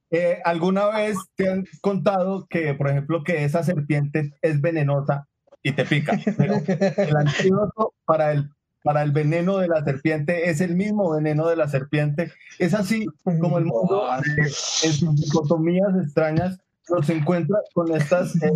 Eh, 0.10 0.42
¿Alguna 0.46 0.88
vez 0.88 1.18
te 1.36 1.48
han 1.48 1.64
contado 1.82 2.48
que, 2.50 2.74
por 2.74 2.90
ejemplo, 2.90 3.24
que 3.24 3.44
esa 3.44 3.62
serpiente 3.62 4.34
es 4.42 4.60
venenosa 4.62 5.28
y 5.62 5.74
te 5.74 5.86
pica? 5.86 6.18
Pero 6.38 6.56
el 6.98 7.16
antídoto 7.16 7.94
para 8.06 8.32
el, 8.32 8.50
para 8.84 9.02
el 9.02 9.12
veneno 9.12 9.58
de 9.58 9.68
la 9.68 9.84
serpiente 9.84 10.50
es 10.50 10.62
el 10.62 10.76
mismo 10.76 11.12
veneno 11.12 11.48
de 11.48 11.56
la 11.56 11.68
serpiente. 11.68 12.32
Es 12.60 12.74
así 12.74 13.08
como 13.24 13.58
el 13.58 13.66
mundo, 13.66 14.08
eh, 14.18 14.42
en 14.84 14.94
sus 14.94 15.16
dicotomías 15.16 15.96
extrañas, 16.04 16.60
nos 16.90 17.10
encuentra 17.10 17.58
con 17.74 17.92
estas 17.96 18.36
eh, 18.44 18.52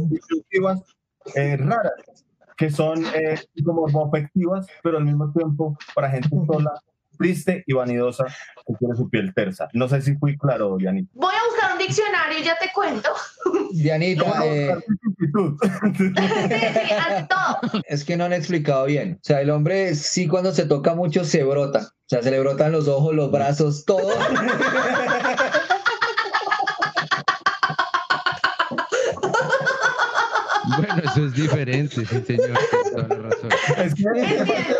eh 1.35 1.57
raras, 1.57 2.25
que 2.57 2.69
son 2.69 3.03
como 3.63 4.05
afectivas, 4.05 4.67
pero 4.83 4.97
al 4.97 5.05
mismo 5.05 5.31
tiempo 5.31 5.77
para 5.95 6.09
gente 6.09 6.29
sola 6.45 6.73
triste 7.17 7.63
y 7.65 7.73
vanidosa 7.73 8.25
que 8.25 8.73
tiene 8.75 8.95
su 8.95 9.09
piel 9.09 9.33
tersa. 9.33 9.69
No 9.73 9.87
sé 9.87 10.01
si 10.01 10.15
fui 10.15 10.37
claro, 10.37 10.77
Dianita. 10.77 11.09
Voy 11.15 11.33
un 11.77 11.85
diccionario 11.85 12.39
y 12.39 12.43
ya 12.43 12.57
te 12.57 12.71
cuento. 12.73 13.09
Dianita, 13.71 14.45
eh, 14.45 14.75
es 17.85 18.03
que 18.03 18.17
no 18.17 18.25
han 18.25 18.33
explicado 18.33 18.85
bien. 18.85 19.15
O 19.15 19.23
sea, 19.23 19.41
el 19.41 19.49
hombre 19.49 19.95
sí 19.95 20.27
cuando 20.27 20.51
se 20.51 20.65
toca 20.65 20.95
mucho 20.95 21.23
se 21.23 21.43
brota. 21.43 21.79
O 21.79 22.09
sea, 22.09 22.21
se 22.21 22.31
le 22.31 22.39
brotan 22.39 22.71
los 22.71 22.87
ojos, 22.87 23.13
los 23.13 23.31
brazos, 23.31 23.85
todo. 23.85 24.13
Bueno, 30.77 31.01
eso 31.03 31.25
es 31.25 31.33
diferente, 31.33 32.05
sí, 32.05 32.23
señor. 32.25 32.57
Toda 32.91 33.07
la 33.07 33.15
razón. 33.15 33.49
Es 33.77 33.95
que 33.95 34.03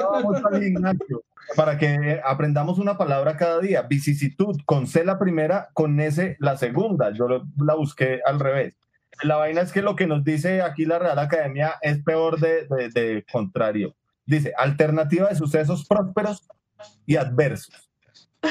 vamos 0.04 0.38
al 0.46 0.64
gimnasio 0.64 1.24
para 1.56 1.78
que 1.78 2.22
aprendamos 2.24 2.78
una 2.80 2.98
palabra 2.98 3.38
cada 3.38 3.60
día. 3.60 3.84
Vicisitud, 3.84 4.60
con 4.66 4.88
C 4.88 5.06
la 5.06 5.18
primera, 5.20 5.70
con 5.74 6.00
S 6.00 6.36
la 6.40 6.58
segunda. 6.58 7.12
Yo 7.12 7.28
la 7.28 7.76
busqué 7.76 8.20
al 8.26 8.40
revés. 8.40 8.74
La 9.24 9.38
vaina 9.38 9.62
es 9.62 9.72
que 9.72 9.82
lo 9.82 9.96
que 9.96 10.08
nos 10.08 10.24
dice 10.24 10.62
aquí 10.62 10.86
la 10.86 11.00
Real 11.00 11.18
Academia 11.18 11.76
es 11.82 12.04
peor 12.04 12.40
de, 12.40 12.68
de, 12.68 13.26
contrario. 13.32 13.96
Dice, 14.26 14.54
alternativa 14.58 15.30
de 15.30 15.36
sucesos 15.36 15.88
prósperos 15.88 16.48
y 17.06 17.16
adversos. 17.16 17.90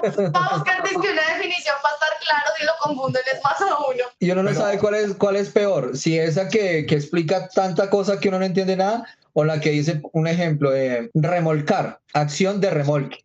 Pues 0.00 0.16
no, 0.16 0.22
no, 0.24 0.30
vamos 0.30 0.52
a 0.52 0.56
buscar 0.56 0.80
una 0.80 1.36
definición 1.36 1.76
para 1.82 1.94
estar 1.94 2.08
claro 2.20 2.46
si 2.58 2.66
lo 2.66 2.72
confunden 2.82 3.22
es 3.32 3.40
más 3.42 3.60
a 3.60 3.76
uno. 3.78 4.04
Y 4.18 4.30
uno 4.30 4.42
no 4.42 4.54
sabe 4.54 4.78
cuál 4.78 4.94
es, 4.94 5.14
cuál 5.14 5.36
es 5.36 5.50
peor, 5.50 5.96
si 5.96 6.18
esa 6.18 6.48
que, 6.48 6.86
que 6.86 6.96
explica 6.96 7.48
tanta 7.48 7.90
cosa 7.90 8.20
que 8.20 8.28
uno 8.28 8.38
no 8.38 8.44
entiende 8.44 8.76
nada, 8.76 9.06
o 9.32 9.44
la 9.44 9.60
que 9.60 9.70
dice 9.70 10.00
un 10.12 10.26
ejemplo 10.26 10.70
de 10.70 11.10
remolcar, 11.14 12.00
acción 12.12 12.60
de 12.60 12.70
remolque. 12.70 13.18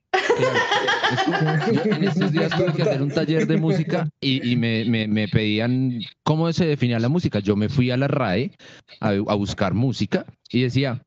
en 1.85 2.03
estos 2.03 2.31
días 2.31 2.51
tuve 2.55 2.73
que 2.73 2.81
hacer 2.83 3.01
un 3.01 3.11
taller 3.11 3.47
de 3.47 3.57
música 3.57 4.09
y, 4.19 4.55
me, 4.55 5.27
pedían 5.27 5.99
cómo 6.23 6.51
se 6.53 6.65
definía 6.65 6.99
la 6.99 7.09
música. 7.09 7.39
Yo 7.39 7.55
me 7.55 7.69
fui 7.69 7.91
a 7.91 7.97
la 7.97 8.07
RAE 8.07 8.51
a, 8.99 9.13
buscar 9.35 9.73
música 9.73 10.25
y 10.49 10.63
decía 10.63 11.01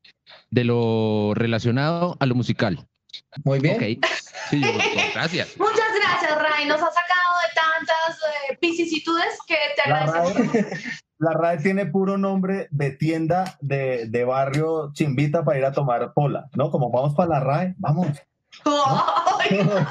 de 0.50 0.64
lo 0.64 1.32
relacionado 1.34 2.16
a 2.20 2.26
lo 2.26 2.34
musical. 2.34 2.86
Muy 3.44 3.58
bien. 3.60 4.00
gracias. 5.14 5.48
Muchas 5.58 5.94
gracias, 6.00 6.38
RAE. 6.38 6.66
Nos 6.66 6.82
ha 6.82 6.90
sacado 6.90 7.34
de 7.42 7.54
tantas 7.54 8.18
eh, 8.50 8.58
vicisitudes 8.60 9.38
que 9.46 9.56
te 9.76 9.82
agradecemos. 9.82 10.52
La 11.18 11.32
RAE 11.32 11.58
tiene 11.58 11.86
puro 11.86 12.16
nombre 12.16 12.68
de 12.70 12.92
tienda 12.92 13.56
de, 13.60 14.06
de, 14.06 14.24
barrio 14.24 14.92
chimbita 14.92 15.44
para 15.44 15.58
ir 15.58 15.64
a 15.64 15.72
tomar 15.72 16.12
pola, 16.14 16.48
¿no? 16.54 16.70
Como 16.70 16.92
vamos 16.92 17.14
para 17.14 17.30
la 17.30 17.40
RAE, 17.40 17.74
vamos. 17.78 18.06
no, 18.64 19.86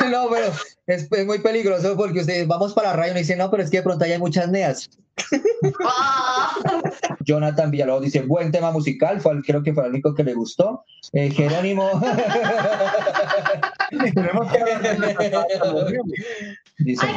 pero 0.30 0.52
es, 0.86 1.08
muy 1.26 1.38
peligroso 1.38 1.96
porque 1.96 2.20
ustedes 2.20 2.46
vamos 2.46 2.72
para 2.72 2.92
RAE 2.92 3.08
y 3.08 3.10
uno 3.10 3.20
dice, 3.20 3.36
no, 3.36 3.50
pero 3.50 3.62
es 3.62 3.70
que 3.70 3.78
de 3.78 3.82
pronto 3.82 4.04
hay 4.04 4.18
muchas 4.18 4.48
neas. 4.48 4.90
Jonathan 7.20 7.70
Villalobos 7.70 8.02
dice, 8.02 8.22
buen 8.22 8.50
tema 8.50 8.70
musical, 8.70 9.20
fue, 9.20 9.42
creo 9.42 9.62
que 9.62 9.74
fue 9.74 9.84
el 9.84 9.90
único 9.90 10.14
que 10.14 10.24
le 10.24 10.32
gustó. 10.34 10.84
Eh, 11.12 11.30
Jerónimo. 11.30 11.90
Ay, 13.90 14.12
que 14.12 14.20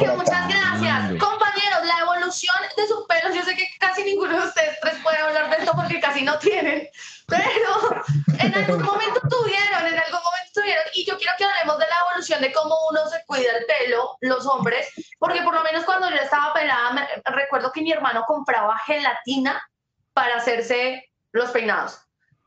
muchas 0.08 0.48
gracias. 0.48 1.14
Compañeros, 1.18 1.86
la 1.86 2.00
evolución 2.02 2.56
de 2.76 2.86
sus 2.86 3.06
pelos, 3.06 3.34
yo 3.34 3.42
sé 3.44 3.56
que 3.56 3.66
casi 3.80 4.04
ninguno 4.04 4.38
de 4.38 4.46
ustedes 4.46 4.78
tres 4.82 4.96
puede 5.02 5.16
hablar 5.18 5.48
de 5.50 5.56
esto 5.56 5.72
porque 5.74 5.98
casi 6.00 6.22
no 6.22 6.38
tienen, 6.38 6.86
pero 7.26 8.02
en 8.38 8.54
algún 8.54 8.82
momento 8.82 9.20
tuvieron, 9.28 9.86
en 9.86 9.98
algún 9.98 10.20
momento 10.22 10.50
tuvieron, 10.54 10.84
y 10.94 11.04
yo 11.04 11.16
quiero 11.18 11.32
que 11.38 11.44
hablemos 11.44 11.78
de 11.78 11.86
la 11.86 11.96
evolución 12.10 12.40
de 12.40 12.52
cómo 12.52 12.76
uno 12.90 13.06
se 13.08 13.24
cuida 13.26 13.56
el 13.56 13.66
pelo, 13.66 14.16
los 14.20 14.46
hombres, 14.46 14.88
porque 15.18 15.42
por 15.42 15.54
lo 15.54 15.62
menos 15.62 15.84
cuando 15.84 16.10
yo 16.10 16.16
estaba 16.16 16.52
pelada, 16.52 17.08
recuerdo 17.24 17.72
que 17.72 17.82
mi 17.82 17.92
hermano 17.92 18.24
compraba 18.26 18.78
gelatina 18.78 19.62
para 20.12 20.36
hacerse 20.36 21.10
los 21.32 21.50
peinados. 21.50 21.98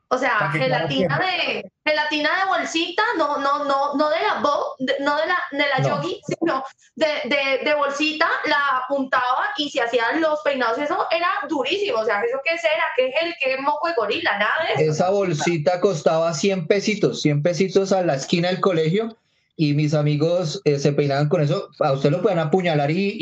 O 0.10 0.18
sea, 0.18 0.50
gelatina 0.52 1.20
de, 1.20 1.70
gelatina 1.86 2.30
de 2.30 2.46
bolsita, 2.48 3.04
no, 3.18 3.40
no, 3.40 3.66
no, 3.66 3.96
no 3.96 4.10
de 4.10 4.22
la 4.22 4.40
bo, 4.42 4.76
no 5.02 5.18
de 5.18 5.28
la, 5.28 5.38
de 5.52 5.66
la 5.68 5.82
yogi, 5.86 6.22
sino 6.40 6.64
de, 6.96 7.08
de, 7.26 7.66
de, 7.66 7.76
bolsita, 7.76 8.26
la 8.46 8.84
apuntaba 8.84 9.50
y 9.58 9.70
se 9.70 9.82
hacían 9.82 10.22
los 10.22 10.40
peinados. 10.44 10.78
Eso 10.78 11.08
era 11.12 11.28
durísimo. 11.50 12.00
O 12.00 12.06
sea, 12.06 12.22
¿eso 12.22 12.40
qué 12.46 12.58
será? 12.58 12.84
¿Qué 12.96 13.10
es 13.10 13.16
el 13.22 13.34
qué 13.40 13.62
moco 13.62 13.90
de 13.90 13.96
gorila? 13.96 14.38
Nada 14.38 14.54
de 14.68 14.84
eso. 14.84 14.92
Esa 14.94 15.10
bolsita 15.10 15.82
costaba 15.82 16.34
100 16.34 16.68
pesitos, 16.68 17.22
100 17.22 17.44
pesitos 17.44 17.92
a 17.92 18.02
la 18.02 18.16
esquina 18.16 18.48
del 18.48 18.62
colegio 18.62 19.18
y 19.58 19.74
mis 19.74 19.94
amigos 19.94 20.62
eh, 20.64 20.80
se 20.80 20.94
peinaban 20.94 21.28
con 21.28 21.42
eso. 21.42 21.70
A 21.80 21.92
usted 21.92 22.12
lo 22.12 22.22
pueden 22.22 22.40
apuñalar 22.40 22.92
y, 22.92 23.18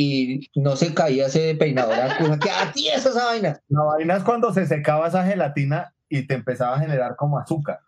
y 0.54 0.60
no 0.60 0.76
se 0.76 0.94
caía 0.94 1.28
ese 1.28 1.56
peinado. 1.56 1.92
Era 1.92 2.16
que 2.40 2.94
esa 2.94 3.26
vaina. 3.26 3.60
La 3.70 3.82
vaina 3.82 4.18
es 4.18 4.24
cuando 4.24 4.54
se 4.54 4.68
secaba 4.68 5.08
esa 5.08 5.26
gelatina 5.26 5.95
y 6.18 6.28
te 6.28 6.36
empezaba 6.36 6.76
a 6.76 6.80
generar 6.80 7.16
como 7.16 7.38
azúcar. 7.38 7.80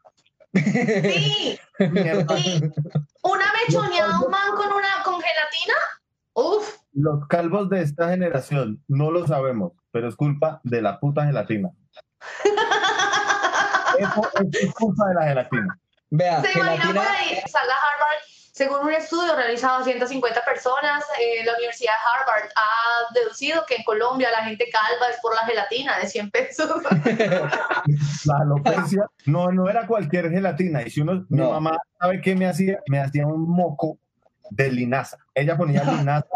Sí, 0.54 0.62
sí. 1.78 2.62
Una 3.24 3.46
mechoneada, 3.68 4.20
un 4.20 4.32
man 4.32 4.56
con 4.56 4.72
una 4.72 4.88
gelatina, 5.04 5.76
uff. 6.34 6.78
Los 6.94 7.28
calvos 7.28 7.70
de 7.70 7.82
esta 7.84 8.10
generación 8.10 8.84
no 8.88 9.12
lo 9.12 9.28
sabemos, 9.28 9.74
pero 9.92 10.10
es 10.10 10.16
culpa 10.16 10.60
de 10.64 10.82
la 10.82 11.00
puta 11.00 11.26
gelatina. 11.26 11.70
Eso 14.00 14.30
es 14.52 14.74
culpa 14.74 15.08
de 15.08 15.14
la 15.16 15.24
gelatina. 15.28 15.80
Vea, 16.10 16.42
¿Se 16.42 16.58
imagina 16.58 17.02
por 17.02 17.08
ahí? 17.08 17.40
Según 18.58 18.80
un 18.88 18.92
estudio 18.92 19.36
realizado 19.36 19.78
a 19.78 19.84
150 19.84 20.44
personas, 20.44 21.04
eh, 21.22 21.46
la 21.46 21.54
Universidad 21.58 21.92
de 21.94 22.00
Harvard 22.34 22.50
ha 22.56 23.14
deducido 23.14 23.64
que 23.68 23.76
en 23.76 23.84
Colombia 23.84 24.32
la 24.32 24.44
gente 24.46 24.66
calva 24.72 25.10
es 25.12 25.18
por 25.22 25.36
la 25.36 25.42
gelatina 25.46 26.00
de 26.00 26.08
100 26.08 26.32
pesos. 26.32 26.70
La 28.26 28.38
alopecia 28.42 29.06
no, 29.26 29.52
no 29.52 29.70
era 29.70 29.86
cualquier 29.86 30.30
gelatina. 30.32 30.82
Y 30.82 30.90
si 30.90 31.02
uno, 31.02 31.26
mi 31.30 31.42
mamá, 31.42 31.78
¿sabe 32.00 32.20
qué 32.20 32.36
me 32.36 32.48
hacía? 32.48 32.80
Me 32.90 33.00
hacía 33.00 33.28
un 33.28 33.48
moco 33.48 34.00
de 34.50 34.72
linaza. 34.72 35.18
Ella 35.36 35.56
ponía 35.56 35.84
linaza 35.84 36.28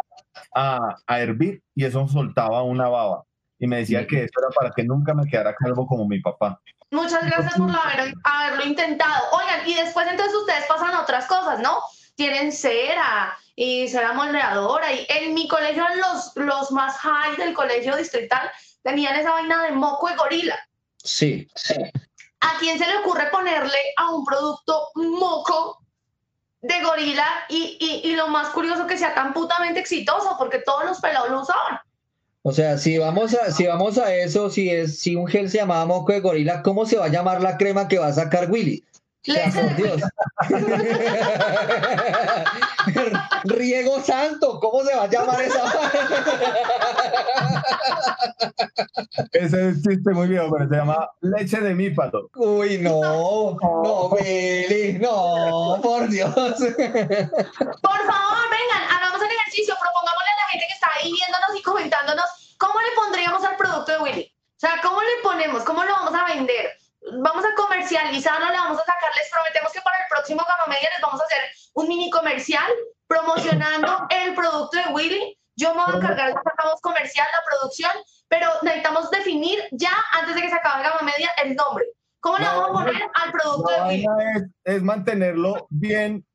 a, 0.54 0.96
a 1.08 1.20
hervir 1.20 1.64
y 1.74 1.86
eso 1.86 2.08
soltaba 2.08 2.62
una 2.64 2.88
baba. 2.88 3.24
Y 3.58 3.66
me 3.68 3.78
decía 3.78 4.06
que 4.06 4.24
eso 4.26 4.34
era 4.40 4.50
para 4.50 4.72
que 4.72 4.84
nunca 4.84 5.14
me 5.14 5.26
quedara 5.28 5.56
calvo 5.56 5.88
como 5.88 6.08
mi 6.08 6.20
papá. 6.20 6.60
Muchas 6.92 7.26
gracias 7.26 7.56
por 7.56 7.70
haber- 7.70 8.14
haberlo 8.24 8.66
intentado. 8.66 9.24
Oigan, 9.32 9.68
y 9.68 9.76
después 9.76 10.08
entonces 10.10 10.36
ustedes 10.36 10.66
pasan 10.68 10.94
a 10.94 11.02
otras 11.02 11.26
cosas, 11.26 11.60
¿no? 11.60 11.78
Tienen 12.22 12.52
cera 12.52 13.36
y 13.56 13.88
cera 13.88 14.14
moldeadora. 14.14 14.94
Y 14.94 15.08
en 15.10 15.34
mi 15.34 15.48
colegio, 15.48 15.84
los, 15.96 16.32
los 16.36 16.70
más 16.70 16.96
high 16.98 17.36
del 17.36 17.56
colegio 17.56 17.98
distrital 17.98 18.48
tenían 18.84 19.16
esa 19.16 19.32
vaina 19.32 19.64
de 19.64 19.72
moco 19.72 20.08
de 20.08 20.16
gorila. 20.18 20.60
Sí, 21.04 21.48
sí. 21.56 21.74
¿A 22.42 22.60
quién 22.60 22.78
se 22.78 22.86
le 22.86 22.98
ocurre 22.98 23.32
ponerle 23.32 23.80
a 23.98 24.12
un 24.12 24.24
producto 24.24 24.90
moco 24.94 25.80
de 26.62 26.80
gorila? 26.84 27.26
Y, 27.50 27.78
y, 27.80 28.08
y 28.08 28.16
lo 28.16 28.28
más 28.28 28.50
curioso 28.50 28.86
que 28.86 29.00
sea 29.00 29.16
tan 29.16 29.34
putamente 29.34 29.80
exitoso, 29.80 30.36
porque 30.38 30.60
todos 30.60 30.86
los 30.86 31.00
pelados 31.00 31.32
lo 31.32 31.42
usaban. 31.42 31.80
O 32.44 32.52
sea, 32.52 32.78
si 32.78 33.00
vamos 33.00 33.34
a, 33.34 33.52
si 33.52 33.66
vamos 33.66 33.98
a 33.98 34.14
eso, 34.14 34.52
si 34.52 34.70
es, 34.70 35.00
si 35.00 35.16
un 35.16 35.26
gel 35.26 35.50
se 35.50 35.58
llamaba 35.58 35.88
moco 35.88 36.12
de 36.12 36.20
gorila, 36.20 36.62
¿cómo 36.62 36.86
se 36.86 36.98
va 36.98 37.06
a 37.06 37.10
llamar 37.10 37.42
la 37.42 37.58
crema 37.58 37.88
que 37.88 37.98
va 37.98 38.08
a 38.08 38.14
sacar 38.14 38.52
Willy? 38.52 38.84
Sea, 39.24 39.46
Leche 39.46 39.62
por 39.62 39.76
de- 39.76 39.84
Dios. 39.84 40.02
Riego 43.44 44.00
santo, 44.02 44.60
¿cómo 44.60 44.84
se 44.84 44.96
va 44.96 45.04
a 45.04 45.08
llamar 45.08 45.42
esa? 45.42 45.64
Ese 49.34 49.70
es 49.70 49.76
un 49.78 49.82
chiste 49.82 50.12
muy 50.12 50.28
viejo, 50.28 50.50
pero 50.52 50.70
se 50.70 50.76
llama 50.76 51.10
leche 51.22 51.60
de 51.60 51.74
mípato. 51.74 52.30
Uy, 52.36 52.78
no, 52.80 53.58
no, 53.62 54.06
Willy, 54.12 55.00
no, 55.00 55.80
por 55.82 56.08
Dios. 56.10 56.34
Por 56.34 56.50
favor, 56.50 56.66
vengan, 58.50 58.84
hagamos 58.90 59.22
el 59.22 59.32
ejercicio, 59.32 59.76
propongámosle 59.80 60.32
a 60.32 60.36
la 60.42 60.48
gente 60.52 60.66
que 60.68 60.74
está 60.74 60.88
ahí 61.00 61.12
viéndonos 61.12 61.60
y 61.60 61.64
comentándonos 61.64 62.26
cómo 62.58 62.74
le 62.80 62.92
pondríamos 62.96 63.44
al 63.44 63.56
producto 63.56 63.92
de 63.92 64.00
Willy. 64.00 64.34
O 64.34 64.60
sea, 64.60 64.80
¿cómo 64.82 65.02
le 65.02 65.22
ponemos? 65.24 65.64
¿Cómo 65.64 65.84
lo 65.84 65.92
vamos 65.92 66.14
a 66.14 66.26
vender? 66.34 66.72
Vamos 67.24 67.46
a 67.46 67.54
comercializarlo, 67.56 68.50
le 68.50 68.58
vamos 68.58 68.80
a 68.80 68.86
sacar, 68.86 69.12
les 69.16 69.30
prometemos 69.30 69.72
que 69.72 69.82
para 69.82 69.98
el 69.98 70.06
próximo 70.10 70.42
Gama 70.42 70.74
Media 70.74 70.90
les 70.92 71.02
vamos 71.02 71.22
a 71.22 71.26
hacer 71.26 71.38
un 71.76 71.88
mini 71.88 72.10
comercial 72.10 72.66
promocionando 73.06 74.08
el 74.10 74.34
producto 74.34 74.78
de 74.78 74.92
Willy. 74.92 75.38
Yo 75.56 75.76
me 75.76 75.84
voy 75.86 75.94
a 75.94 75.98
encargar 75.98 76.34
de 76.34 76.40
hacer 76.40 76.54
la 76.58 76.72
voz 76.72 76.82
comercial, 76.82 77.28
la 77.32 77.44
producción, 77.46 77.92
pero 78.28 78.50
necesitamos 78.64 79.12
definir 79.12 79.60
ya, 79.72 79.94
antes 80.14 80.34
de 80.34 80.42
que 80.42 80.50
se 80.50 80.56
acabe 80.56 80.82
Gama 80.82 81.02
Media, 81.04 81.30
el 81.44 81.56
nombre. 81.56 81.86
¿Cómo 82.22 82.40
le 82.40 82.46
vamos 82.46 82.70
a 82.70 82.74
poner 82.86 83.04
al 83.14 83.32
producto 83.32 83.70
La 83.70 83.84
de 83.84 83.90
Willy? 83.90 84.06
es, 84.36 84.76
es 84.76 84.82
mantenerlo 84.82 85.68
bien 85.70 86.26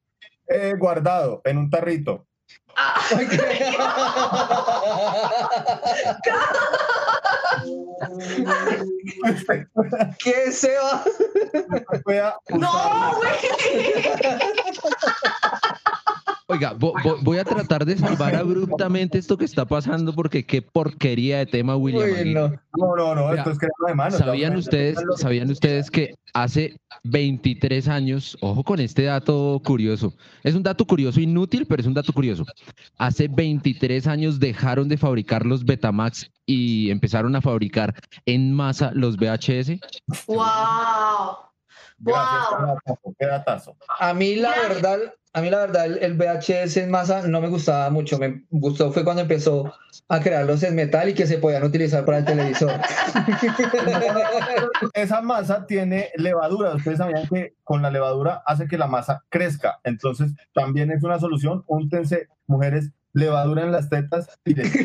eh, 0.46 0.74
guardado 0.78 1.42
en 1.44 1.58
un 1.58 1.68
tarrito. 1.68 2.28
Ah. 2.76 3.00
¿Qué 10.18 10.52
se 10.52 10.76
va? 10.76 11.02
Pueda 12.04 12.38
No, 12.50 13.14
güey. 13.16 13.30
Oiga, 16.48 16.74
vo- 16.78 16.92
vo- 17.02 17.18
voy 17.22 17.38
a 17.38 17.44
tratar 17.44 17.84
de 17.84 17.96
salvar 17.98 18.34
abruptamente 18.36 19.18
esto 19.18 19.36
que 19.36 19.44
está 19.44 19.64
pasando 19.64 20.12
porque 20.14 20.44
qué 20.46 20.62
porquería 20.62 21.38
de 21.38 21.46
tema, 21.46 21.76
William. 21.76 22.02
Uy, 22.08 22.34
no. 22.34 22.48
No, 22.76 22.94
no, 22.96 23.14
no, 23.14 23.32
esto 23.32 23.50
es 23.50 23.58
crema 23.58 23.72
de 23.88 23.94
mano. 23.94 24.16
¿Sabían 24.16 24.56
ustedes, 24.56 24.98
¿Sabían 25.16 25.50
ustedes 25.50 25.90
que 25.90 26.14
hace 26.34 26.76
23 27.04 27.88
años, 27.88 28.36
ojo 28.40 28.62
con 28.62 28.78
este 28.80 29.04
dato 29.04 29.60
curioso, 29.64 30.12
es 30.44 30.54
un 30.54 30.62
dato 30.62 30.84
curioso 30.84 31.20
inútil, 31.20 31.66
pero 31.66 31.80
es 31.80 31.86
un 31.86 31.94
dato 31.94 32.12
curioso. 32.12 32.44
Hace 32.98 33.28
23 33.28 34.06
años 34.06 34.38
dejaron 34.38 34.88
de 34.88 34.98
fabricar 34.98 35.44
los 35.46 35.64
Betamax 35.64 36.30
y 36.44 36.90
empezaron 36.90 37.34
a 37.34 37.40
fabricar 37.40 37.94
en 38.24 38.52
masa 38.52 38.92
los 38.94 39.16
VHS. 39.16 39.80
Wow. 40.26 40.46
Gracias, 41.98 42.98
Wow. 43.02 43.14
qué 43.18 43.26
datazo. 43.26 43.76
A 43.98 44.14
mí 44.14 44.36
la 44.36 44.50
Gracias. 44.50 44.68
verdad, 44.82 44.98
a 45.32 45.40
mí 45.42 45.50
la 45.50 45.58
verdad 45.58 45.86
el, 45.86 45.98
el 45.98 46.14
VHS 46.14 46.76
en 46.78 46.90
masa 46.90 47.22
no 47.26 47.40
me 47.40 47.48
gustaba 47.48 47.90
mucho. 47.90 48.18
Me 48.18 48.44
gustó 48.50 48.92
fue 48.92 49.04
cuando 49.04 49.22
empezó 49.22 49.72
a 50.08 50.20
crearlos 50.20 50.62
en 50.62 50.74
metal 50.76 51.08
y 51.08 51.14
que 51.14 51.26
se 51.26 51.38
podían 51.38 51.64
utilizar 51.64 52.04
para 52.04 52.18
el 52.18 52.24
televisor. 52.24 52.70
Esa 54.94 55.20
masa 55.22 55.66
tiene 55.66 56.10
levadura. 56.16 56.74
Ustedes 56.74 56.98
sabían 56.98 57.26
que 57.28 57.54
con 57.64 57.82
la 57.82 57.90
levadura 57.90 58.42
hace 58.46 58.68
que 58.68 58.78
la 58.78 58.86
masa 58.86 59.24
crezca. 59.28 59.80
Entonces, 59.84 60.30
también 60.54 60.90
es 60.92 61.02
una 61.02 61.18
solución. 61.18 61.64
Úntense, 61.66 62.28
mujeres, 62.46 62.90
levadura 63.12 63.62
en 63.62 63.72
las 63.72 63.88
tetas 63.88 64.28
y 64.44 64.54
les 64.54 64.72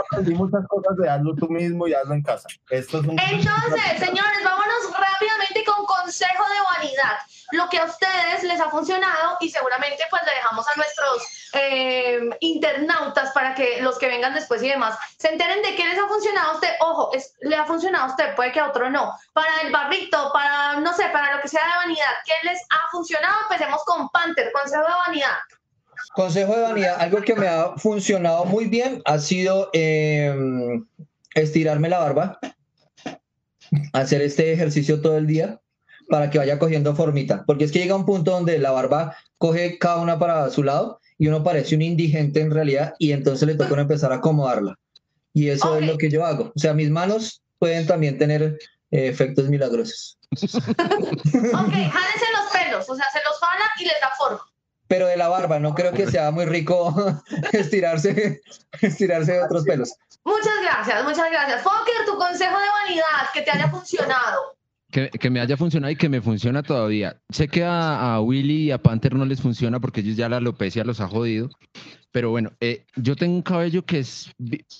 cuarentena 0.00 0.02
aprendí 0.10 0.34
muchas 0.34 0.66
cosas 0.68 0.96
de 0.96 1.08
hazlo 1.08 1.34
tú 1.34 1.48
mismo 1.48 1.86
y 1.86 1.94
hazlo 1.94 2.14
en 2.14 2.22
casa. 2.22 2.48
Esto 2.70 2.98
es 3.00 3.04
un... 3.06 3.18
Entonces, 3.18 3.98
señores, 3.98 4.44
vámonos 4.44 4.92
rápidamente 4.92 5.64
con 5.64 5.84
consejo 5.86 6.44
de 6.48 6.80
vanidad. 6.80 7.18
Lo 7.52 7.68
que 7.68 7.78
a 7.78 7.84
ustedes 7.84 8.42
les 8.42 8.60
ha 8.60 8.70
funcionado 8.70 9.36
y 9.40 9.48
seguramente 9.50 10.02
pues 10.10 10.22
le 10.24 10.32
dejamos 10.32 10.66
a 10.66 10.74
nuestros 10.76 11.50
eh, 11.52 12.20
internautas 12.40 13.30
para 13.32 13.54
que 13.54 13.80
los 13.80 13.98
que 13.98 14.08
vengan 14.08 14.34
después 14.34 14.62
y 14.62 14.68
demás 14.68 14.96
se 15.18 15.28
enteren 15.28 15.62
de 15.62 15.76
qué 15.76 15.86
les 15.86 15.98
ha 15.98 16.08
funcionado 16.08 16.50
a 16.50 16.54
usted. 16.54 16.70
Ojo, 16.80 17.10
es- 17.12 17.34
le 17.42 17.56
ha 17.56 17.64
funcionado 17.64 18.06
a 18.06 18.08
usted, 18.08 18.34
puede 18.34 18.50
que 18.50 18.60
a 18.60 18.68
otro 18.68 18.90
no. 18.90 19.14
Para 19.32 19.60
el 19.62 19.70
barrito, 19.70 20.30
para, 20.32 20.80
no 20.80 20.92
sé, 20.94 21.06
para 21.10 21.36
lo 21.36 21.42
que 21.42 21.48
sea 21.48 21.62
de 21.64 21.76
vanidad, 21.76 22.12
¿qué 22.24 22.34
les 22.42 22.60
ha 22.70 22.88
funcionado? 22.90 23.36
Empecemos 23.42 23.82
con 23.84 24.08
Panther, 24.08 24.50
consejo 24.52 24.82
de 24.84 24.94
vanidad. 25.06 25.36
Consejo 26.14 26.54
de 26.54 26.62
vanidad, 26.62 26.96
algo 26.98 27.22
que 27.22 27.34
me 27.34 27.46
ha 27.46 27.76
funcionado 27.76 28.44
muy 28.44 28.66
bien 28.66 29.02
ha 29.04 29.18
sido 29.18 29.70
eh, 29.72 30.34
estirarme 31.34 31.88
la 31.88 31.98
barba, 31.98 32.38
hacer 33.92 34.22
este 34.22 34.52
ejercicio 34.52 35.00
todo 35.00 35.16
el 35.16 35.26
día 35.26 35.60
para 36.08 36.30
que 36.30 36.38
vaya 36.38 36.58
cogiendo 36.58 36.94
formita, 36.94 37.44
porque 37.46 37.64
es 37.64 37.72
que 37.72 37.80
llega 37.80 37.96
un 37.96 38.06
punto 38.06 38.30
donde 38.30 38.58
la 38.58 38.70
barba 38.70 39.16
coge 39.38 39.78
cada 39.78 39.96
una 39.96 40.18
para 40.18 40.48
su 40.50 40.62
lado 40.62 41.00
y 41.18 41.28
uno 41.28 41.42
parece 41.42 41.74
un 41.74 41.82
indigente 41.82 42.40
en 42.40 42.50
realidad 42.50 42.94
y 42.98 43.12
entonces 43.12 43.46
le 43.46 43.54
toca 43.54 43.80
empezar 43.80 44.12
a 44.12 44.16
acomodarla. 44.16 44.78
Y 45.32 45.48
eso 45.48 45.76
es 45.76 45.86
lo 45.86 45.98
que 45.98 46.10
yo 46.10 46.24
hago. 46.24 46.52
O 46.54 46.58
sea, 46.58 46.74
mis 46.74 46.90
manos 46.90 47.42
pueden 47.58 47.86
también 47.86 48.18
tener 48.18 48.58
eh, 48.90 49.08
efectos 49.08 49.48
milagrosos, 49.48 50.18
Ok, 50.30 50.44
jálense 50.52 52.26
los 52.32 52.52
pelos, 52.52 52.88
o 52.88 52.94
sea, 52.94 53.06
se 53.12 53.20
los 53.24 53.38
jala 53.40 53.64
y 53.80 53.84
les 53.84 54.00
da 54.00 54.10
forma. 54.16 54.40
Pero 54.94 55.08
de 55.08 55.16
la 55.16 55.26
barba 55.26 55.58
no 55.58 55.74
creo 55.74 55.90
que 55.90 56.06
sea 56.06 56.30
muy 56.30 56.44
rico 56.44 56.94
estirarse, 57.52 58.40
estirarse 58.80 59.32
de 59.32 59.42
otros 59.42 59.64
pelos. 59.64 59.92
Muchas 60.24 60.54
gracias, 60.62 61.02
muchas 61.02 61.32
gracias. 61.32 61.62
Fokker, 61.62 62.06
tu 62.06 62.16
consejo 62.16 62.56
de 62.60 62.68
vanidad 62.68 63.28
que 63.32 63.42
te 63.42 63.50
haya 63.50 63.68
funcionado. 63.68 64.56
Que, 64.92 65.10
que 65.10 65.30
me 65.30 65.40
haya 65.40 65.56
funcionado 65.56 65.90
y 65.90 65.96
que 65.96 66.08
me 66.08 66.20
funciona 66.20 66.62
todavía. 66.62 67.20
Sé 67.28 67.48
que 67.48 67.64
a, 67.64 68.14
a 68.14 68.20
Willy 68.20 68.66
y 68.66 68.70
a 68.70 68.78
Panther 68.78 69.16
no 69.16 69.24
les 69.24 69.40
funciona 69.40 69.80
porque 69.80 69.98
ellos 69.98 70.16
ya 70.16 70.28
la 70.28 70.36
alopecia 70.36 70.84
los 70.84 71.00
ha 71.00 71.08
jodido. 71.08 71.50
Pero 72.12 72.30
bueno, 72.30 72.52
eh, 72.60 72.86
yo 72.94 73.16
tengo 73.16 73.34
un 73.34 73.42
cabello 73.42 73.84
que 73.84 73.98
es, 73.98 74.30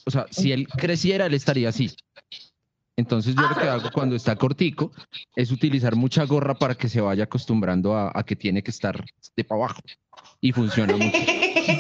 o 0.07 0.13
sea, 0.13 0.27
si 0.31 0.53
él 0.53 0.69
creciera, 0.69 1.27
él 1.27 1.35
estaría 1.35 1.71
así. 1.71 1.91
Entonces 2.97 3.35
yo 3.35 3.43
lo 3.43 3.57
que 3.57 3.69
hago 3.69 3.91
cuando 3.93 4.15
está 4.15 4.37
cortico 4.37 4.93
es 5.35 5.51
utilizar 5.51 5.97
mucha 5.97 6.25
gorra 6.25 6.55
para 6.55 6.75
que 6.75 6.89
se 6.89 7.01
vaya 7.01 7.25
acostumbrando 7.25 7.97
a, 7.97 8.13
a 8.15 8.23
que 8.23 8.37
tiene 8.37 8.63
que 8.63 8.71
estar 8.71 9.05
de 9.37 9.45
para 9.45 9.63
abajo. 9.63 9.81
Y 10.41 10.53
funciona 10.53 10.93
mucho. 10.97 11.11
Bueno, 11.11 11.45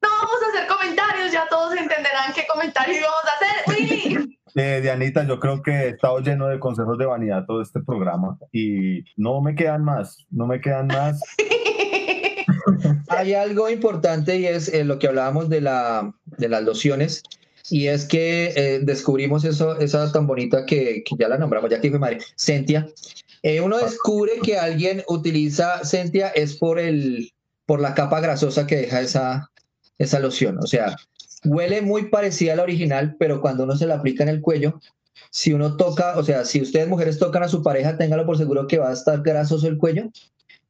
no 0.00 0.08
vamos 0.08 0.38
a 0.42 0.48
hacer 0.48 0.66
comentarios, 0.68 1.32
ya 1.32 1.46
todos 1.50 1.74
entenderán 1.76 2.32
qué 2.34 2.46
comentario 2.46 2.98
íbamos 2.98 3.24
a 3.24 3.32
hacer. 3.36 3.52
Eh, 4.54 4.80
Dianita, 4.82 5.26
yo 5.26 5.40
creo 5.40 5.62
que 5.62 5.70
he 5.70 5.88
estado 5.88 6.20
lleno 6.20 6.46
de 6.46 6.60
consejos 6.60 6.98
de 6.98 7.06
vanidad 7.06 7.46
todo 7.46 7.62
este 7.62 7.80
programa 7.80 8.36
y 8.52 9.02
no 9.16 9.40
me 9.40 9.54
quedan 9.54 9.82
más, 9.82 10.26
no 10.30 10.46
me 10.46 10.60
quedan 10.60 10.88
más. 10.88 11.20
Hay 13.08 13.34
algo 13.34 13.68
importante 13.70 14.38
y 14.38 14.46
es 14.46 14.68
eh, 14.68 14.84
lo 14.84 14.98
que 14.98 15.08
hablábamos 15.08 15.48
de, 15.48 15.60
la, 15.60 16.14
de 16.24 16.48
las 16.48 16.62
lociones. 16.62 17.22
y 17.70 17.86
es 17.86 18.04
que 18.04 18.52
eh, 18.56 18.80
descubrimos 18.82 19.44
esa 19.44 20.12
tan 20.12 20.26
bonita 20.26 20.66
que, 20.66 21.04
ya 21.18 21.28
la 21.28 21.38
nombramos, 21.38 21.70
ya 21.70 21.80
que 21.80 21.90
fue 21.90 21.98
madre, 21.98 22.18
Sentia. 22.36 22.88
Eh, 23.42 23.60
uno 23.60 23.78
descubre 23.78 24.32
que 24.42 24.58
alguien 24.58 25.02
utiliza 25.08 25.84
Sentia 25.84 26.28
es 26.28 26.56
por, 26.56 26.78
la 26.78 27.94
capa 27.94 28.20
grasosa 28.20 28.66
que 28.66 28.76
deja 28.76 29.00
esa, 29.00 29.50
esa 29.98 30.20
loción. 30.20 30.58
O 30.58 30.66
sea, 30.66 30.96
huele 31.44 31.82
muy 31.82 32.08
parecida 32.08 32.52
a 32.52 32.56
la 32.56 32.62
original, 32.62 33.16
pero 33.18 33.40
cuando 33.40 33.64
uno 33.64 33.76
se 33.76 33.86
la 33.86 33.96
aplica 33.96 34.22
en 34.22 34.28
el 34.28 34.40
cuello, 34.40 34.80
si 35.30 35.52
uno 35.52 35.76
toca, 35.76 36.16
o 36.18 36.22
sea, 36.22 36.44
si 36.44 36.60
ustedes 36.60 36.88
mujeres 36.88 37.18
tocan 37.18 37.42
a 37.42 37.48
su 37.48 37.62
pareja, 37.62 37.96
téngalo 37.96 38.26
por 38.26 38.36
seguro 38.36 38.66
que 38.66 38.78
va 38.78 38.90
a 38.90 38.92
estar 38.92 39.22
grasoso 39.22 39.66
el 39.66 39.78
cuello. 39.78 40.10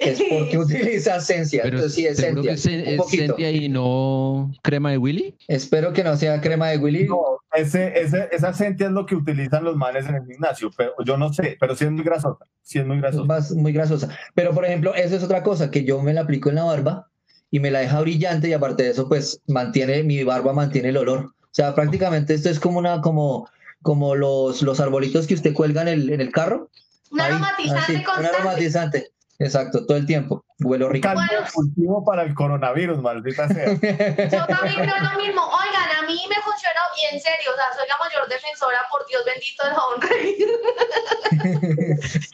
Es 0.02 0.22
porque 0.28 0.58
utiliza 0.58 1.20
Sentia. 1.20 1.62
Pero 1.62 1.76
Entonces 1.76 1.94
sí, 1.94 2.06
es 2.06 2.20
que 2.20 2.28
es, 2.28 2.34
un 2.36 2.48
es. 2.48 3.10
Sentia 3.10 3.50
y 3.50 3.68
no 3.68 4.52
crema 4.62 4.90
de 4.90 4.98
Willy. 4.98 5.34
Espero 5.48 5.92
que 5.92 6.02
no 6.04 6.16
sea 6.16 6.40
crema 6.40 6.68
de 6.68 6.78
Willy. 6.78 7.06
No, 7.06 7.38
ese, 7.54 7.98
ese, 8.00 8.28
esa 8.32 8.52
Sentia 8.52 8.86
es 8.86 8.92
lo 8.92 9.06
que 9.06 9.14
utilizan 9.14 9.64
los 9.64 9.76
manes 9.76 10.06
en 10.06 10.14
el 10.16 10.26
gimnasio, 10.26 10.70
pero 10.76 10.92
yo 11.04 11.16
no 11.16 11.32
sé, 11.32 11.56
pero 11.60 11.76
sí 11.76 11.84
es 11.84 11.90
muy 11.90 12.02
grasosa, 12.04 12.46
sí 12.62 12.78
es 12.78 12.86
muy 12.86 12.96
es 12.96 13.02
grasosa. 13.02 13.24
más, 13.24 13.52
muy 13.52 13.72
grasosa. 13.72 14.08
Pero, 14.34 14.52
por 14.52 14.64
ejemplo, 14.64 14.94
eso 14.94 15.16
es 15.16 15.22
otra 15.22 15.42
cosa, 15.42 15.70
que 15.70 15.84
yo 15.84 16.00
me 16.02 16.14
la 16.14 16.22
aplico 16.22 16.48
en 16.48 16.56
la 16.56 16.64
barba 16.64 17.08
y 17.50 17.60
me 17.60 17.70
la 17.70 17.80
deja 17.80 18.00
brillante 18.00 18.48
y 18.48 18.52
aparte 18.54 18.82
de 18.84 18.90
eso, 18.90 19.08
pues 19.08 19.40
mantiene, 19.46 20.02
mi 20.02 20.24
barba 20.24 20.52
mantiene 20.52 20.88
el 20.88 20.96
olor. 20.96 21.26
O 21.26 21.54
sea, 21.54 21.74
prácticamente 21.74 22.32
esto 22.32 22.48
es 22.48 22.58
como 22.58 22.78
una, 22.78 23.02
como, 23.02 23.48
como 23.82 24.14
los, 24.14 24.62
los 24.62 24.80
arbolitos 24.80 25.26
que 25.26 25.34
usted 25.34 25.52
cuelga 25.52 25.82
en 25.82 25.88
el, 25.88 26.10
en 26.10 26.22
el 26.22 26.32
carro. 26.32 26.70
Un 27.10 27.20
Ahí, 27.20 27.30
aromatizante 27.32 27.78
así, 27.80 27.94
un 27.96 28.02
constante. 28.04 28.36
aromatizante. 28.36 29.11
Exacto, 29.38 29.86
todo 29.86 29.96
el 29.96 30.06
tiempo. 30.06 30.44
Huelo 30.60 30.88
rico. 30.88 31.08
Caldo 31.08 31.22
de 31.22 31.50
cultivo 31.52 32.04
para 32.04 32.22
el 32.22 32.34
coronavirus, 32.34 32.98
maldita 33.00 33.48
sea. 33.48 33.66
Yo 33.72 34.46
también 34.46 34.76
creo 34.76 34.98
lo 35.00 35.18
mismo. 35.18 35.42
Oigan, 35.42 35.90
a 35.98 36.06
mí 36.06 36.20
me 36.28 36.36
funcionó 36.42 36.80
y 36.96 37.14
en 37.14 37.20
serio, 37.20 37.50
o 37.52 37.56
sea, 37.56 37.72
soy 37.76 37.88
la 37.88 37.96
mayor 37.98 38.28
defensora, 38.28 38.86
por 38.90 39.06
Dios 39.06 39.24
bendito, 39.24 39.64
del 39.64 39.74
jabón. 39.74 40.00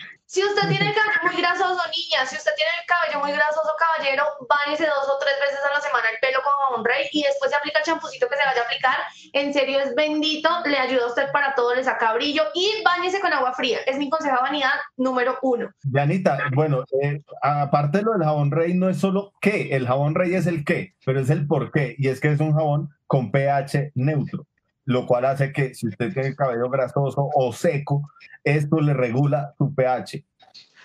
si 0.28 0.44
usted 0.44 0.68
tiene 0.68 0.90
el 0.90 0.94
cabello 0.94 1.24
muy 1.24 1.40
grasoso, 1.40 1.80
niña, 1.88 2.26
si 2.26 2.36
usted 2.36 2.52
tiene 2.54 2.70
el 2.78 2.86
cabello 2.86 3.18
muy 3.24 3.32
grasoso, 3.32 3.72
caballero, 3.80 4.24
báñese 4.44 4.84
dos 4.84 5.08
o 5.08 5.18
tres 5.18 5.32
veces 5.40 5.58
a 5.64 5.72
la 5.72 5.80
semana 5.80 6.04
el 6.12 6.20
pelo 6.20 6.44
con 6.44 6.52
jabón 6.52 6.84
rey 6.84 7.08
y 7.12 7.22
después 7.22 7.50
se 7.50 7.56
aplica 7.56 7.78
el 7.78 7.86
champucito 7.86 8.28
que 8.28 8.36
se 8.36 8.44
vaya 8.44 8.60
a 8.60 8.64
aplicar. 8.64 8.98
En 9.32 9.54
serio, 9.54 9.80
es 9.80 9.94
bendito, 9.94 10.50
le 10.66 10.76
ayuda 10.76 11.04
a 11.04 11.08
usted 11.08 11.32
para 11.32 11.54
todo, 11.54 11.74
le 11.74 11.82
saca 11.82 12.12
brillo 12.12 12.42
y 12.52 12.82
báñese 12.84 13.20
con 13.20 13.32
agua 13.32 13.54
fría. 13.54 13.78
Es 13.86 13.96
mi 13.96 14.10
consejo 14.10 14.36
de 14.36 14.42
vanidad 14.42 14.76
número 14.98 15.38
uno. 15.40 15.70
Yanita, 15.90 16.36
bueno, 16.52 16.84
eh, 17.00 17.22
aparte 17.40 17.98
de 17.98 18.04
lo 18.04 18.12
del 18.12 18.24
jabón 18.24 18.50
rey, 18.50 18.74
no 18.74 18.90
es 18.90 18.98
solo 18.98 19.32
qué, 19.40 19.74
el 19.74 19.86
jabón 19.86 20.14
rey 20.14 20.34
es 20.34 20.46
el 20.46 20.62
qué, 20.62 20.92
pero 21.06 21.20
es 21.20 21.30
el 21.30 21.46
por 21.46 21.72
qué, 21.72 21.94
y 21.96 22.08
es 22.08 22.20
que 22.20 22.32
es 22.32 22.40
un 22.40 22.52
jabón 22.52 22.90
con 23.06 23.30
pH 23.32 23.92
neutro, 23.94 24.46
lo 24.88 25.06
cual 25.06 25.26
hace 25.26 25.52
que 25.52 25.74
si 25.74 25.86
usted 25.86 26.14
tiene 26.14 26.28
el 26.28 26.36
cabello 26.36 26.70
grasoso 26.70 27.28
o 27.34 27.52
seco, 27.52 28.10
esto 28.42 28.80
le 28.80 28.94
regula 28.94 29.52
su 29.58 29.74
pH. 29.74 30.24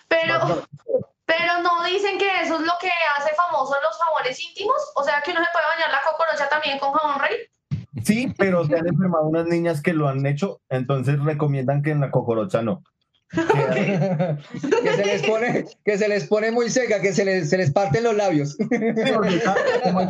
Pero, 0.09 0.39
pero 1.25 1.61
no 1.63 1.85
dicen 1.85 2.17
que 2.17 2.41
eso 2.41 2.55
es 2.55 2.61
lo 2.61 2.73
que 2.81 2.89
hace 3.17 3.33
famosos 3.33 3.77
los 3.81 3.97
jabones 3.97 4.43
íntimos. 4.43 4.75
O 4.97 5.05
sea 5.05 5.21
que 5.23 5.31
uno 5.31 5.39
se 5.39 5.51
puede 5.53 5.65
bañar 5.67 5.89
la 5.89 6.01
cocorocha 6.01 6.49
también 6.49 6.79
con 6.79 6.91
jabón 6.91 7.21
rey. 7.21 7.37
Sí, 8.03 8.33
pero 8.37 8.65
se 8.65 8.75
han 8.75 8.87
enfermado 8.87 9.25
unas 9.25 9.45
niñas 9.45 9.81
que 9.81 9.93
lo 9.93 10.09
han 10.09 10.25
hecho, 10.25 10.59
entonces 10.67 11.23
recomiendan 11.23 11.81
que 11.81 11.91
en 11.91 12.01
la 12.01 12.11
cocorocha 12.11 12.61
no. 12.61 12.83
Que- 13.73 14.37
que 14.83 14.93
se 14.95 15.05
les 15.05 15.23
pone, 15.23 15.65
que 15.83 15.97
se 15.97 16.07
les 16.07 16.23
pone 16.27 16.51
muy 16.51 16.69
seca, 16.69 17.01
que 17.01 17.13
se 17.13 17.25
les, 17.25 17.49
se 17.49 17.57
les 17.57 17.71
parten 17.71 18.03
los 18.03 18.15
labios. 18.15 18.51
Sí, 18.57 18.67
porque 19.13 19.41
como 19.83 20.01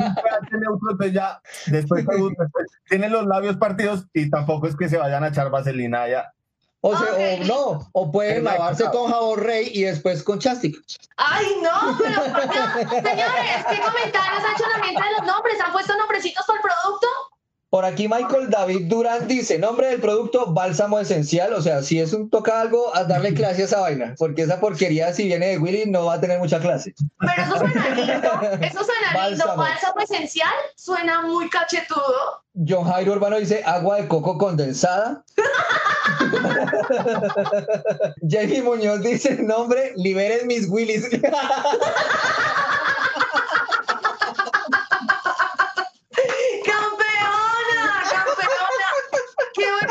ya 1.12 1.42
después, 1.68 2.06
después 2.06 2.68
tienen 2.90 3.12
los 3.12 3.26
labios 3.26 3.58
partidos 3.58 4.06
y 4.14 4.30
tampoco 4.30 4.68
es 4.68 4.76
que 4.76 4.90
se 4.90 4.98
vayan 4.98 5.24
a 5.24 5.30
echar 5.30 5.50
vaselina 5.50 6.08
ya. 6.08 6.34
O, 6.86 6.98
sea, 6.98 7.14
Ok. 7.14 7.18
o 7.18 7.46
no, 7.46 7.90
o 7.94 8.12
pueden 8.12 8.44
lavarse 8.44 8.84
con 8.92 9.10
jabón 9.10 9.40
rey 9.40 9.70
y 9.74 9.84
después 9.84 10.22
con 10.22 10.40
chastic. 10.40 10.76
Ay, 11.16 11.46
no, 11.64 11.98
pero 11.98 12.22
por 12.26 12.42
Dios. 12.52 12.66
señores, 12.90 13.66
¿qué 13.70 13.80
comentarios 13.80 14.44
han 14.44 14.54
hecho 14.54 14.64
en 14.68 14.76
ambiente 14.76 15.02
de 15.02 15.12
los 15.18 15.26
nombres? 15.34 15.56
¿Han 15.66 15.72
puesto 15.72 15.96
nombrecitos 15.98 16.46
por 16.46 16.60
producto? 16.60 17.08
Por 17.74 17.86
aquí 17.86 18.08
Michael 18.08 18.52
David 18.52 18.86
Durán 18.86 19.28
dice, 19.28 19.58
nombre 19.58 19.88
del 19.88 20.00
producto, 20.00 20.54
bálsamo 20.54 21.00
esencial. 21.00 21.54
O 21.54 21.62
sea, 21.64 21.82
si 21.82 22.00
es 22.00 22.14
un 22.14 22.30
toca 22.30 22.62
algo, 22.62 22.96
a 22.96 23.04
darle 23.04 23.34
clase 23.40 23.64
a 23.64 23.66
esa 23.66 23.80
vaina. 23.80 24.14
Porque 24.20 24.44
esa 24.44 24.60
porquería, 24.60 25.12
si 25.12 25.24
viene 25.24 25.48
de 25.48 25.58
Willy, 25.58 25.86
no 25.88 26.06
va 26.06 26.14
a 26.14 26.22
tener 26.22 26.38
mucha 26.38 26.60
clase. 26.60 26.94
Pero 27.20 27.42
eso 27.42 27.58
suena 27.58 27.90
lindo. 27.96 28.30
Eso 28.62 28.84
suena 28.84 29.08
lindo. 29.08 29.16
Bálsamo. 29.16 29.56
Bálsamo 29.56 30.00
esencial 30.02 30.54
suena 30.76 31.24
muy 31.24 31.50
cachetudo. 31.50 32.44
John 32.54 32.84
Jairo 32.84 33.14
Urbano 33.14 33.40
dice, 33.40 33.64
agua 33.66 33.96
de 33.96 34.08
coco 34.08 34.38
condensada. 34.38 35.24
Jamie 38.30 38.62
Muñoz 38.62 39.02
dice, 39.02 39.42
nombre, 39.42 39.94
liberen 39.96 40.46
mis 40.46 40.70
Willys. 40.70 41.10
¡Campeona! 46.66 48.04
¡Campeona! 48.12 48.88
¡Qué 49.54 49.66
buen 49.72 49.88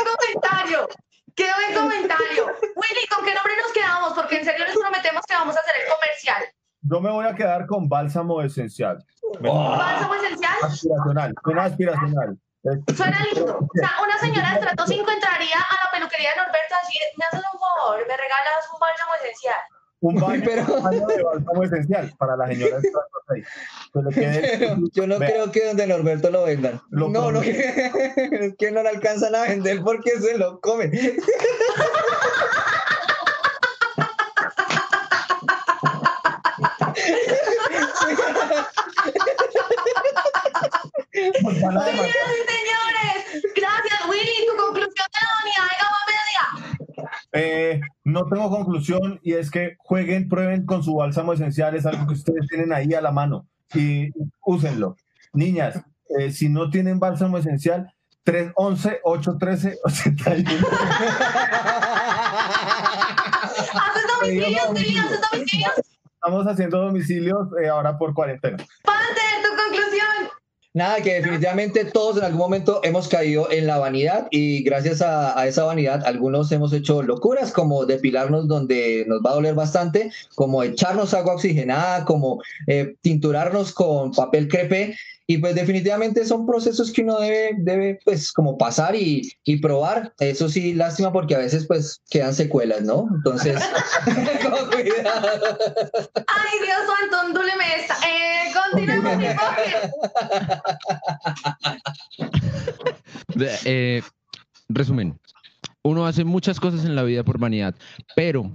comentario! 0.73 0.89
¡Qué 1.35 1.45
buen 1.45 1.73
comentario! 1.73 2.45
Willy, 2.75 3.07
¿con 3.07 3.25
qué 3.25 3.33
nombre 3.33 3.53
nos 3.61 3.71
quedamos? 3.71 4.13
Porque 4.13 4.37
en 4.37 4.45
serio 4.45 4.65
les 4.65 4.77
prometemos 4.77 5.25
que 5.25 5.33
vamos 5.33 5.55
a 5.55 5.59
hacer 5.59 5.75
el 5.81 5.89
comercial. 5.91 6.43
Yo 6.81 7.01
me 7.01 7.11
voy 7.11 7.25
a 7.25 7.35
quedar 7.35 7.65
con 7.65 7.87
bálsamo 7.87 8.41
esencial. 8.41 9.03
¿Bálsamo 9.39 10.15
esencial? 10.15 10.53
Aspiracional, 10.63 11.33
suena 11.43 11.63
aspiracional. 11.63 12.37
Suena 12.95 13.25
lindo. 13.25 13.57
O 13.59 13.69
sea, 13.73 13.91
una 14.03 14.17
señora 14.19 14.49
de 14.49 14.55
estrato 14.55 14.87
5 14.87 15.11
entraría 15.11 15.57
a 15.57 15.85
la 15.85 15.91
peluquería 15.91 16.29
de 16.31 16.37
Norberto 16.37 16.75
a 16.75 16.85
decir, 16.85 17.01
me 17.17 17.25
haces 17.25 17.41
un 17.53 17.59
favor, 17.59 17.97
me 18.07 18.17
regalas 18.17 18.69
un 18.73 18.79
bálsamo 18.79 19.15
esencial. 19.15 19.59
Un 20.03 20.15
baño, 20.15 20.41
pero- 20.45 20.75
un 20.75 20.83
baño 20.83 21.07
de 21.07 21.23
bálsamo 21.23 21.63
esencial 21.63 22.13
para 22.17 22.35
la 22.35 22.47
señora 22.47 22.77
del 22.79 22.91
trato 22.91 23.07
seis. 23.29 23.45
Que 23.93 23.99
le 24.01 24.09
quede- 24.13 24.57
Pero 24.59 24.77
yo 24.93 25.07
no 25.07 25.17
Vea, 25.19 25.29
creo 25.29 25.51
que 25.51 25.65
donde 25.65 25.87
Norberto 25.87 26.29
lo 26.29 26.43
vendan. 26.43 26.81
Lo 26.89 27.07
no, 27.09 27.31
no, 27.31 27.41
es 27.41 28.53
que 28.57 28.71
no 28.71 28.83
lo 28.83 28.89
alcanzan 28.89 29.33
a 29.33 29.43
vender 29.43 29.81
porque 29.81 30.11
se 30.19 30.37
lo 30.37 30.59
comen. 30.59 30.91
Señoras 41.13 41.87
y 41.87 42.43
señores, 42.53 43.43
gracias 43.55 43.99
Willy. 44.09 44.45
Tu 44.47 44.55
conclusión 44.57 45.07
de 45.11 45.19
la 45.21 45.29
Eh, 47.35 47.81
no 48.03 48.25
tengo 48.27 48.49
conclusión 48.51 49.19
y 49.23 49.33
es 49.33 49.49
que 49.49 49.75
jueguen, 49.79 50.29
prueben 50.29 50.67
con 50.67 50.83
su 50.83 50.95
bálsamo 50.95 51.33
esencial, 51.33 51.75
es 51.75 51.85
algo 51.87 52.05
que 52.05 52.13
ustedes 52.13 52.47
tienen 52.47 52.71
ahí 52.71 52.93
a 52.93 53.01
la 53.01 53.11
mano 53.11 53.47
y 53.73 54.11
úsenlo. 54.45 54.95
Niñas, 55.33 55.81
eh, 56.19 56.31
si 56.31 56.47
no 56.47 56.69
tienen 56.69 56.99
bálsamo 56.99 57.39
esencial, 57.39 57.91
311 58.23 58.99
813 59.03 59.79
81. 59.83 60.67
¿Haces 63.73 64.03
domicilios? 64.19 64.69
¿Haces 64.69 65.21
domicilios? 65.31 65.71
Estamos 66.13 66.47
haciendo 66.47 66.81
domicilios 66.81 67.47
eh, 67.61 67.67
ahora 67.67 67.97
por 67.97 68.13
cuarentena. 68.13 68.57
Conclusión. 68.57 69.32
Nada, 70.75 71.01
que 71.01 71.13
definitivamente 71.13 71.85
todos 71.85 72.17
en 72.17 72.23
algún 72.23 72.39
momento 72.39 72.81
hemos 72.83 73.07
caído 73.07 73.51
en 73.51 73.67
la 73.67 73.77
vanidad 73.77 74.27
y 74.31 74.63
gracias 74.63 75.03
a, 75.03 75.45
esa 75.45 75.65
vanidad 75.65 76.03
algunos 76.03 76.51
hemos 76.51 76.73
hecho 76.73 77.03
locuras 77.03 77.51
como 77.51 77.85
depilarnos 77.85 78.47
donde 78.47 79.05
nos 79.07 79.21
va 79.21 79.31
a 79.31 79.35
doler 79.35 79.53
bastante, 79.53 80.11
como 80.33 80.63
echarnos 80.63 81.13
agua 81.13 81.35
oxigenada, 81.35 82.05
como 82.05 82.41
eh, 82.65 82.95
tinturarnos 83.01 83.71
con 83.71 84.13
papel 84.13 84.47
crepé 84.47 84.95
y 85.27 85.37
pues 85.37 85.53
definitivamente 85.53 86.25
son 86.25 86.47
procesos 86.47 86.91
que 86.91 87.03
uno 87.03 87.19
debe, 87.19 87.51
debe 87.59 87.99
pues 88.03 88.33
como 88.33 88.57
pasar 88.57 88.95
y, 88.95 89.31
probar. 89.61 90.11
Eso 90.19 90.49
sí, 90.49 90.73
lástima 90.73 91.13
porque 91.13 91.35
a 91.35 91.37
veces 91.37 91.65
pues 91.67 92.01
quedan 92.09 92.33
secuelas, 92.33 92.81
¿no? 92.81 93.07
Entonces, 93.15 93.55
con 94.41 94.69
cuidado. 94.71 95.57
Ay, 96.15 96.59
Dios 96.65 96.79
santo, 96.99 97.27
ondúleme 97.27 97.63
esta. 97.79 97.95
Eh. 98.05 98.33
De- 98.75 98.92
eh, 103.65 104.01
resumen, 104.69 105.19
uno 105.83 106.05
hace 106.05 106.23
muchas 106.23 106.59
cosas 106.59 106.85
en 106.85 106.95
la 106.95 107.03
vida 107.03 107.23
por 107.23 107.39
vanidad, 107.39 107.75
pero 108.15 108.51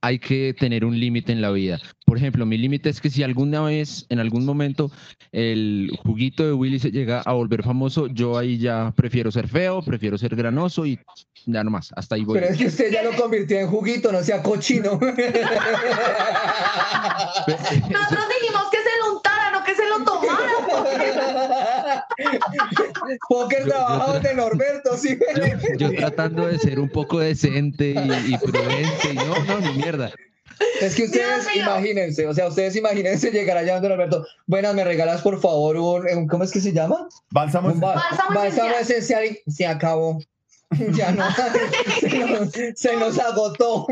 hay 0.00 0.18
que 0.18 0.54
tener 0.58 0.84
un 0.84 0.98
límite 0.98 1.30
en 1.32 1.42
la 1.42 1.50
vida. 1.50 1.78
Por 2.04 2.16
ejemplo, 2.16 2.46
mi 2.46 2.56
límite 2.56 2.88
es 2.90 3.00
que 3.00 3.10
si 3.10 3.24
alguna 3.24 3.62
vez, 3.62 4.06
en 4.08 4.20
algún 4.20 4.44
momento, 4.44 4.92
el 5.32 5.90
juguito 6.02 6.46
de 6.46 6.52
Willy 6.52 6.78
se 6.78 6.92
llega 6.92 7.22
a 7.22 7.32
volver 7.32 7.64
famoso, 7.64 8.06
yo 8.06 8.38
ahí 8.38 8.58
ya 8.58 8.92
prefiero 8.96 9.32
ser 9.32 9.48
feo, 9.48 9.82
prefiero 9.82 10.16
ser 10.16 10.36
granoso 10.36 10.86
y 10.86 11.00
ya 11.46 11.64
nomás, 11.64 11.92
hasta 11.96 12.14
ahí 12.14 12.24
voy. 12.24 12.38
Pero 12.38 12.52
es 12.52 12.58
que 12.58 12.66
usted 12.66 12.92
ya 12.92 13.02
lo 13.02 13.12
convirtió 13.14 13.58
en 13.58 13.66
juguito, 13.66 14.12
no 14.12 14.22
sea 14.22 14.40
cochino. 14.42 14.92
Nosotros 14.92 15.16
dijimos 18.40 18.65
lo 19.98 20.04
tomara. 20.04 22.06
Póker 23.28 23.60
Yo- 23.60 23.66
yo 23.66 23.70
trabajado 23.72 24.20
tra- 24.20 24.22
de 24.22 24.34
Norberto, 24.34 24.96
sí. 24.96 25.18
Yo, 25.78 25.90
yo 25.90 25.96
tratando 25.96 26.46
de 26.46 26.58
ser 26.58 26.78
un 26.80 26.88
poco 26.88 27.18
decente 27.18 27.94
y, 27.96 28.34
y 28.34 28.38
prudente, 28.38 29.12
y 29.12 29.16
no, 29.16 29.44
no, 29.44 29.60
ni 29.60 29.72
mierda. 29.76 30.10
Es 30.80 30.94
que 30.94 31.04
ustedes 31.04 31.46
imagínense, 31.54 32.26
o 32.26 32.32
sea, 32.32 32.48
ustedes 32.48 32.74
imagínense 32.76 33.30
llegar 33.30 33.58
allá 33.58 33.74
donde 33.74 33.90
Norberto. 33.90 34.26
Buenas, 34.46 34.74
¿me 34.74 34.84
regalas 34.84 35.20
por 35.20 35.38
favor 35.40 35.76
un, 35.76 36.26
¿cómo 36.28 36.44
es 36.44 36.50
que 36.50 36.60
se 36.60 36.72
llama? 36.72 37.08
Bálsamo 37.30 37.68
Un 37.68 37.80
ba- 37.80 37.94
Bálsamo 37.94 38.34
bálsamo 38.40 38.70
esencial. 38.70 39.24
esencial 39.24 39.38
y 39.44 39.50
se 39.52 39.66
acabó. 39.66 40.18
Ya 40.92 41.12
no, 41.12 41.24
se 42.00 42.18
nos, 42.18 42.52
se 42.78 42.96
nos 42.96 43.18
agotó. 43.18 43.86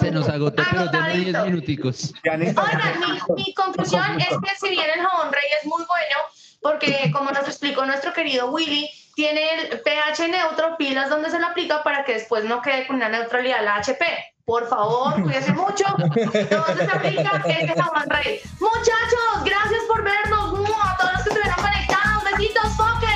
Se 0.00 0.10
nos 0.10 0.28
agotó, 0.28 0.62
pero 0.70 0.86
denme 0.88 1.14
10 1.16 1.34
Agotadito. 1.34 1.44
minuticos. 1.46 2.12
Oigan, 2.24 3.00
mi, 3.00 3.44
mi 3.44 3.54
conclusión 3.54 4.20
es 4.20 4.28
que 4.28 4.56
si 4.60 4.70
bien 4.70 4.86
el 4.94 5.00
jabón 5.06 5.32
rey 5.32 5.42
es 5.60 5.66
muy 5.66 5.82
bueno, 5.84 6.16
porque 6.60 7.10
como 7.12 7.30
nos 7.30 7.44
explicó 7.48 7.84
nuestro 7.84 8.12
querido 8.12 8.50
Willy, 8.50 8.88
tiene 9.14 9.42
el 9.70 9.80
pH 9.80 10.28
neutro, 10.28 10.76
pilas 10.78 11.10
donde 11.10 11.30
se 11.30 11.38
le 11.38 11.46
aplica 11.46 11.82
para 11.82 12.04
que 12.04 12.14
después 12.14 12.44
no 12.44 12.62
quede 12.62 12.86
con 12.86 12.96
una 12.96 13.08
neutralidad 13.08 13.64
la 13.64 13.76
HP. 13.76 14.04
Por 14.44 14.68
favor, 14.68 15.22
cuídense 15.22 15.52
mucho. 15.52 15.84
¿Dónde 15.96 16.84
se 16.86 16.90
aplica 16.96 17.42
ese 17.46 17.68
jabón 17.68 18.08
rey? 18.08 18.40
Muchachos, 18.58 19.44
gracias 19.44 19.82
por 19.86 20.02
vernos. 20.02 20.40
A 20.82 20.96
todos 20.96 21.12
los 21.12 21.22
que 21.22 21.28
estuvieron 21.30 21.62
conectados. 21.62 22.24
Besitos, 22.24 22.76
Fokker. 22.76 23.09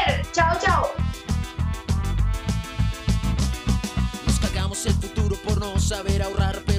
Saber 5.83 6.22
ahorrar, 6.22 6.74